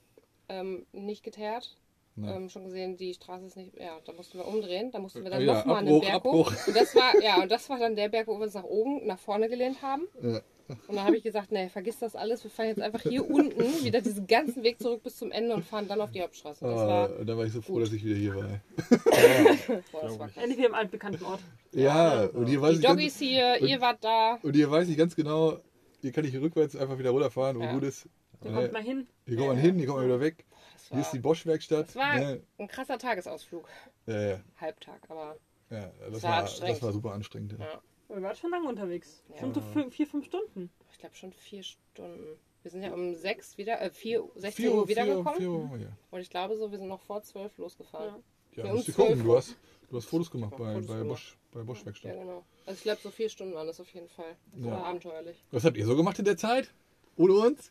ähm, 0.49 0.87
nicht 0.93 1.23
geteert. 1.23 1.77
Ähm, 2.17 2.49
schon 2.49 2.63
gesehen, 2.65 2.97
die 2.97 3.13
Straße 3.13 3.45
ist 3.47 3.57
nicht, 3.57 3.77
ja, 3.77 3.99
da 4.05 4.13
mussten 4.13 4.39
wir 4.39 4.47
umdrehen, 4.47 4.93
da 4.93 5.01
mussten 5.01 5.25
wir 5.25 5.33
Ah 5.33 5.35
dann 5.37 5.45
ja, 5.45 5.55
nochmal 5.55 5.79
einen 5.79 6.01
Berg 6.01 6.23
hoch. 6.23 6.53
Und 6.69 6.77
das 6.77 6.95
war, 6.95 7.21
ja, 7.21 7.43
und 7.43 7.51
das 7.51 7.69
war 7.69 7.81
dann 7.81 7.97
der 7.97 8.09
Berg, 8.09 8.29
wo 8.29 8.37
wir 8.39 8.45
uns 8.45 8.55
nach 8.55 8.63
oben, 8.63 9.05
nach 9.05 9.19
vorne 9.19 9.49
gelehnt 9.49 9.83
haben. 9.83 10.07
Ja. 10.23 10.41
Und 10.69 10.95
dann 10.95 11.05
habe 11.05 11.17
ich 11.17 11.25
gesagt, 11.25 11.51
nee, 11.51 11.69
vergiss 11.69 11.99
das 11.99 12.15
alles, 12.15 12.45
wir 12.45 12.53
fahren 12.53 12.69
jetzt 12.69 12.81
einfach 12.81 13.03
hier 13.03 13.29
unten 13.29 13.61
wieder 13.85 14.01
diesen 14.01 14.29
ganzen 14.29 14.63
Weg 14.63 14.81
zurück 14.81 15.03
bis 15.03 15.17
zum 15.17 15.33
Ende 15.33 15.57
und 15.57 15.65
fahren 15.65 15.89
dann 15.89 16.01
auf 16.01 16.13
die 16.13 16.23
Hauptstraße. 16.23 16.65
Und 16.65 16.71
das 16.71 16.81
war, 16.87 17.11
Ah, 17.11 17.25
da 17.25 17.37
war 17.37 17.45
ich 17.47 17.53
so 17.53 17.61
froh, 17.61 17.81
dass 17.81 17.93
ich 17.93 18.05
wieder 18.05 18.15
hier 18.17 18.37
war. 18.37 18.61
boah, 19.93 20.03
das 20.03 20.19
war 20.21 20.31
Endlich 20.37 20.59
wieder 20.59 20.69
im 20.69 20.75
altbekannten 20.75 21.25
Ort. 21.27 21.41
Ja, 21.75 22.25
und 22.27 22.47
hier 22.47 22.61
weiß 22.63 22.77
Die 22.77 22.83
Doggies 22.87 23.19
hier, 23.19 23.61
ihr 23.61 23.81
wart 23.81 24.03
da. 24.05 24.39
und 24.43 24.55
hier 24.55 24.71
weiß 24.71 24.89
ich 24.89 24.97
ganz 24.97 25.15
genau, 25.17 25.59
hier 26.01 26.13
kann 26.13 26.25
ich 26.25 26.31
hier 26.31 26.41
rückwärts 26.43 26.77
einfach 26.77 26.99
wieder 26.99 27.11
runterfahren, 27.11 27.59
wo 27.59 27.63
Ja. 27.63 27.73
gut 27.73 27.83
ist. 27.85 28.07
Ne, 28.43 28.53
kommt 28.53 28.73
mal 28.73 28.83
hin. 28.83 29.07
Hier 29.27 29.37
kommt 29.37 29.49
man 29.49 29.57
hin, 29.59 29.77
hier 29.79 29.87
kommt 29.87 29.99
man 29.99 30.07
wieder 30.07 30.21
weg. 30.21 30.45
Das 30.75 30.89
Hier 30.89 31.01
ist 31.01 31.11
die 31.13 31.17
war, 31.19 31.23
Bosch-Werkstatt. 31.31 31.87
das 31.89 31.97
war 31.97 32.15
Ne, 32.19 32.43
ein 32.59 32.69
krasser 32.69 32.99
Tagesausflug. 32.99 33.69
ja, 34.07 34.21
ja, 34.31 34.41
Halbtag, 34.61 35.01
aber 35.09 35.37
ja, 35.71 35.91
das, 36.11 36.23
war 36.23 36.31
war, 36.31 36.39
anstrengend. 36.43 36.77
das 36.77 36.83
war 36.83 36.93
super 36.93 37.13
anstrengend. 37.13 37.53
Ja. 37.59 37.65
ja, 37.65 37.81
Wir 38.17 38.23
waren 38.23 38.37
schon 38.37 38.51
lange 38.51 38.69
unterwegs. 38.69 39.23
Ja. 39.33 39.39
Schon 39.41 39.55
so 39.55 39.61
fünf, 39.63 39.95
vier, 39.95 40.07
fünf 40.07 40.27
Stunden. 40.27 40.71
ich 40.93 40.99
glaube 40.99 41.15
schon 41.17 41.33
vier 41.33 41.63
Stunden. 41.63 42.39
Wir 42.65 42.71
sind 42.71 42.83
ja 42.83 42.93
um 42.95 43.15
sechs 43.15 43.59
wieder, 43.59 43.81
äh, 43.81 43.91
vier, 43.91 44.25
16 44.37 44.53
Vier 44.65 44.73
Uhr 44.73 44.79
Uhr, 44.81 44.89
wiedergekommen. 44.89 45.35
vier 45.37 45.51
Uhr, 45.51 45.77
ja. 45.79 45.89
Und 46.11 46.21
ich 46.21 46.31
glaube 46.31 46.57
so, 46.57 46.71
wir 46.71 46.79
sind 46.79 46.89
noch 46.89 47.01
vor 47.03 47.23
zwölf 47.23 47.57
losgefahren. 47.59 48.23
Ja. 48.57 48.63
Ja, 48.63 48.69
Ja, 48.69 48.75
musst 48.75 48.89
du 48.89 48.93
gucken, 48.93 49.15
12 49.17 49.23
du 49.23 49.37
hast, 49.37 49.57
du 49.91 49.97
hast 49.99 50.05
Fotos 50.07 50.31
gemacht 50.31 50.53
bei, 50.57 50.73
Fotos 50.73 50.87
bei 50.87 50.95
gemacht. 50.99 51.09
Bosch, 51.09 51.37
bei 51.53 51.63
Bosch 51.63 51.79
Ja, 51.81 51.85
Werkstatt. 51.87 52.13
genau. 52.19 52.45
Also 52.67 52.79
ich 52.79 52.83
glaube 52.83 53.01
so 53.03 53.11
vier 53.11 53.29
Stunden 53.29 53.55
waren 53.55 53.67
das 53.67 53.81
auf 53.81 53.89
jeden 53.93 54.09
Fall. 54.09 54.35
Das 54.55 54.65
Ja. 54.65 54.71
war 54.73 54.85
abenteuerlich. 54.87 55.37
Was 55.51 55.65
habt 55.65 55.77
ihr 55.77 55.85
so 55.87 55.95
gemacht 55.95 56.19
in 56.19 56.25
der 56.25 56.37
Zeit? 56.39 56.73
Ohne 57.17 57.35
uns? 57.35 57.71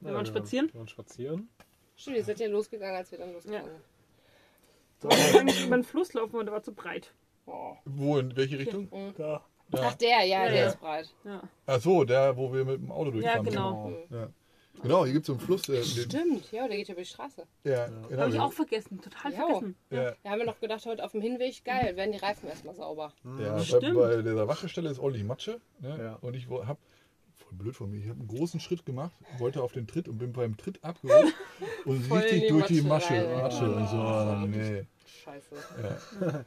Wir 0.00 0.12
waren 0.12 0.26
spazieren. 0.26 0.68
Wir 0.72 0.80
waren 0.80 0.88
spazieren. 0.88 1.48
Stimmt, 1.96 2.16
ihr 2.16 2.24
seid 2.24 2.40
ja 2.40 2.48
losgegangen, 2.48 2.96
als 2.96 3.12
wir 3.12 3.18
dann 3.18 3.32
losgegangen 3.32 3.70
sind. 3.70 3.82
So, 5.00 5.08
wir 5.10 5.16
wollten 5.16 5.36
eigentlich 5.48 5.64
über 5.66 5.76
den 5.76 5.84
Fluss 5.84 6.12
laufen 6.12 6.36
und 6.36 6.46
der 6.46 6.52
war 6.54 6.62
zu 6.62 6.74
breit. 6.74 7.12
Oh. 7.46 7.76
Wo, 7.84 8.18
in 8.18 8.34
welche 8.36 8.58
Richtung? 8.58 8.88
Da. 9.16 9.44
Ja. 9.76 9.82
Ach, 9.88 9.94
der, 9.94 10.08
ja, 10.08 10.44
Ja, 10.44 10.48
der 10.50 10.60
ja. 10.60 10.66
ist 10.68 10.80
breit. 10.80 11.12
Ja. 11.24 11.42
Ach 11.66 11.80
so, 11.80 12.04
der, 12.04 12.36
wo 12.36 12.52
wir 12.52 12.64
mit 12.64 12.80
dem 12.80 12.90
Auto 12.90 13.10
durchfahren. 13.10 13.44
Ja, 13.44 13.50
genau. 13.50 13.92
sind. 14.08 14.18
Ja. 14.18 14.28
Genau, 14.82 15.04
hier 15.04 15.14
gibt 15.14 15.22
es 15.22 15.26
so 15.28 15.32
einen 15.34 15.40
Fluss. 15.40 15.68
Äh, 15.68 15.74
den, 15.74 15.84
Stimmt, 15.84 16.52
ja, 16.52 16.66
der 16.68 16.76
geht 16.76 16.88
ja 16.88 16.92
über 16.94 17.02
die 17.02 17.08
Straße. 17.08 17.46
ja, 17.62 17.86
genau. 18.08 18.22
Habe 18.22 18.34
ich 18.34 18.40
auch 18.40 18.52
vergessen. 18.52 19.00
Total 19.00 19.32
Ja. 19.32 19.38
vergessen. 19.38 19.76
ja, 19.90 20.12
Da 20.22 20.30
haben 20.30 20.38
wir 20.40 20.46
noch 20.46 20.60
gedacht, 20.60 20.84
heute 20.84 21.04
auf 21.04 21.12
dem 21.12 21.20
Hinweg, 21.22 21.64
geil, 21.64 21.96
werden 21.96 22.12
die 22.12 22.18
Reifen 22.18 22.48
erstmal 22.48 22.74
sauber. 22.74 23.12
ja, 23.40 23.54
bei, 23.54 23.60
Stimmt. 23.62 23.94
bei 23.94 24.16
dieser 24.20 24.48
Waschestelle 24.48 24.90
ist 24.90 24.98
ordentlich 24.98 25.24
Matsche. 25.24 25.60
Ne? 25.80 25.96
Ja. 25.98 26.18
Und 26.20 26.34
ich 26.34 26.48
habe, 26.50 26.78
voll 27.36 27.52
blöd 27.52 27.76
von 27.76 27.90
mir, 27.90 27.98
ich 27.98 28.08
habe 28.08 28.18
einen 28.18 28.28
großen 28.28 28.58
Schritt 28.60 28.84
gemacht, 28.84 29.12
wollte 29.38 29.62
auf 29.62 29.72
den 29.72 29.86
Tritt 29.86 30.08
und 30.08 30.18
bin 30.18 30.32
beim 30.32 30.56
Tritt 30.56 30.82
abgerutscht 30.84 31.34
und 31.84 32.12
richtig 32.12 32.42
die 32.42 32.48
durch 32.48 32.66
die 32.66 32.82
Matsche 32.82 33.12
Masche, 33.14 33.24
rein, 33.28 33.30
ja. 33.30 33.42
Matsche 33.42 33.74
und 33.74 33.88
so. 33.88 33.96
Oh, 33.96 34.46
nee. 34.46 34.86
Scheiße. 35.24 35.54
Ja. 35.82 36.44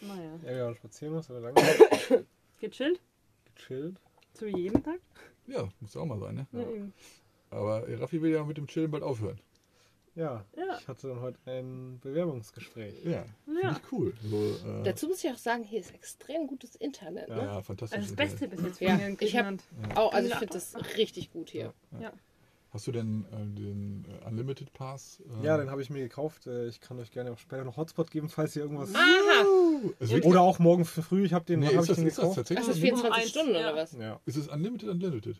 Naja. 0.00 0.30
Ja, 0.44 0.50
wir 0.50 0.64
waren 0.64 0.74
spazieren, 0.74 1.14
was 1.14 1.28
wir 1.30 1.40
lange 1.40 1.54
Gechillt. 2.60 3.00
gechillt. 3.54 3.96
Wie 4.40 4.56
jeden 4.56 4.82
Tag. 4.82 5.00
ja, 5.46 5.68
muss 5.80 5.96
auch 5.96 6.04
mal 6.04 6.18
sein. 6.20 6.34
Ne? 6.36 6.46
Ja. 6.52 6.70
eben. 6.70 6.92
Aber 7.50 7.84
Raffi 8.00 8.20
will 8.22 8.30
ja 8.32 8.44
mit 8.44 8.56
dem 8.56 8.66
Chillen 8.66 8.90
bald 8.90 9.02
aufhören. 9.02 9.40
Ja, 10.14 10.44
Ja. 10.56 10.76
ich 10.80 10.88
hatte 10.88 11.08
dann 11.08 11.20
heute 11.20 11.38
ein 11.46 11.98
Bewerbungsgespräch. 12.00 13.04
Ja, 13.04 13.24
finde 13.44 13.62
Ja. 13.62 13.72
ich 13.72 13.92
cool. 13.92 14.12
So, 14.22 14.36
äh, 14.68 14.82
Dazu 14.82 15.06
muss 15.06 15.22
ich 15.22 15.30
auch 15.30 15.36
sagen, 15.36 15.62
hier 15.62 15.78
ist 15.80 15.94
extrem 15.94 16.46
gutes 16.48 16.74
Internet. 16.76 17.28
ja, 17.28 17.36
Ne? 17.36 17.42
ja, 17.42 17.62
fantastisch. 17.62 17.96
Also 17.98 18.14
das 18.14 18.16
Beste 18.16 18.48
bis 18.48 18.60
jetzt 18.62 18.80
Ja, 18.80 18.96
ich 18.96 19.02
hab- 19.02 19.18
Griechenland. 19.18 19.64
Auch, 19.94 20.12
also 20.12 20.28
ich 20.28 20.34
finde 20.34 20.54
das 20.54 20.74
richtig 20.96 21.30
gut 21.32 21.50
hier. 21.50 21.72
Ja. 22.00 22.12
Hast 22.70 22.86
du 22.86 22.92
denn 22.92 23.24
äh, 23.32 23.58
den 23.58 24.04
äh, 24.22 24.26
Unlimited 24.28 24.72
Pass? 24.74 25.22
Äh, 25.42 25.46
Ja, 25.46 25.56
den 25.56 25.70
habe 25.70 25.80
ich 25.80 25.88
mir 25.90 26.00
gekauft. 26.00 26.46
Äh, 26.46 26.68
Ich 26.68 26.80
kann 26.80 26.98
euch 26.98 27.10
gerne 27.10 27.32
auch 27.32 27.38
später 27.38 27.64
noch 27.64 27.76
Hotspot 27.78 28.10
geben, 28.10 28.28
falls 28.28 28.54
ihr 28.56 28.62
irgendwas. 28.62 28.94
Aha! 28.94 30.20
Oder 30.24 30.40
auch 30.42 30.58
morgen 30.58 30.84
für 30.84 31.02
früh. 31.02 31.24
Ich 31.24 31.32
habe 31.32 31.44
den, 31.44 31.60
nee, 31.60 31.66
hab 31.68 31.74
ist, 31.74 31.80
ich 31.82 31.86
das, 31.88 31.96
den 31.96 32.06
ist 32.06 32.18
das 32.18 32.22
gekauft. 32.22 32.36
tatsächlich? 32.36 32.66
Das 32.66 32.76
ist 32.76 32.82
Nummer 32.82 32.96
24 32.98 33.22
eins, 33.22 33.30
Stunden 33.30 33.54
ja. 33.54 33.60
oder 33.60 33.76
was? 33.76 33.92
Ja, 33.92 34.20
Ist 34.26 34.36
es 34.36 34.48
Unlimited 34.48 34.88
Unlimited? 34.90 35.36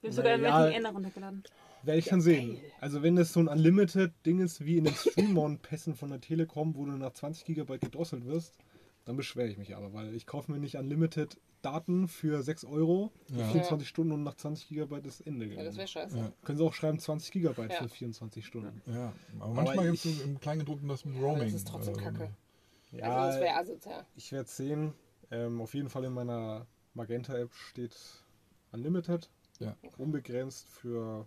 Wir 0.00 0.08
haben 0.10 0.16
sogar 0.16 0.36
Ja. 0.38 0.42
welchen 0.64 0.76
Ender 0.78 0.90
runtergeladen. 0.90 1.42
werde 1.82 1.98
ich 2.00 2.06
dann 2.06 2.20
sehen. 2.20 2.58
Also 2.80 3.02
wenn 3.02 3.14
das 3.16 3.32
so 3.32 3.40
ein 3.40 3.48
Unlimited-Ding 3.48 4.40
ist 4.40 4.64
wie 4.64 4.78
in 4.78 4.84
den 4.84 4.94
Stream-On-Pässen 4.94 5.94
von 5.94 6.10
der 6.10 6.20
Telekom, 6.20 6.74
wo 6.74 6.84
du 6.84 6.92
nach 6.92 7.12
20 7.12 7.44
GB 7.44 7.78
gedrosselt 7.78 8.26
wirst, 8.26 8.54
dann 9.04 9.16
beschwere 9.16 9.46
ich 9.48 9.56
mich 9.58 9.76
aber, 9.76 9.92
weil 9.92 10.14
ich 10.16 10.26
kaufe 10.26 10.50
mir 10.50 10.58
nicht 10.58 10.74
Unlimited 10.76 11.36
Daten 11.66 12.06
für 12.08 12.42
6 12.42 12.64
Euro, 12.64 13.10
für 13.28 13.40
Ja. 13.40 13.48
24 13.48 13.88
Stunden 13.88 14.12
und 14.12 14.22
nach 14.22 14.34
20 14.36 14.68
GB 14.68 15.00
ist 15.06 15.20
Ende. 15.26 15.46
Ja, 15.46 15.64
das 15.64 15.76
wäre 15.76 15.88
scheiße. 15.88 16.16
Ja. 16.16 16.32
Können 16.44 16.58
sie 16.58 16.64
auch 16.64 16.72
schreiben 16.74 16.98
20 16.98 17.32
GB 17.32 17.62
Ja. 17.62 17.82
für 17.82 17.88
24 17.88 18.46
Stunden. 18.46 18.80
Ja, 18.86 19.12
aber 19.40 19.52
manchmal 19.54 19.90
gibt 19.90 20.04
es 20.04 20.20
im 20.22 20.38
Kleingedruckten 20.38 20.88
das 20.88 21.04
mit 21.04 21.20
Roaming. 21.20 21.44
das 21.44 21.54
ist 21.54 21.68
trotzdem 21.68 21.94
äh, 21.98 22.02
kacke. 22.02 22.30
Ja, 22.92 23.04
Also 23.16 23.32
das 23.38 23.40
wäre 23.40 23.56
asozial. 23.56 24.06
ich 24.14 24.30
werde 24.32 24.48
sehen. 24.48 24.92
Ähm, 25.32 25.60
auf 25.60 25.74
jeden 25.74 25.88
Fall 25.88 26.04
in 26.04 26.12
meiner 26.12 26.66
Magenta-App 26.94 27.52
steht 27.52 27.96
Unlimited. 28.72 29.28
Ja. 29.58 29.74
Unbegrenzt 29.98 30.68
für 30.68 31.26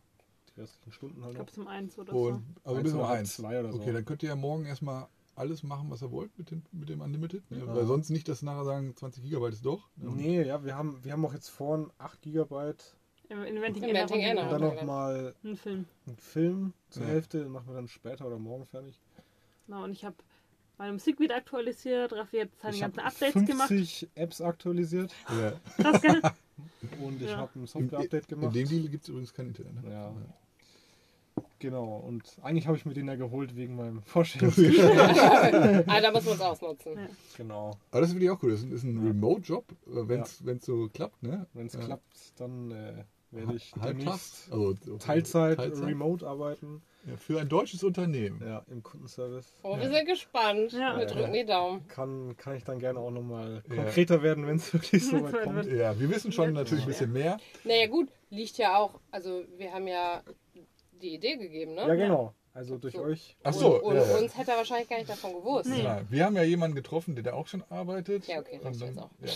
die 0.56 0.62
restlichen 0.62 0.92
Stunden 0.94 1.22
halt 1.22 1.32
Ich 1.32 1.36
glaube, 1.36 1.52
zum 1.52 1.68
eins 1.68 1.98
oder 2.00 2.14
Und, 2.14 2.44
also 2.64 2.82
bis 2.82 2.94
um 2.94 3.02
eins. 3.02 3.36
zwei 3.36 3.60
oder 3.60 3.72
so. 3.74 3.80
Okay, 3.82 3.92
dann 3.92 4.06
könnt 4.06 4.24
ihr 4.24 4.30
ja 4.30 4.36
morgen 4.38 4.66
erstmal 4.66 5.08
alles 5.40 5.64
machen, 5.64 5.90
was 5.90 6.02
ihr 6.02 6.12
wollt 6.12 6.38
mit 6.38 6.52
dem, 6.52 6.64
mit 6.72 6.90
dem 6.90 7.02
Unlimited. 7.02 7.50
Ne? 7.50 7.60
Ja. 7.60 7.76
Weil 7.76 7.86
sonst 7.86 8.10
nicht, 8.10 8.28
dass 8.28 8.42
nachher 8.42 8.66
sagen, 8.66 8.96
20 8.96 9.24
Gigabyte 9.24 9.54
ist 9.54 9.66
doch. 9.66 9.90
Ne? 9.96 10.12
Nee, 10.16 10.44
ja, 10.44 10.64
wir 10.64 10.76
haben, 10.76 11.04
wir 11.04 11.12
haben 11.14 11.26
auch 11.26 11.34
jetzt 11.34 11.50
vorn 11.50 11.92
8 11.98 12.22
GB 12.22 12.46
so. 12.50 12.96
Im 13.30 13.44
Inventing 13.44 13.84
Inventing 13.84 14.20
Inventing 14.22 14.26
Anna. 14.26 14.44
und 14.44 14.52
dann 14.52 14.76
nochmal 14.76 15.36
Ein 15.44 15.56
Film. 15.56 15.86
einen 16.08 16.18
Film 16.18 16.74
zur 16.90 17.04
Ja. 17.04 17.10
Hälfte, 17.10 17.40
den 17.44 17.52
machen 17.52 17.68
wir 17.68 17.76
dann 17.76 17.88
später 17.88 18.26
oder 18.26 18.40
morgen 18.40 18.66
fertig. 18.66 19.00
Genau, 19.68 19.84
und 19.84 19.92
ich 19.92 20.04
habe 20.04 20.16
meine 20.80 20.94
Musik 20.94 21.20
wieder 21.20 21.36
aktualisiert. 21.36 22.12
Raffi 22.14 22.38
hat 22.40 22.50
seine 22.62 22.74
ich 22.76 22.82
ganzen 22.82 23.00
Updates 23.02 23.46
gemacht. 23.46 23.68
50 23.68 24.10
Apps 24.16 24.42
aktualisiert 24.42 25.14
Ja. 25.30 25.54
Krass, 25.78 26.02
gell? 26.02 26.22
und 27.02 27.22
ich 27.22 27.30
Ja. 27.30 27.38
habe 27.38 27.52
ein 27.56 27.62
In, 27.62 27.68
Software-Update 27.68 28.32
in 28.32 28.40
gemacht. 28.40 28.56
dem 28.56 28.68
Deal 28.68 28.88
gibt 28.90 29.04
es 29.04 29.10
übrigens 29.10 29.34
kein 29.34 29.48
Internet. 29.48 29.84
Ne? 29.84 29.92
Ja. 29.92 30.16
Genau, 31.60 31.98
und 31.98 32.24
eigentlich 32.42 32.68
habe 32.68 32.78
ich 32.78 32.86
mir 32.86 32.94
den 32.94 33.08
ja 33.08 33.16
geholt 33.16 33.56
wegen 33.56 33.76
meinem 33.76 34.02
Vorstellungsgespräch. 34.04 34.90
ah, 35.88 36.02
da 36.02 36.12
muss 36.12 36.26
man 36.26 36.36
es 36.36 36.42
ausnutzen. 36.42 36.94
Ja. 36.96 37.08
genau. 37.38 37.72
Aber 37.92 38.02
das 38.02 38.10
finde 38.12 38.26
ich 38.26 38.32
auch 38.32 38.42
cool. 38.44 38.52
Das 38.52 38.64
ist 38.64 38.84
ein, 38.84 39.06
Remote-Job, 39.06 39.66
wenn 39.86 40.22
es 40.22 40.40
so 40.66 40.88
klappt. 40.90 41.24
Ne? 41.24 41.48
Wenn 41.54 41.68
es 41.68 41.74
Ja. 41.74 41.80
klappt, 41.82 42.40
dann 42.40 42.72
äh, 42.72 43.04
werde 43.32 43.56
ich 43.56 43.72
demnächst 43.84 44.52
also 44.52 44.76
so- 44.82 44.98
Teilzeit, 44.98 45.58
Teilzeit. 45.58 45.86
remote 45.88 46.26
arbeiten. 46.28 46.82
Ja, 47.06 47.16
für 47.16 47.40
ein 47.40 47.48
deutsches 47.48 47.82
Unternehmen. 47.86 48.42
Ja, 48.46 48.62
im 48.70 48.84
Kundenservice. 48.84 49.56
Oh, 49.64 49.78
wir 49.80 49.90
sind 49.90 50.06
gespannt. 50.06 50.74
Ja. 50.74 50.98
Wir 51.00 51.06
drücken 51.06 51.32
die 51.32 51.46
Daumen. 51.46 51.88
Kann, 51.88 52.36
kann 52.36 52.58
ich 52.58 52.66
dann 52.66 52.78
gerne 52.80 53.00
auch 53.00 53.10
nochmal 53.10 53.64
Ja. 53.70 53.76
konkreter 53.84 54.22
werden, 54.22 54.46
wenn 54.46 54.58
es 54.58 54.74
wirklich 54.74 55.08
so 55.08 55.24
weit 55.24 55.44
kommt. 55.44 55.56
wird. 55.66 55.68
Ja, 55.80 55.98
wir 55.98 56.10
wissen 56.10 56.34
schon 56.34 56.48
Ja. 56.48 56.52
natürlich 56.52 56.84
ein 56.84 56.90
bisschen 56.90 57.14
mehr. 57.14 57.38
Naja, 57.64 57.88
gut, 57.88 58.10
liegt 58.30 58.58
ja 58.58 58.76
auch. 58.78 59.00
Also, 59.12 59.44
wir 59.58 59.72
haben 59.72 59.88
ja 59.88 60.22
die 61.02 61.14
Idee 61.16 61.38
gegeben, 61.38 61.76
ne? 61.76 61.82
Ja, 61.88 61.96
genau. 61.96 62.34
Also 62.54 62.78
durch 62.78 62.96
So. 62.96 63.02
euch. 63.04 63.38
Ach 63.44 63.54
so, 63.54 63.82
und, 63.82 63.96
ja, 63.96 64.02
uns 64.18 64.38
hätte 64.38 64.52
er 64.52 64.58
wahrscheinlich 64.58 64.90
gar 64.90 64.98
nicht 64.98 65.10
davon 65.10 65.34
gewusst. 65.34 65.70
Nee. 65.70 65.84
Ja, 65.84 66.02
wir 66.10 66.26
haben 66.26 66.36
ja 66.36 66.44
jemanden 66.44 66.76
getroffen, 66.76 67.16
der 67.16 67.24
da 67.24 67.34
auch 67.34 67.48
schon 67.48 67.64
arbeitet. 67.70 68.28
Ja, 68.28 68.40
okay, 68.40 68.60
dann- 68.62 68.74
jetzt 68.74 68.98
auch. 68.98 69.10
Ja, 69.22 69.28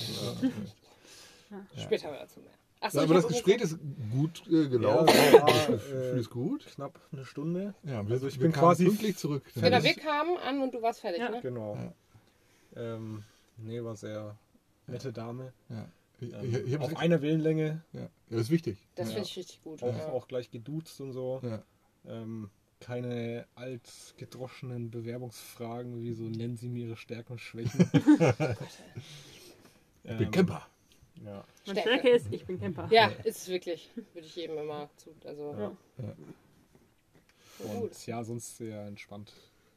ja, 1.52 1.58
Später 1.84 2.12
wir 2.12 2.20
dazu 2.20 2.40
mehr. 2.40 2.50
Achso, 2.82 2.98
ja. 2.98 3.04
Aber 3.06 3.14
das 3.14 3.28
Gespräch 3.28 3.62
ist 3.62 3.78
gut 4.12 4.44
äh, 4.48 4.68
gelaufen. 4.68 5.08
Ja, 5.34 5.42
war, 5.44 5.50
fühle 5.80 6.20
es 6.20 6.30
gut. 6.30 6.66
Knapp 6.76 7.00
eine 7.14 7.24
Stunde. 7.26 7.74
Ja, 7.84 8.06
wir, 8.06 8.16
Also 8.16 8.28
ich 8.28 8.36
wir 8.40 8.44
bin 8.44 8.52
quasi- 8.52 8.86
pünktlich 8.86 9.16
zurück. 9.18 9.44
Genau, 9.56 9.82
wir 9.84 9.94
kamen 9.94 10.38
an 10.38 10.62
und 10.62 10.74
du 10.74 10.82
warst 10.82 11.00
fertig, 11.02 11.20
Ja. 11.22 11.30
ne? 11.30 11.40
Genau. 11.42 11.76
Ja. 12.76 12.96
Ähm, 12.96 13.24
nee, 13.58 13.82
war 13.84 13.96
sehr 13.96 14.36
nette 14.88 15.14
Dame. 15.14 15.54
ja. 15.70 15.86
Ich, 16.20 16.34
Ähm, 16.34 16.46
ich, 16.46 16.74
ich 16.74 16.80
auf 16.80 16.96
einer 16.98 17.22
Wellenlänge, 17.22 17.84
ja. 17.92 18.02
ja, 18.02 18.10
das 18.30 18.42
ist 18.42 18.50
wichtig. 18.50 18.78
Das 18.96 19.10
ja. 19.10 19.16
finde 19.16 19.30
ich 19.30 19.38
richtig 19.38 19.64
gut. 19.64 19.84
auch, 19.84 19.98
ja. 19.98 20.10
auch 20.10 20.28
gleich 20.28 20.52
geduzt 20.52 21.02
und 21.02 21.12
so. 21.12 21.42
Ja. 21.44 21.64
Ähm, 22.06 22.50
keine 22.80 23.48
altgedroschenen 23.56 24.92
Bewerbungsfragen 24.92 26.02
wie 26.02 26.12
so 26.12 26.24
nennen 26.24 26.58
Sie 26.58 26.68
mir 26.68 26.88
Ihre 26.88 26.98
Stärken 26.98 27.34
und 27.34 27.40
Schwächen. 27.40 27.90
Ich 30.06 30.18
bin 30.18 30.32
Camper. 30.32 30.68
Ja. 31.24 31.46
Meine 31.66 31.80
Stärke. 31.80 32.10
Ist, 32.10 32.28
ich 32.30 32.46
bin 32.46 32.60
Camper. 32.60 32.90
Ja, 32.92 33.08
ist 33.24 33.44
es 33.44 33.48
wirklich. 33.48 33.90
Würde 33.96 34.28
ich 34.28 34.36
jedem 34.36 34.58
immer 34.58 34.90
zu. 34.98 35.12
Also, 35.24 35.56
Ja. 35.58 35.72
Ja. 35.98 36.16
Und 37.74 38.06
ja, 38.06 38.24
sonst 38.24 38.58
sehr 38.58 38.86
entspannt. 38.86 39.32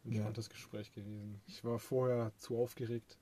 Entspanntes 0.05 0.49
Gespräch 0.49 0.93
gewesen. 0.93 1.41
Ich 1.47 1.65
war 1.65 1.79
vorher 1.79 2.33
zu 2.39 2.57
aufgeregt. 2.59 3.19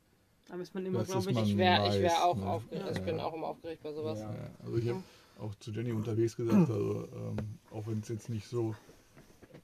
Da 0.48 0.57
ist 0.57 0.74
man 0.74 0.85
immer, 0.87 1.04
glaube 1.04 1.30
ich. 1.30 1.35
man- 1.37 1.44
Ich 1.44 1.57
wäre 1.57 1.88
ich 1.88 2.02
wär 2.02 2.24
auch 2.24 2.37
ne? 2.37 2.46
aufgeregt. 2.48 2.85
Also 2.87 3.00
ich 3.00 3.07
Ja. 3.07 3.12
bin 3.12 3.20
auch 3.20 3.33
immer 3.35 3.48
aufgeregt 3.48 3.83
bei 3.83 3.92
sowas. 3.92 4.20
Ja. 4.20 4.30
Ja, 4.33 4.50
also 4.64 4.76
ich 4.76 4.88
habe 4.88 5.02
auch 5.40 5.54
zu 5.57 5.70
Jenny 5.70 5.92
unterwegs 5.92 6.37
gesagt, 6.37 6.70
also 6.70 7.04
ähm, 7.14 7.37
auch 7.70 7.87
wenn 7.87 8.00
es 8.00 8.09
jetzt 8.09 8.28
nicht 8.28 8.46
so. 8.46 8.74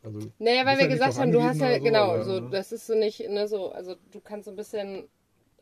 Also, 0.02 0.20
Naja, 0.38 0.64
weil 0.64 0.74
ja 0.74 0.78
wir 0.78 0.86
nicht 0.88 0.92
gesagt 0.98 1.18
haben, 1.18 1.32
du 1.32 1.42
hast 1.42 1.58
ja, 1.60 1.66
angewiesen 1.66 1.82
oder 1.94 2.00
genau, 2.06 2.12
aber, 2.14 2.24
so, 2.24 2.40
ne? 2.40 2.50
das 2.50 2.72
ist 2.72 2.86
so 2.86 2.94
nicht, 2.94 3.28
ne, 3.28 3.46
so, 3.48 3.70
also 3.72 3.96
du 4.12 4.20
kannst 4.20 4.46
so 4.46 4.50
ein 4.52 4.56
bisschen 4.56 5.08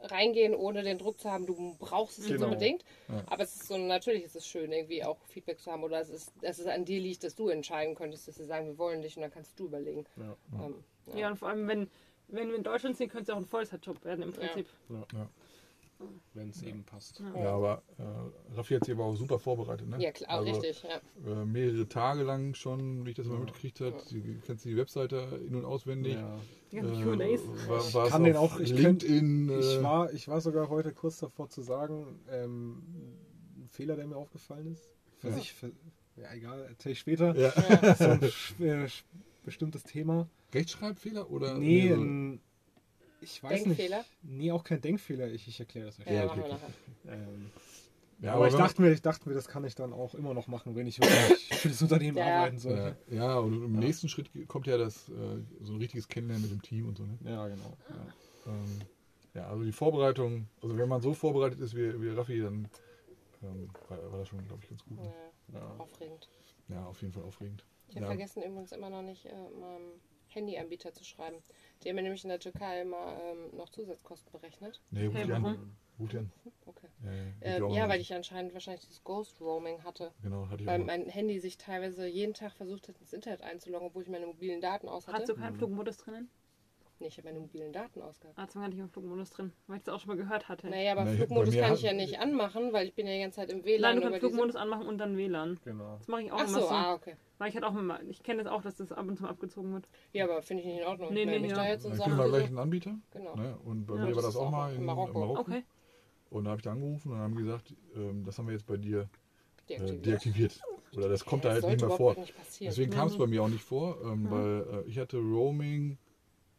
reingehen, 0.01 0.55
ohne 0.55 0.83
den 0.85 0.97
Druck 0.99 1.19
zu 1.19 1.29
haben, 1.31 1.45
du 1.47 1.75
brauchst 1.81 2.21
es 2.21 2.27
Genau. 2.29 2.45
unbedingt. 2.45 2.85
Ja. 3.09 3.25
Aber 3.27 3.43
es 3.43 3.57
ist 3.57 3.67
so, 3.67 3.77
natürlich 3.77 4.23
ist 4.23 4.37
es 4.37 4.47
schön, 4.47 4.71
irgendwie 4.71 5.03
auch 5.03 5.17
Feedback 5.27 5.59
zu 5.59 5.73
haben 5.73 5.83
oder 5.83 6.01
es 6.01 6.09
ist, 6.11 6.31
dass 6.43 6.61
es 6.61 6.67
an 6.69 6.85
dir 6.85 7.01
liegt, 7.01 7.25
dass 7.25 7.35
du 7.35 7.49
entscheiden 7.49 7.97
könntest, 7.97 8.29
dass 8.29 8.37
sie 8.37 8.45
sagen, 8.45 8.67
wir 8.67 8.79
wollen 8.79 9.03
dich 9.03 9.17
und 9.17 9.23
dann 9.23 9.33
kannst 9.33 9.59
du 9.59 9.65
überlegen. 9.65 10.05
Ja. 10.17 10.37
Ähm, 10.65 10.75
ja. 11.13 11.19
Ja, 11.19 11.29
und 11.31 11.37
vor 11.39 11.49
allem, 11.49 11.67
wenn, 11.67 11.91
wenn 12.29 12.49
wir 12.49 12.57
in 12.57 12.63
Deutschland 12.63 12.97
sind, 12.97 13.11
könnte 13.11 13.31
es 13.33 13.37
auch 13.37 13.41
ein 13.41 13.47
Vollzeitjob 13.47 14.05
werden 14.05 14.23
im 14.23 14.33
Prinzip. 14.33 14.67
Wenn 16.33 16.51
es 16.51 16.63
eben 16.63 16.85
passt. 16.85 17.21
ja, 17.35 17.51
aber 17.51 17.83
äh, 17.99 18.55
Raffi 18.57 18.75
hat 18.75 18.85
sich 18.85 18.95
aber 18.95 19.05
auch 19.05 19.17
super 19.17 19.41
vorbereitet. 19.41 19.89
Ne? 19.89 20.01
Ja, 20.01 20.13
klar, 20.13 20.31
also, 20.31 20.53
richtig. 20.53 20.85
Ja. 20.85 21.43
Äh, 21.43 21.45
mehrere 21.45 21.89
Tage 21.89 22.23
lang 22.23 22.55
schon, 22.55 23.05
wie 23.05 23.11
ich 23.11 23.17
das 23.17 23.27
mal 23.27 23.41
mitgekriegt 23.41 23.81
habe. 23.81 23.99
Sie 24.07 24.39
kennst 24.47 24.65
die 24.65 24.77
Webseite 24.77 25.41
in- 25.49 25.57
und 25.57 25.65
auswendig. 25.65 26.15
Ja. 26.15 26.39
Die 26.71 26.77
ganzen 26.77 27.21
Äh, 27.21 27.37
QAs. 27.37 27.41
war, 27.69 27.95
war's 27.95 28.11
kann 28.13 28.23
den 28.23 28.37
auch- 28.37 28.61
ich 28.61 28.71
LinkedIn. 28.73 29.49
äh, 29.51 29.59
Ich 29.59 29.83
war, 29.83 30.13
ich 30.13 30.29
war 30.29 30.41
sogar 30.41 30.69
heute 30.69 30.93
kurz 30.93 31.19
davor 31.19 31.49
zu 31.49 31.63
sagen, 31.63 32.21
ähm, 32.31 32.81
ein 33.57 33.69
Fehler, 33.69 33.97
der 33.97 34.07
mir 34.07 34.17
aufgefallen 34.17 34.71
ist. 34.71 34.89
Für 35.17 35.29
Ja. 35.31 35.35
sich, 35.35 35.53
für, 35.53 35.73
ja 36.15 36.33
egal, 36.33 36.65
erzähl 36.69 36.93
ich 36.93 37.01
später. 37.01 37.35
ja. 37.35 37.51
So 37.97 38.05
bestimmtes 39.49 39.83
Thema. 39.83 40.29
Rechtschreibfehler 40.55 41.31
oder? 41.31 41.59
Nee, 41.59 41.93
ein, 41.93 42.41
ich 43.21 43.43
weiß 43.43 43.65
Denkfehler? 43.65 43.99
nicht. 43.99 44.11
Nee, 44.23 44.53
auch 44.53 44.63
kein 44.65 44.81
Denkfehler. 44.81 45.29
Ich, 45.29 45.49
ich 45.49 45.59
erkläre 45.59 45.87
das 45.87 45.99
euch. 46.01 46.07
Ja, 46.07 46.13
Ja, 46.13 46.27
machen 46.27 46.39
wir 46.39 46.45
okay. 46.45 46.55
nachher. 47.05 47.19
Ähm, 47.19 47.51
ja, 48.21 48.35
aber 48.35 48.47
ich 48.47 48.53
wenn 48.53 48.59
man- 48.61 48.69
dachte, 48.69 48.83
mir, 48.83 48.93
ich 48.93 49.03
dachte 49.03 49.29
mir, 49.29 49.35
das 49.35 49.49
kann 49.49 49.65
ich 49.65 49.75
dann 49.75 49.93
auch 49.93 50.15
immer 50.15 50.35
noch 50.35 50.47
machen, 50.49 50.75
wenn 50.77 50.87
ich 50.87 50.99
wirklich 51.01 51.49
für 51.61 51.69
das 51.69 51.81
Unternehmen 51.83 52.17
Ja. 52.19 52.41
arbeiten 52.41 52.59
soll. 52.59 52.97
Ja, 53.11 53.15
ja, 53.17 53.39
und 53.39 53.53
im 53.65 53.73
nächsten 53.79 54.09
Schritt 54.09 54.31
kommt 54.49 54.67
ja 54.67 54.77
das, 54.77 55.09
äh, 55.09 55.13
so 55.63 55.73
ein 55.75 55.79
richtiges 55.79 56.09
Kennenlernen 56.09 56.43
mit 56.43 56.51
dem 56.51 56.63
Team 56.63 56.89
und 56.89 56.99
so. 56.99 57.05
Ne? 57.05 57.17
Ja, 57.25 57.47
genau. 57.49 57.77
Ja. 57.89 58.53
Ähm, 58.53 58.79
ja, 59.35 59.47
also 59.49 59.63
die 59.65 59.73
Vorbereitung, 59.73 60.49
also 60.63 60.77
wenn 60.77 60.89
man 60.89 61.01
so 61.01 61.15
vorbereitet 61.15 61.61
ist 61.61 61.75
wie, 61.77 62.01
wie 62.03 62.09
Raffi, 62.11 62.41
dann 62.41 62.69
ähm, 63.43 63.69
war, 63.89 64.11
war 64.13 64.19
das 64.21 64.29
schon, 64.29 64.45
glaube 64.47 64.61
ich, 64.63 64.69
ganz 64.69 64.85
gut. 64.85 64.99
Ne? 64.99 65.13
Ja, 65.53 65.61
Ja. 65.61 65.75
aufregend. 65.79 66.29
Ja, 66.69 66.85
auf 66.87 67.01
jeden 67.01 67.13
Fall 67.13 67.23
aufregend. 67.23 67.65
Ich 67.89 67.97
habe 67.97 68.05
Ja. 68.05 68.11
vergessen 68.11 68.43
übrigens 68.43 68.73
immer 68.73 68.91
noch 68.91 69.03
nicht, 69.03 69.25
äh, 69.27 69.51
meinem 69.51 70.01
Handyanbieter 70.29 70.93
zu 70.93 71.05
schreiben. 71.05 71.43
Die 71.83 71.89
haben 71.89 71.97
mir 71.97 72.03
nämlich 72.03 72.23
in 72.25 72.29
der 72.31 72.39
Türkei 72.41 72.83
immer 72.83 73.19
ähm, 73.23 73.57
noch 73.57 73.71
Zusatzkosten 73.71 74.31
berechnet. 74.33 74.81
Nee, 74.91 75.07
ruf 75.07 75.15
Hey, 75.15 75.27
die 75.27 75.33
an. 75.33 75.43
warum? 75.43 75.77
Ruf 75.99 76.09
die 76.11 76.19
an. 76.19 76.31
Okay. 76.67 76.89
Ja, 77.03 77.13
ja, 77.13 77.57
Äh, 77.57 77.63
auch 77.63 77.75
ja, 77.75 77.89
weil 77.89 78.01
ich 78.01 78.13
anscheinend 78.13 78.53
wahrscheinlich 78.53 78.83
dieses 78.83 79.03
Ghost 79.05 79.41
Roaming 79.41 79.83
hatte. 79.85 80.13
Genau, 80.23 80.49
hatte 80.49 80.63
ich 80.63 80.69
Weil 80.69 80.81
auch. 80.81 80.87
mein 80.87 81.09
Handy 81.09 81.39
sich 81.41 81.57
teilweise 81.57 82.07
jeden 82.07 82.35
Tag 82.35 82.53
versucht 82.53 82.89
hat, 82.89 82.99
ins 83.01 83.13
Internet 83.13 83.43
einzuloggen, 83.43 83.89
obwohl 83.89 84.03
ich 84.03 84.09
meine 84.09 84.27
mobilen 84.27 84.61
Daten 84.61 84.89
aus 84.89 85.07
Hast 85.07 85.15
hatte. 85.15 85.33
du 85.33 85.35
keinen 85.41 85.57
Flugmodus 85.57 85.97
drinnen? 85.97 86.29
Nee, 87.01 87.07
ich 87.07 87.17
habe 87.19 87.29
meine 87.29 87.39
mobilen 87.39 87.73
Daten 87.73 88.03
ausgehabt. 88.03 88.37
Ah, 88.37 88.49
zum 88.49 88.61
gar 88.61 88.69
nicht 88.69 88.79
im 88.81 88.89
Flugmodus 88.89 89.31
drin, 89.31 89.53
weil 89.69 89.77
ich 89.79 89.85
das 89.85 89.95
auch 89.95 90.01
schon 90.01 90.09
mal 90.09 90.17
gehört 90.17 90.49
hatte. 90.49 90.69
Naja, 90.69 90.93
aber 90.93 91.05
Na, 91.05 91.13
Flugmodus 91.13 91.55
kann 91.57 91.75
ich 91.75 91.83
ja 91.83 91.93
nicht 91.93 92.19
anmachen, 92.19 92.73
weil 92.73 92.89
ich 92.89 92.95
bin 92.95 93.07
ja 93.07 93.13
die 93.15 93.21
ganze 93.21 93.37
Zeit 93.37 93.51
im 93.51 93.59
Nein, 93.59 93.67
WLAN 93.67 93.97
du 93.97 94.01
über 94.03 94.11
kannst 94.11 94.23
diese... 94.23 94.31
Flugmodus 94.33 94.57
anmachen 94.57 94.87
und 94.89 94.99
dann 94.99 95.17
WLAN. 95.17 95.61
Genau. 95.65 95.97
Das 95.99 96.09
mache 96.09 96.23
ich 96.23 96.33
auch 96.33 96.39
Ach 96.41 96.49
immer 96.49 96.61
so, 96.61 96.67
so. 96.67 96.75
ah, 96.75 96.95
okay. 96.95 97.15
Weil 97.39 97.51
ich 97.51 97.55
halt 97.55 97.65
auch 97.65 97.77
immer, 97.77 98.03
ich 98.03 98.23
kenne 98.25 98.43
das 98.43 98.51
auch, 98.53 98.63
dass 98.63 98.75
das 98.77 98.91
ab 98.91 99.07
und 99.07 99.17
zu 99.17 99.23
mal 99.23 99.29
abgezogen 99.31 99.73
wird. 99.73 99.89
Ja, 100.13 100.25
aber 100.25 100.43
finde 100.43 100.65
ich 100.65 100.69
nicht 100.69 100.79
in 100.81 100.87
Ordnung. 100.87 101.15
Nee, 101.15 101.25
nee, 101.25 101.39
mich 101.39 101.53
ja. 101.53 101.57
da 101.57 101.73
Ich 101.75 101.83
bin 101.83 102.17
mal 102.17 102.29
gleich 102.29 102.47
so, 102.49 102.53
ein 102.55 102.59
Anbieter. 102.59 102.99
genau. 103.13 103.37
Ne? 103.37 103.57
Und 103.65 103.87
bei 103.87 103.95
Ja, 103.95 104.01
mir 104.01 104.07
das 104.09 104.17
war 104.17 104.23
das 104.25 104.37
auch 104.37 104.51
mal 104.51 104.75
in 104.75 104.85
Marokko. 104.85 105.21
Marokko. 105.21 105.41
Okay. 105.43 105.63
Und 106.31 106.45
da 106.45 106.51
habe 106.51 106.59
ich 106.59 106.65
da 106.65 106.73
angerufen 106.73 107.13
und 107.13 107.19
haben 107.19 107.37
gesagt, 107.37 107.75
ähm, 107.95 108.25
das 108.25 108.37
haben 108.39 108.47
wir 108.49 108.55
jetzt 108.55 108.67
bei 108.67 108.77
dir 108.77 109.03
äh, 109.03 109.77
Deaktiviert. 109.77 110.07
deaktiviert. 110.07 110.61
Oder 110.97 111.09
das 111.11 111.25
kommt 111.25 111.45
da 111.45 111.55
das 111.55 111.63
halt 111.63 111.75
nicht 111.75 111.87
mehr 111.87 111.97
vor. 111.97 112.15
nicht. 112.17 112.35
Deswegen 112.61 112.91
kam 112.91 113.07
es 113.07 113.15
Mhm. 113.15 113.19
bei 113.19 113.27
mir 113.29 113.43
auch 113.45 113.49
nicht 113.49 113.63
vor, 113.63 113.99
ähm, 114.03 114.29
weil 114.31 114.85
äh, 114.85 114.89
ich 114.89 114.99
hatte 114.99 115.19
Roaming 115.19 115.97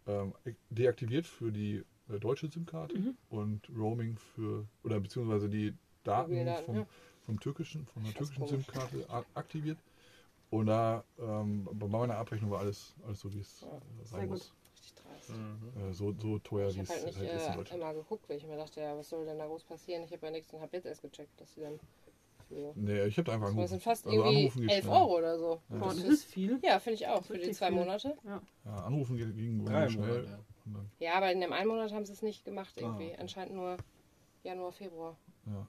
ähm, 0.09 0.33
deaktiviert 0.69 1.27
für 1.27 1.51
die 1.51 1.83
äh, 2.09 2.19
deutsche 2.19 2.49
SIM-Karte 2.49 2.97
Mhm. 2.97 3.17
und 3.29 3.69
Roaming 3.69 4.17
für, 4.17 4.67
oder 4.83 4.99
beziehungsweise 4.99 5.49
die 5.49 5.73
Daten 6.03 6.55
vom, 6.55 6.75
ja. 6.77 6.85
vom 7.25 7.39
türkischen, 7.39 7.85
von 7.87 8.03
der 8.03 8.13
türkischen. 8.13 8.45
SIM-Karte 8.47 9.05
aktiviert. 9.33 9.79
Und 10.49 10.67
da 10.67 11.05
ähm, 11.19 11.67
bei 11.73 11.87
meiner 11.87 12.17
Abrechnung 12.17 12.51
war 12.51 12.61
alles, 12.61 12.95
alles 13.05 13.19
so, 13.19 13.33
wie 13.33 13.39
es 13.39 13.61
Ja, 13.61 13.77
äh, 13.77 14.05
sein 14.05 14.27
muss. 14.27 14.53
Richtig 14.73 14.93
dreist. 14.95 15.29
Äh, 15.29 15.93
so, 15.93 16.13
so 16.19 16.39
teuer, 16.39 16.69
Ich 16.69 16.75
wie 16.75 16.79
habe 16.79 16.85
es 16.85 16.89
halt 16.89 17.15
halt 17.15 17.33
nicht 17.33 17.35
ist 17.35 17.47
in 17.47 17.53
äh, 17.53 17.57
Deutschland. 17.57 17.83
immer 17.83 17.93
geguckt, 17.93 18.29
weil 18.29 18.37
ich 18.37 18.45
mir 18.45 18.57
dachte, 18.57 18.81
ja, 18.81 18.97
was 18.97 19.09
soll 19.09 19.25
denn 19.25 19.39
da 19.39 19.45
groß 19.47 19.63
passieren? 19.65 20.03
Ich 20.03 20.11
habe 20.13 20.25
ja 20.27 20.31
nichts 20.31 20.53
und 20.53 20.61
habe 20.61 20.75
jetzt 20.77 20.85
erst 20.85 21.01
gecheckt, 21.01 21.39
dass 21.41 21.53
sie 21.53 21.61
dann 21.61 21.79
für... 22.49 22.73
Nee, 22.75 23.03
ich 23.05 23.17
habe 23.17 23.31
einfach 23.31 23.45
Das 23.47 23.51
angerufen. 23.51 23.69
sind 23.69 23.83
fast 23.83 24.05
Also 24.05 24.17
irgendwie 24.17 24.37
anrufen 24.39 24.61
geht 24.63 24.71
11 24.71 24.83
schnell. 24.83 24.95
Euro 24.97 25.17
oder 25.17 25.39
so. 25.39 25.61
Ja. 25.69 25.77
Boah, 25.77 25.87
Das 25.89 25.95
das 25.97 26.05
ist, 26.05 26.23
viel. 26.25 26.59
ja, 26.63 26.79
finde 26.79 26.95
ich 26.95 27.07
auch. 27.07 27.23
Für 27.23 27.37
die 27.37 27.51
zwei 27.51 27.67
viel. 27.67 27.75
Monate. 27.77 28.17
Ja, 28.25 28.41
anrufen 28.83 29.15
ging, 29.17 29.65
Drei 29.65 29.87
schnell. 29.87 30.07
Monate, 30.07 30.43
ja. 30.99 31.07
Ja, 31.07 31.13
aber 31.15 31.31
in 31.31 31.39
dem 31.41 31.53
einen 31.53 31.67
Monat 31.69 31.93
haben 31.93 32.05
sie 32.05 32.13
es 32.13 32.21
nicht 32.21 32.43
gemacht 32.43 32.73
irgendwie. 32.77 33.05
okay. 33.11 33.17
Anscheinend 33.19 33.55
nur 33.55 33.77
Januar, 34.43 34.71
Februar. 34.71 35.15
ja. 35.45 35.65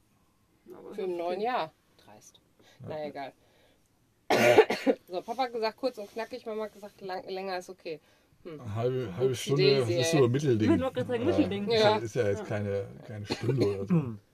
Aber 0.77 0.95
Für 0.95 1.03
im 1.03 1.11
das 1.11 1.19
neuen. 1.19 1.41
Jahr. 1.41 1.73
Dreist. 2.05 2.41
Naja, 2.87 3.07
egal. 3.07 3.33
so, 5.09 5.21
Papa 5.23 5.45
hat 5.45 5.53
gesagt 5.53 5.77
kurz 5.77 5.99
und 5.99 6.11
knackig, 6.13 6.47
Mama 6.47 6.65
hat 6.65 6.73
gesagt 6.73 7.01
lang, 7.01 7.25
länger 7.29 7.59
ist 7.59 7.69
okay. 7.71 8.01
Eine 8.45 8.75
halbe, 8.75 9.15
halbe 9.17 9.35
Stunde, 9.35 9.81
das 9.81 9.89
ist 9.91 10.11
so 10.13 10.25
ein 10.25 10.31
Mittelding. 10.31 10.73
Ich 10.75 10.81
wollte 10.81 10.95
gerade 10.95 11.09
sagen, 11.09 11.27
Mittelding. 11.27 11.69
Ist 11.69 11.83
Ja. 11.83 11.91
ja, 11.91 11.97
ist 11.99 12.15
ja 12.15 12.29
jetzt 12.29 12.47
keine, 12.47 12.87
keine 13.07 13.27
Stunde 13.27 13.67
oder 13.67 13.87
so. 13.87 14.03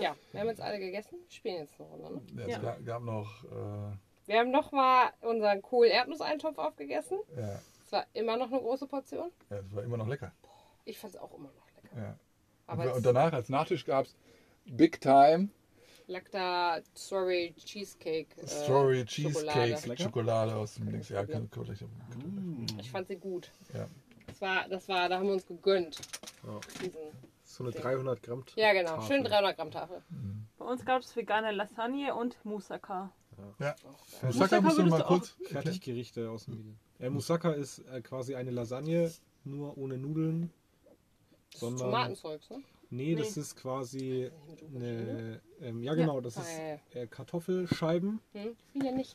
Ja, 0.00 0.16
wir 0.32 0.40
haben 0.40 0.48
jetzt 0.48 0.60
alle 0.60 0.78
gegessen. 0.78 1.18
Wir 1.26 1.30
spielen 1.30 1.56
jetzt 1.56 1.74
eine 1.80 1.88
Runde. 1.88 2.34
Ne? 2.34 2.42
Ja, 2.42 2.56
es 2.56 2.62
Ja. 2.62 2.76
gab, 2.84 3.02
noch 3.02 3.44
äh, 3.44 3.96
Wir 4.26 4.38
haben 4.38 4.50
nochmal 4.50 5.10
unseren 5.20 5.60
Kohl-Erdnusseintopf 5.62 6.58
aufgegessen. 6.58 7.18
Ja, 7.36 7.60
Es 7.84 7.92
war 7.92 8.06
immer 8.14 8.36
noch 8.36 8.50
eine 8.50 8.60
große 8.60 8.86
Portion. 8.86 9.30
ja, 9.50 9.56
das 9.62 9.74
war 9.74 9.82
immer 9.82 9.96
noch 9.96 10.08
lecker. 10.08 10.32
Ich 10.84 10.98
fand 10.98 11.14
es 11.14 11.20
auch 11.20 11.32
immer 11.34 11.50
noch 11.50 11.66
lecker. 11.82 11.96
Ja. 12.00 12.18
Aber 12.66 12.82
und, 12.84 12.88
es 12.90 12.96
und 12.96 13.06
danach 13.06 13.32
als 13.32 13.48
Nachtisch 13.48 13.84
gab 13.84 14.06
es 14.06 14.16
Big 14.64 15.00
Time 15.00 15.48
lag 16.08 16.24
da 16.30 16.80
Strawberry 16.96 17.54
Cheesecake. 17.56 18.26
äh, 18.40 18.46
Strawberry 18.46 19.06
Schokolade. 19.06 19.74
Cheesecake 19.74 20.02
Schokolade, 20.02 20.54
aus 20.56 20.74
dem 20.74 20.90
Dings. 20.90 21.08
Ja, 21.08 21.24
kann, 21.24 21.48
kann, 21.50 21.64
kann, 21.66 22.66
Ich 22.80 22.90
fand 22.90 23.08
sie 23.08 23.16
gut. 23.16 23.50
ja. 23.72 23.86
Das 24.26 24.40
war, 24.40 24.68
das 24.68 24.88
war, 24.88 25.08
da 25.08 25.18
haben 25.18 25.26
wir 25.26 25.34
uns 25.34 25.46
gegönnt. 25.46 25.98
Ja. 26.44 26.60
Diesen, 26.80 27.00
So 27.52 27.64
eine 27.64 27.72
300 27.72 28.22
Gramm. 28.22 28.44
ja, 28.56 28.72
genau. 28.72 28.94
Tafel. 28.96 29.08
Schön 29.16 29.24
300 29.24 29.56
Gramm 29.56 29.70
Tafel. 29.70 30.02
Bei 30.56 30.64
uns 30.64 30.84
gab 30.86 31.02
es 31.02 31.14
vegane 31.14 31.52
Lasagne 31.52 32.14
und 32.14 32.42
Moussaka. 32.46 33.12
ja. 33.58 33.74
Fertig- 34.20 34.22
Moussaka 34.40 34.60
musst 34.62 34.78
du 34.78 34.86
mal 34.86 35.02
kurz. 35.04 35.36
Fertiggerichte 35.48 36.30
aus 36.30 36.46
dem 36.46 36.54
Medien. 36.56 36.78
Äh, 36.98 37.10
Moussaka 37.10 37.52
ist 37.52 37.80
äh, 37.80 38.00
quasi 38.00 38.36
eine 38.36 38.50
Lasagne, 38.52 39.12
nur 39.44 39.76
ohne 39.76 39.98
Nudeln. 39.98 40.50
Das 40.84 40.94
ist 41.54 41.60
Sondern, 41.60 41.86
Tomatenzeugs, 41.90 42.48
ne? 42.48 42.62
nee, 42.88 43.14
das 43.16 43.36
Nee. 43.36 43.42
ist 43.42 43.56
quasi 43.56 44.30
eine, 44.74 45.42
ähm, 45.60 45.82
ja 45.82 45.92
genau, 45.94 46.22
das 46.22 46.38
Ah, 46.38 46.40
ist 46.40 46.58
ja, 46.58 46.64
ja. 46.94 47.00
äh, 47.02 47.06
Kartoffelscheiben. 47.06 48.18
Hm? 48.32 48.56
Wie 48.72 48.86
ja 48.86 48.92
nicht. 48.92 49.14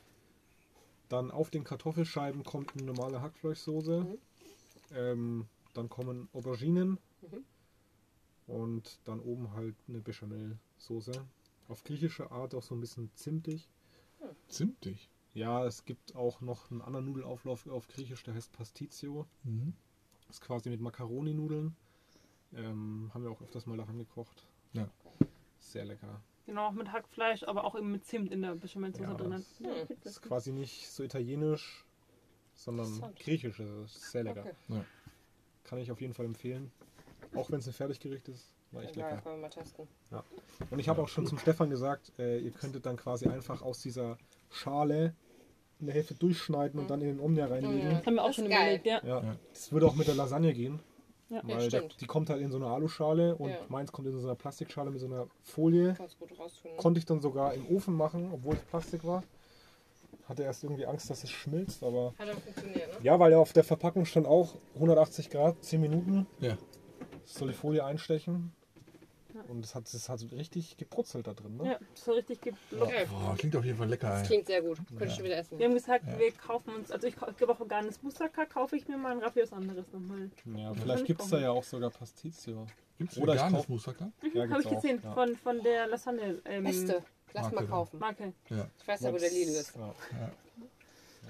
Dann 1.10 1.32
auf 1.32 1.50
den 1.50 1.64
Kartoffelscheiben 1.64 2.44
kommt 2.44 2.74
eine 2.76 2.84
normale 2.84 3.20
Hackfleischsoße. 3.24 4.02
Mhm. 4.02 4.18
Ähm, 4.96 5.46
dann 5.74 5.90
kommen 5.90 6.30
Auberginen. 6.34 7.00
Mhm. 7.22 7.44
Und 8.48 9.00
dann 9.04 9.20
oben 9.20 9.52
halt 9.54 9.76
eine 9.88 10.00
Bechamelsoße. 10.00 11.12
Auf 11.68 11.84
griechische 11.84 12.32
Art 12.32 12.56
auch 12.56 12.64
so 12.64 12.76
ein 12.76 12.82
bisschen 12.82 13.12
zimtig. 13.14 13.70
Zimtig. 14.48 15.10
Ja, 15.34 15.66
es 15.66 15.86
gibt 15.86 16.16
auch 16.16 16.42
noch 16.42 16.72
einen 16.72 16.82
anderen 16.82 17.06
Nudelauflauf 17.06 17.68
auf 17.68 17.88
Griechisch, 17.88 18.24
der 18.24 18.34
heißt 18.34 18.52
Pastizio. 18.54 19.28
Mhm. 19.44 19.74
Das 20.26 20.38
ist 20.38 20.42
quasi 20.42 20.70
mit 20.70 20.82
Macaroni-Nudeln. 20.82 21.76
Ähm, 22.54 23.12
haben 23.14 23.24
wir 23.24 23.32
auch 23.32 23.42
öfters 23.42 23.66
mal 23.66 23.78
daran 23.78 23.98
gekocht. 23.98 24.48
Ja. 24.74 24.90
Sehr 25.60 25.86
lecker. 25.86 26.22
Genau, 26.46 26.68
auch 26.68 26.72
mit 26.72 26.92
Hackfleisch, 26.92 27.44
aber 27.44 27.66
auch 27.66 27.76
eben 27.76 27.92
mit 27.92 28.06
Zimt 28.06 28.32
in 28.32 28.42
der 28.42 28.56
Bechamelsoße 28.56 29.04
Ja, 29.04 29.14
drinnen. 29.14 29.46
Hm. 29.58 29.98
Das 30.02 30.14
ist 30.14 30.22
quasi 30.22 30.54
nicht 30.54 30.90
so 30.90 31.04
italienisch, 31.04 31.86
sondern 32.56 33.14
griechisch. 33.16 33.58
Das 33.58 33.96
ist 33.96 34.12
sehr 34.12 34.24
lecker. 34.24 34.46
Okay. 34.70 34.82
Kann 35.66 35.80
ich 35.80 35.92
auf 35.92 36.00
jeden 36.00 36.14
Fall 36.14 36.26
empfehlen. 36.26 36.72
Auch 37.36 37.52
wenn 37.52 37.60
es 37.60 37.68
ein 37.68 37.74
Fertiggericht 37.74 38.28
ist, 38.30 38.54
war 38.72 38.84
echt 38.84 38.96
Ja, 38.96 39.08
lecker. 39.10 39.22
können 39.22 39.36
wir 39.36 39.42
mal 39.44 39.50
testen. 39.50 39.88
Und 40.72 40.80
ich 40.80 40.90
habe 40.90 41.02
auch 41.02 41.08
schon 41.08 41.26
zum 41.26 41.38
Stefan 41.38 41.70
gesagt, 41.70 42.12
äh, 42.20 42.40
ihr 42.40 42.52
könntet 42.52 42.86
dann 42.86 42.98
quasi 42.98 43.28
einfach 43.28 43.62
aus 43.62 43.82
dieser 43.82 44.18
Schale 44.50 45.14
eine 45.80 45.92
Hälfte 45.92 46.16
durchschneiden 46.16 46.80
und 46.80 46.90
dann 46.90 47.02
in 47.02 47.08
den 47.08 47.20
Omnia 47.20 47.46
reinlegen. 47.46 47.82
Ja. 47.92 47.98
Das 47.98 48.06
haben 48.06 48.16
wir 48.16 48.24
auch 48.24 48.28
Das 48.28 48.36
schon 48.38 48.46
überlegt, 48.48 48.86
ja. 48.86 49.00
Ja, 49.06 49.22
Ja. 49.24 49.36
das 49.54 49.72
würde 49.72 49.86
auch 49.86 49.96
mit 49.96 50.08
der 50.08 50.16
Lasagne 50.16 50.54
gehen. 50.54 50.80
Ja. 51.30 51.38
Ja, 51.38 51.44
Weil 51.58 51.70
der, 51.70 51.80
stimmt. 51.80 52.02
die 52.02 52.06
kommt 52.08 52.30
halt 52.30 52.42
in 52.42 52.52
so 52.52 52.58
eine 52.58 52.68
Aluschale 52.68 53.36
und 53.36 53.50
Ja. 53.50 53.58
meins 53.68 53.92
kommt 53.92 54.08
in 54.08 54.18
so 54.18 54.26
einer 54.26 54.36
Plastikschale 54.36 54.90
mit 54.90 55.00
so 55.02 55.08
einer 55.08 55.28
Folie. 55.44 55.90
Ne? 55.90 56.08
Konnte 56.78 57.00
ich 57.00 57.06
dann 57.06 57.20
sogar 57.22 57.54
im 57.54 57.68
Ofen 57.68 57.94
machen, 57.94 58.32
obwohl 58.34 58.56
es 58.56 58.62
Plastik 58.62 59.04
war. 59.06 59.24
Hatte 60.28 60.44
erst 60.44 60.64
irgendwie 60.64 60.86
Angst, 60.86 61.10
dass 61.10 61.24
es 61.24 61.30
schmilzt, 61.30 61.84
aber. 61.84 62.14
Hat 62.18 62.28
dann 62.28 62.38
funktioniert, 62.38 62.88
ne? 62.88 63.06
Ja, 63.06 63.20
weil 63.20 63.32
ja 63.32 63.38
auf 63.38 63.54
der 63.54 63.64
Verpackung 63.64 64.06
stand 64.06 64.26
auch 64.26 64.56
180 64.76 65.30
Grad, 65.30 65.64
10 65.64 65.80
Minuten. 65.82 66.26
Ja. 66.40 66.58
Soll 67.28 67.50
die 67.50 67.54
Folie 67.54 67.84
einstechen. 67.86 68.54
Und 69.50 69.64
es 69.64 69.76
hat, 69.76 69.86
es 69.94 70.10
hat 70.10 70.20
so 70.20 70.26
richtig 70.28 70.78
gebrutzelt 70.78 71.28
da 71.28 71.34
drin, 71.34 71.58
ne? 71.58 71.72
Ja, 71.74 71.80
so 71.94 72.12
richtig 72.14 72.42
geblockt. 72.42 72.92
Okay. 72.92 73.06
Boah, 73.08 73.36
klingt 73.38 73.56
auf 73.56 73.64
jeden 73.66 73.78
Fall 73.78 73.88
lecker. 73.88 74.10
Das 74.10 74.22
Ey. 74.22 74.26
klingt 74.28 74.48
sehr 74.48 74.64
gut. 74.64 74.78
Könnte 74.88 75.06
ich 75.06 75.14
schon 75.14 75.26
wieder 75.26 75.38
essen. 75.38 75.60
Wir 75.60 75.66
haben 75.68 75.76
gesagt, 75.76 76.08
Ja. 76.08 76.18
wir 76.18 76.32
kaufen 76.32 76.74
uns, 76.74 76.90
also 76.92 77.06
ich 77.06 77.16
gebe 77.38 77.52
auch 77.52 77.60
veganes 77.60 78.02
Moussaka, 78.02 78.46
kaufe 78.48 78.76
ich 78.78 78.88
mir 78.88 78.98
mal 78.98 79.12
ein 79.12 79.20
Raffi 79.20 79.42
was 79.44 79.54
anderes 79.54 79.86
nochmal. 79.94 80.32
Ja, 80.56 80.74
vielleicht 80.74 81.02
ich 81.02 81.06
gibt 81.06 81.22
es 81.22 81.30
da 81.30 81.40
ja 81.40 81.52
auch 81.52 81.64
sogar 81.64 81.92
Pastizio. 81.92 82.66
Gibt 82.98 83.12
es 83.12 83.18
Oder 83.20 83.34
ich 83.36 83.40
veganes 83.42 83.58
kauf- 83.60 83.70
Moussaka? 83.70 84.12
Ja, 84.34 84.50
Habe 84.50 84.62
ich 84.64 84.70
gesehen, 84.70 85.00
auch, 85.02 85.04
ja. 85.04 85.14
von, 85.14 85.36
von 85.36 85.62
der 85.62 85.86
Lasagne. 85.88 86.42
Ähm, 86.46 86.64
Beste. 86.64 87.04
Lass 87.34 87.44
Marke 87.44 87.56
mal 87.58 87.68
kaufen. 87.68 88.00
Marke, 88.00 88.34
Ja. 88.50 88.68
Ich 88.82 88.88
weiß 88.88 89.02
ja, 89.02 89.14
wo 89.14 89.18
der 89.18 89.30
Lidl 89.30 89.52
ist. 89.52 89.76
Ja. 89.76 89.94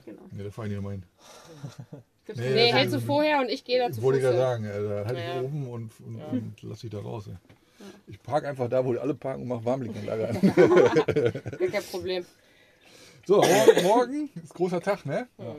genau. 0.06 0.22
Ne, 0.32 0.44
da 0.46 0.52
fahre 0.52 0.70
ich 0.70 0.80
nicht 0.80 0.90
hin. 0.90 1.04
Gibt's 2.28 2.42
Nee, 2.42 2.54
Nee, 2.54 2.74
hältst 2.74 2.94
du 2.94 2.98
ist- 3.00 3.06
vorher 3.06 3.40
und 3.40 3.50
ich 3.50 3.64
gehe 3.64 3.80
dazu. 3.80 4.02
Wollte 4.04 4.20
ich 4.20 4.24
gerade 4.24 4.38
Fuße. 4.38 4.46
sagen, 4.48 4.64
da 4.90 5.06
halte 5.06 5.22
Ja. 5.22 5.36
ich 5.38 5.44
oben 5.44 5.68
und, 5.70 5.92
und, 6.06 6.18
Ja. 6.20 6.26
und 6.28 6.56
lass 6.62 6.80
dich 6.82 6.92
da 6.92 7.00
raus. 7.00 7.28
Ey. 7.28 7.36
Ich 8.08 8.22
parke 8.22 8.48
einfach 8.48 8.70
da, 8.70 8.84
wo 8.86 8.94
alle 8.96 9.14
parken 9.14 9.44
und 9.44 9.48
mache 9.48 9.64
Warmliegenanlage 9.66 10.30
an. 10.30 10.42
Kein 11.72 11.84
Problem. 11.90 12.26
So, 13.26 13.38
morgen, 13.42 13.84
morgen 13.84 14.30
ist 14.44 14.54
großer 14.54 14.82
Tag, 14.82 15.06
ne? 15.06 15.28
Ja. 15.38 15.56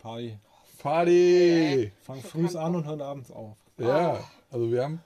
Party. 0.00 0.38
Party! 0.82 1.92
Fang 2.02 2.20
früh 2.22 2.46
an 2.56 2.76
und 2.76 2.86
hört 2.86 3.00
abends 3.00 3.30
auf. 3.30 3.56
Ja, 3.78 4.20
also 4.50 4.70
wir 4.70 4.82
haben 4.84 5.00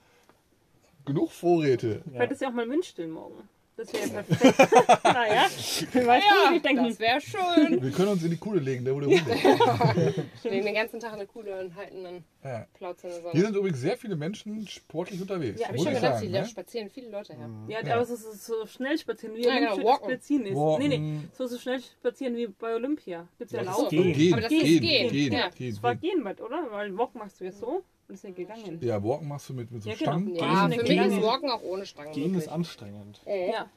genug 1.06 1.30
Vorräte. 1.32 2.02
Ich 2.06 2.12
werde 2.12 2.34
es 2.34 2.40
ja 2.40 2.48
auch 2.48 2.52
mal 2.52 2.68
windstellen 2.68 3.10
morgen. 3.10 3.48
Das 3.80 3.92
wäre 3.94 4.22
perfekt. 4.22 4.58
naja, 5.04 5.46
wer 5.92 6.06
weiß, 6.06 6.22
Ja, 6.22 6.50
ja, 6.50 6.56
ich 6.56 6.62
denke, 6.62 6.82
das 6.88 6.98
wäre 6.98 7.20
schön. 7.20 7.82
Wir 7.82 7.90
können 7.92 8.08
uns 8.08 8.22
in 8.22 8.30
die 8.30 8.36
Kuhle 8.36 8.60
legen, 8.60 8.84
da 8.84 8.94
wo 8.94 9.00
der 9.00 9.08
Hund 9.08 9.26
ist. 9.26 10.44
Wegen 10.44 10.64
den 10.66 10.74
ganzen 10.74 11.00
Tag 11.00 11.14
eine 11.14 11.26
coole 11.26 11.58
und 11.60 11.74
halten 11.74 12.04
dann 12.04 12.24
Ja. 12.44 12.66
Plauze 12.74 13.06
in 13.06 13.12
der 13.14 13.22
Hier 13.22 13.30
Sonne. 13.32 13.44
sind 13.46 13.56
übrigens 13.56 13.80
sehr 13.80 13.96
viele 13.96 14.16
Menschen 14.16 14.66
sportlich 14.68 15.20
unterwegs. 15.20 15.60
Ja, 15.60 15.68
Hab 15.68 15.74
ich 15.76 15.82
schon 15.82 15.94
gedacht, 15.94 16.12
sagen, 16.14 16.26
die 16.26 16.32
ne? 16.32 16.38
da 16.40 16.44
spazieren 16.44 16.90
viele 16.90 17.08
Leute 17.10 17.34
her. 17.34 17.48
ja, 17.68 17.80
Ja. 17.86 17.94
aber 17.94 18.04
so, 18.04 18.16
so, 18.16 18.32
so 18.32 18.66
schnell 18.66 18.98
spazieren, 18.98 19.34
wie 19.36 19.44
Ja, 19.44 19.54
genau, 19.58 19.72
Olympia 19.72 19.90
walken. 19.90 20.10
spazieren 20.10 20.46
ist. 20.46 20.56
Walken. 20.56 20.88
Nee, 20.88 20.98
nee, 20.98 21.18
so, 21.32 21.46
so 21.46 21.58
schnell 21.58 21.80
spazieren 21.80 22.36
wie 22.36 22.46
bei 22.48 22.74
Olympia. 22.74 23.28
Gibt's 23.38 23.52
ja 23.52 23.62
Das 23.64 23.78
Laufen. 23.78 23.88
geht. 24.02 24.16
Gehen, 24.16 24.32
Aber 24.34 24.42
das 24.42 24.50
gehen, 24.50 24.60
ist 24.60 24.66
gehen, 24.66 24.80
gehen, 24.80 25.10
gehen, 25.10 25.32
ja. 25.32 25.48
gehen, 25.48 25.70
Das 25.74 25.82
war 25.82 25.94
gehen. 25.94 26.20
oder? 26.22 26.66
Weil 26.70 26.96
Walk 26.98 27.14
machst 27.14 27.40
du 27.40 27.44
ja 27.44 27.52
so 27.52 27.82
und 28.10 28.14
ist 28.14 28.24
ja 28.24 28.30
gegangen. 28.30 28.78
Ja, 28.82 29.02
Walken 29.02 29.28
machst 29.28 29.48
du 29.48 29.54
mit, 29.54 29.70
mit 29.70 29.82
so 29.82 29.88
Ja, 29.88 29.94
genau. 29.94 30.10
Stangen. 30.10 30.34
Ja, 30.34 30.68
für 30.68 30.74
ist 30.82 30.88
mich 30.88 30.98
ist. 31.18 31.22
Walken 31.22 31.50
auch 31.50 31.62
ohne 31.62 31.86
Stangen. 31.86 32.12
Gehen 32.12 32.24
ist 32.26 32.32
möglich. 32.34 32.50
anstrengend. 32.52 33.20
Äh, 33.24 33.50
Ja. 33.52 33.70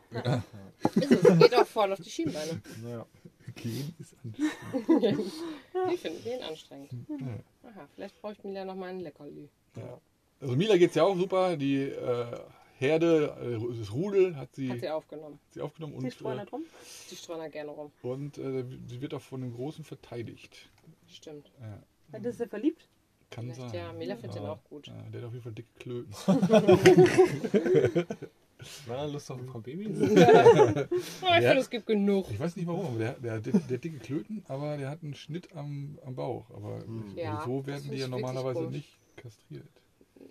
Ist 0.96 1.12
es. 1.12 1.40
Geht 1.40 1.56
auch 1.56 1.68
voll 1.68 1.94
auf 1.94 2.00
die 2.02 2.10
Schienbeine. 2.10 2.62
Naja. 2.84 3.06
Gehen 3.56 3.96
ist 4.00 4.16
anstrengend. 4.24 5.20
Ich 5.94 6.00
finde 6.02 6.20
Gehen 6.22 6.42
anstrengend. 6.44 6.92
Ja. 7.10 7.70
Aha, 7.70 7.88
vielleicht 7.96 8.20
bräuchte 8.22 8.48
Mila 8.48 8.66
noch 8.66 8.76
mal 8.76 8.90
ein 8.90 9.00
Leckerli. 9.00 9.50
Ja. 9.78 10.00
Also 10.42 10.56
Mila 10.56 10.78
geht's 10.78 10.96
ja 10.96 11.04
auch 11.04 11.16
super. 11.16 11.56
Die 11.56 11.84
äh, 11.84 12.40
Herde, 12.80 13.36
äh, 13.40 13.78
das 13.80 13.94
Rudel 13.94 14.36
hat 14.36 14.56
sie, 14.56 14.70
Hat 14.72 14.80
sie 14.80 14.90
aufgenommen. 14.90 15.40
sie 15.52 15.62
aufgenommen 15.62 15.94
Sie 16.00 16.06
und, 16.06 16.14
streuen 16.14 16.38
da 16.38 16.44
äh, 16.44 16.46
drum. 16.48 16.64
Die 17.12 17.16
streuen 17.16 17.40
da 17.40 17.48
gerne 17.48 17.72
rum. 17.72 17.92
und 18.02 18.38
äh, 18.40 18.66
sie 18.88 19.00
wird 19.02 19.14
auch 19.14 19.22
von 19.22 19.42
den 19.42 19.54
Großen 19.54 19.84
verteidigt. 19.86 20.70
Stimmt. 21.08 21.52
Ja, 21.62 22.20
Das 22.20 22.34
ist 22.34 22.40
ja 22.40 22.48
verliebt. 22.48 22.88
Kann 23.34 23.46
Vielleicht, 23.52 23.72
sein. 23.72 23.74
ja, 23.74 23.94
Mila 23.94 24.16
findet 24.16 24.36
den 24.40 24.46
auch 24.46 24.64
gut. 24.66 24.88
Ja, 24.88 24.94
der 25.12 25.22
hat 25.22 25.28
auf 25.28 25.34
jeden 25.34 25.44
Fall 25.44 25.52
dicke 25.54 25.70
Klöten. 25.80 26.14
Na, 28.88 29.06
Lust 29.06 29.30
auf 29.30 29.40
ein 29.40 29.46
paar 29.46 29.60
Babys? 29.62 29.90
Oh, 30.00 30.06
ich 30.06 30.16
Ja. 30.18 30.88
finde, 31.42 31.58
es 31.58 31.70
gibt 31.70 31.86
genug. 31.86 32.30
Ich 32.32 32.40
weiß 32.40 32.56
nicht 32.56 32.66
warum, 32.68 32.86
aber 32.86 32.98
der, 32.98 33.14
der, 33.14 33.40
der, 33.42 33.54
der 33.60 33.78
hat 33.78 33.84
dicke 33.84 33.98
Klöten, 34.00 34.44
aber 34.48 34.78
der 34.78 34.90
hat 34.90 35.04
einen 35.04 35.16
Schnitt 35.16 35.54
am, 35.56 36.00
am 36.06 36.16
Bauch. 36.16 36.50
Aber 36.52 36.82
Ja, 37.16 37.42
so 37.46 37.66
werden 37.68 37.90
die 37.92 37.98
ja 37.98 38.08
normalerweise 38.08 38.64
nicht 38.68 38.98
kastriert. 39.18 39.68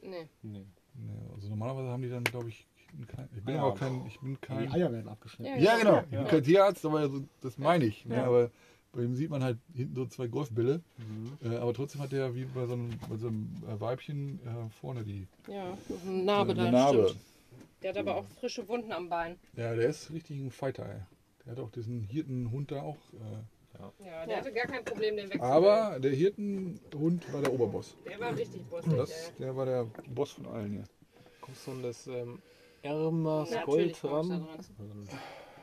Nee. 0.02 0.28
Nee. 0.42 0.64
Nee, 0.94 1.12
also 1.34 1.48
normalerweise 1.48 1.88
haben 1.88 2.02
die 2.02 2.08
dann, 2.10 2.24
glaube 2.24 2.48
ich, 2.48 2.66
kein, 3.08 3.28
ich 3.34 3.42
bin 3.42 3.54
Ja. 3.54 3.62
aber 3.62 3.74
kein, 3.74 4.06
ich 4.06 4.18
bin 4.20 4.34
Die 4.34 4.40
kein, 4.46 4.70
Eier 4.72 4.92
werden 4.92 5.08
abgeschnitten. 5.08 5.62
ja 5.62 5.76
genau, 5.78 6.00
ich 6.00 6.06
bin 6.06 6.18
Ja. 6.20 6.24
kein 6.24 6.42
Tierarzt, 6.42 6.84
aber 6.86 7.08
so, 7.08 7.22
das 7.40 7.56
meine 7.58 7.84
ich. 7.86 8.04
Ne? 8.06 8.16
Ja. 8.16 8.24
Aber 8.26 8.50
bei 8.92 9.02
ihm 9.02 9.14
sieht 9.14 9.30
man 9.30 9.42
halt 9.42 9.58
hinten 9.74 9.94
so 9.94 10.06
zwei 10.06 10.26
Golfbälle, 10.28 10.82
Mhm. 10.98 11.38
äh, 11.42 11.56
aber 11.56 11.72
trotzdem 11.74 12.00
hat 12.02 12.12
der 12.12 12.34
wie 12.34 12.44
bei 12.44 12.66
so 12.66 12.74
einem, 12.74 12.90
bei 13.08 13.16
so 13.16 13.28
einem 13.28 13.48
äh, 13.66 13.80
Weibchen 13.80 14.38
äh, 14.46 14.70
vorne 14.80 15.02
die 15.04 15.26
Ja, 15.48 15.76
eine 16.06 16.22
Narbe 16.22 16.52
eine 16.52 16.64
da. 16.64 16.70
Narbe. 16.70 17.08
Stimmt. 17.08 17.24
Der 17.82 17.90
hat 17.90 17.96
aber 17.98 18.16
auch 18.16 18.26
frische 18.38 18.68
Wunden 18.68 18.92
am 18.92 19.08
Bein. 19.08 19.38
Ja, 19.56 19.74
der 19.74 19.88
ist 19.88 20.12
richtig 20.12 20.38
ein 20.38 20.50
Fighter. 20.50 20.84
Ey. 20.88 21.00
Der 21.44 21.52
hat 21.52 21.58
auch 21.58 21.70
diesen 21.70 22.02
Hirtenhund 22.02 22.70
da 22.70 22.82
auch. 22.82 22.98
Äh, 23.14 23.18
Ja, 24.04 24.24
der 24.26 24.34
Ja. 24.34 24.36
hatte 24.40 24.52
gar 24.52 24.66
kein 24.66 24.84
Problem, 24.84 25.16
den 25.16 25.24
wegzunehmen. 25.30 25.50
aber 25.50 25.98
der 25.98 26.12
Hirtenhund 26.12 27.32
war 27.32 27.40
der 27.40 27.52
Oberboss. 27.52 27.96
Der 28.06 28.20
war 28.20 28.36
richtig 28.36 28.62
bossig. 28.68 28.92
Das, 28.94 29.10
ey. 29.10 29.32
der 29.40 29.56
war 29.56 29.64
der 29.66 29.84
Boss 30.14 30.32
von 30.32 30.46
allen 30.46 30.70
hier. 30.72 30.84
Kommst 31.40 31.66
du 31.66 31.70
an 31.72 31.82
das 31.82 32.06
ähm, 32.06 32.38
Ermers 32.82 33.50
Ja, 33.50 33.64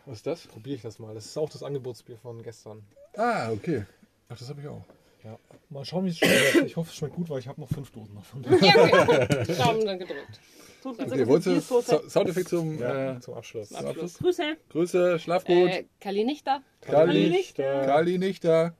Was 0.09 0.17
ist 0.17 0.27
das? 0.27 0.47
probiere 0.47 0.75
ich 0.77 0.81
das 0.81 0.97
mal. 0.97 1.13
Das 1.13 1.25
ist 1.25 1.37
auch 1.37 1.49
das 1.49 1.61
Angebotsbier 1.61 2.17
von 2.17 2.41
gestern. 2.41 2.81
Ah, 3.15 3.51
okay. 3.51 3.85
Ach, 4.27 4.37
das 4.37 4.49
habe 4.49 4.59
ich 4.61 4.67
auch. 4.67 4.83
Ja. 5.23 5.37
Mal 5.69 5.85
schauen, 5.85 6.05
wie 6.05 6.09
es 6.09 6.17
schmeckt. 6.17 6.55
Ich 6.65 6.75
hoffe, 6.77 6.89
es 6.89 6.95
schmeckt 6.95 7.15
gut, 7.15 7.29
weil 7.29 7.39
ich 7.39 7.47
habe 7.47 7.61
noch 7.61 7.69
fünf 7.69 7.91
Dosen 7.91 8.15
davon. 8.15 8.43
Ja, 8.61 8.73
okay. 8.85 9.53
Daumen 9.57 9.85
dann 9.85 9.99
gedrückt. 9.99 10.39
So, 10.81 10.93
so, 10.93 11.03
Okay, 11.03 11.27
wolltest. 11.27 11.67
Sa- 11.67 12.09
Soundeffekt 12.09 12.47
zum, 12.49 12.79
Ja, 12.79 13.17
äh, 13.17 13.19
zum 13.19 13.33
Abschluss. 13.35 13.69
zum 13.69 13.85
Abschluss? 13.85 14.17
Grüße. 14.17 14.57
Grüße, 14.69 15.19
schlaf 15.19 15.43
gut. 15.45 15.69
Äh, 15.69 15.85
Kali 15.99 16.23
nicht 16.23 16.47
da. 16.47 16.61
Kali, 16.81 17.29
nicht 17.29 17.59
da. 17.59 17.85
Kali 17.85 18.17
nicht 18.17 18.43
da. 18.45 18.73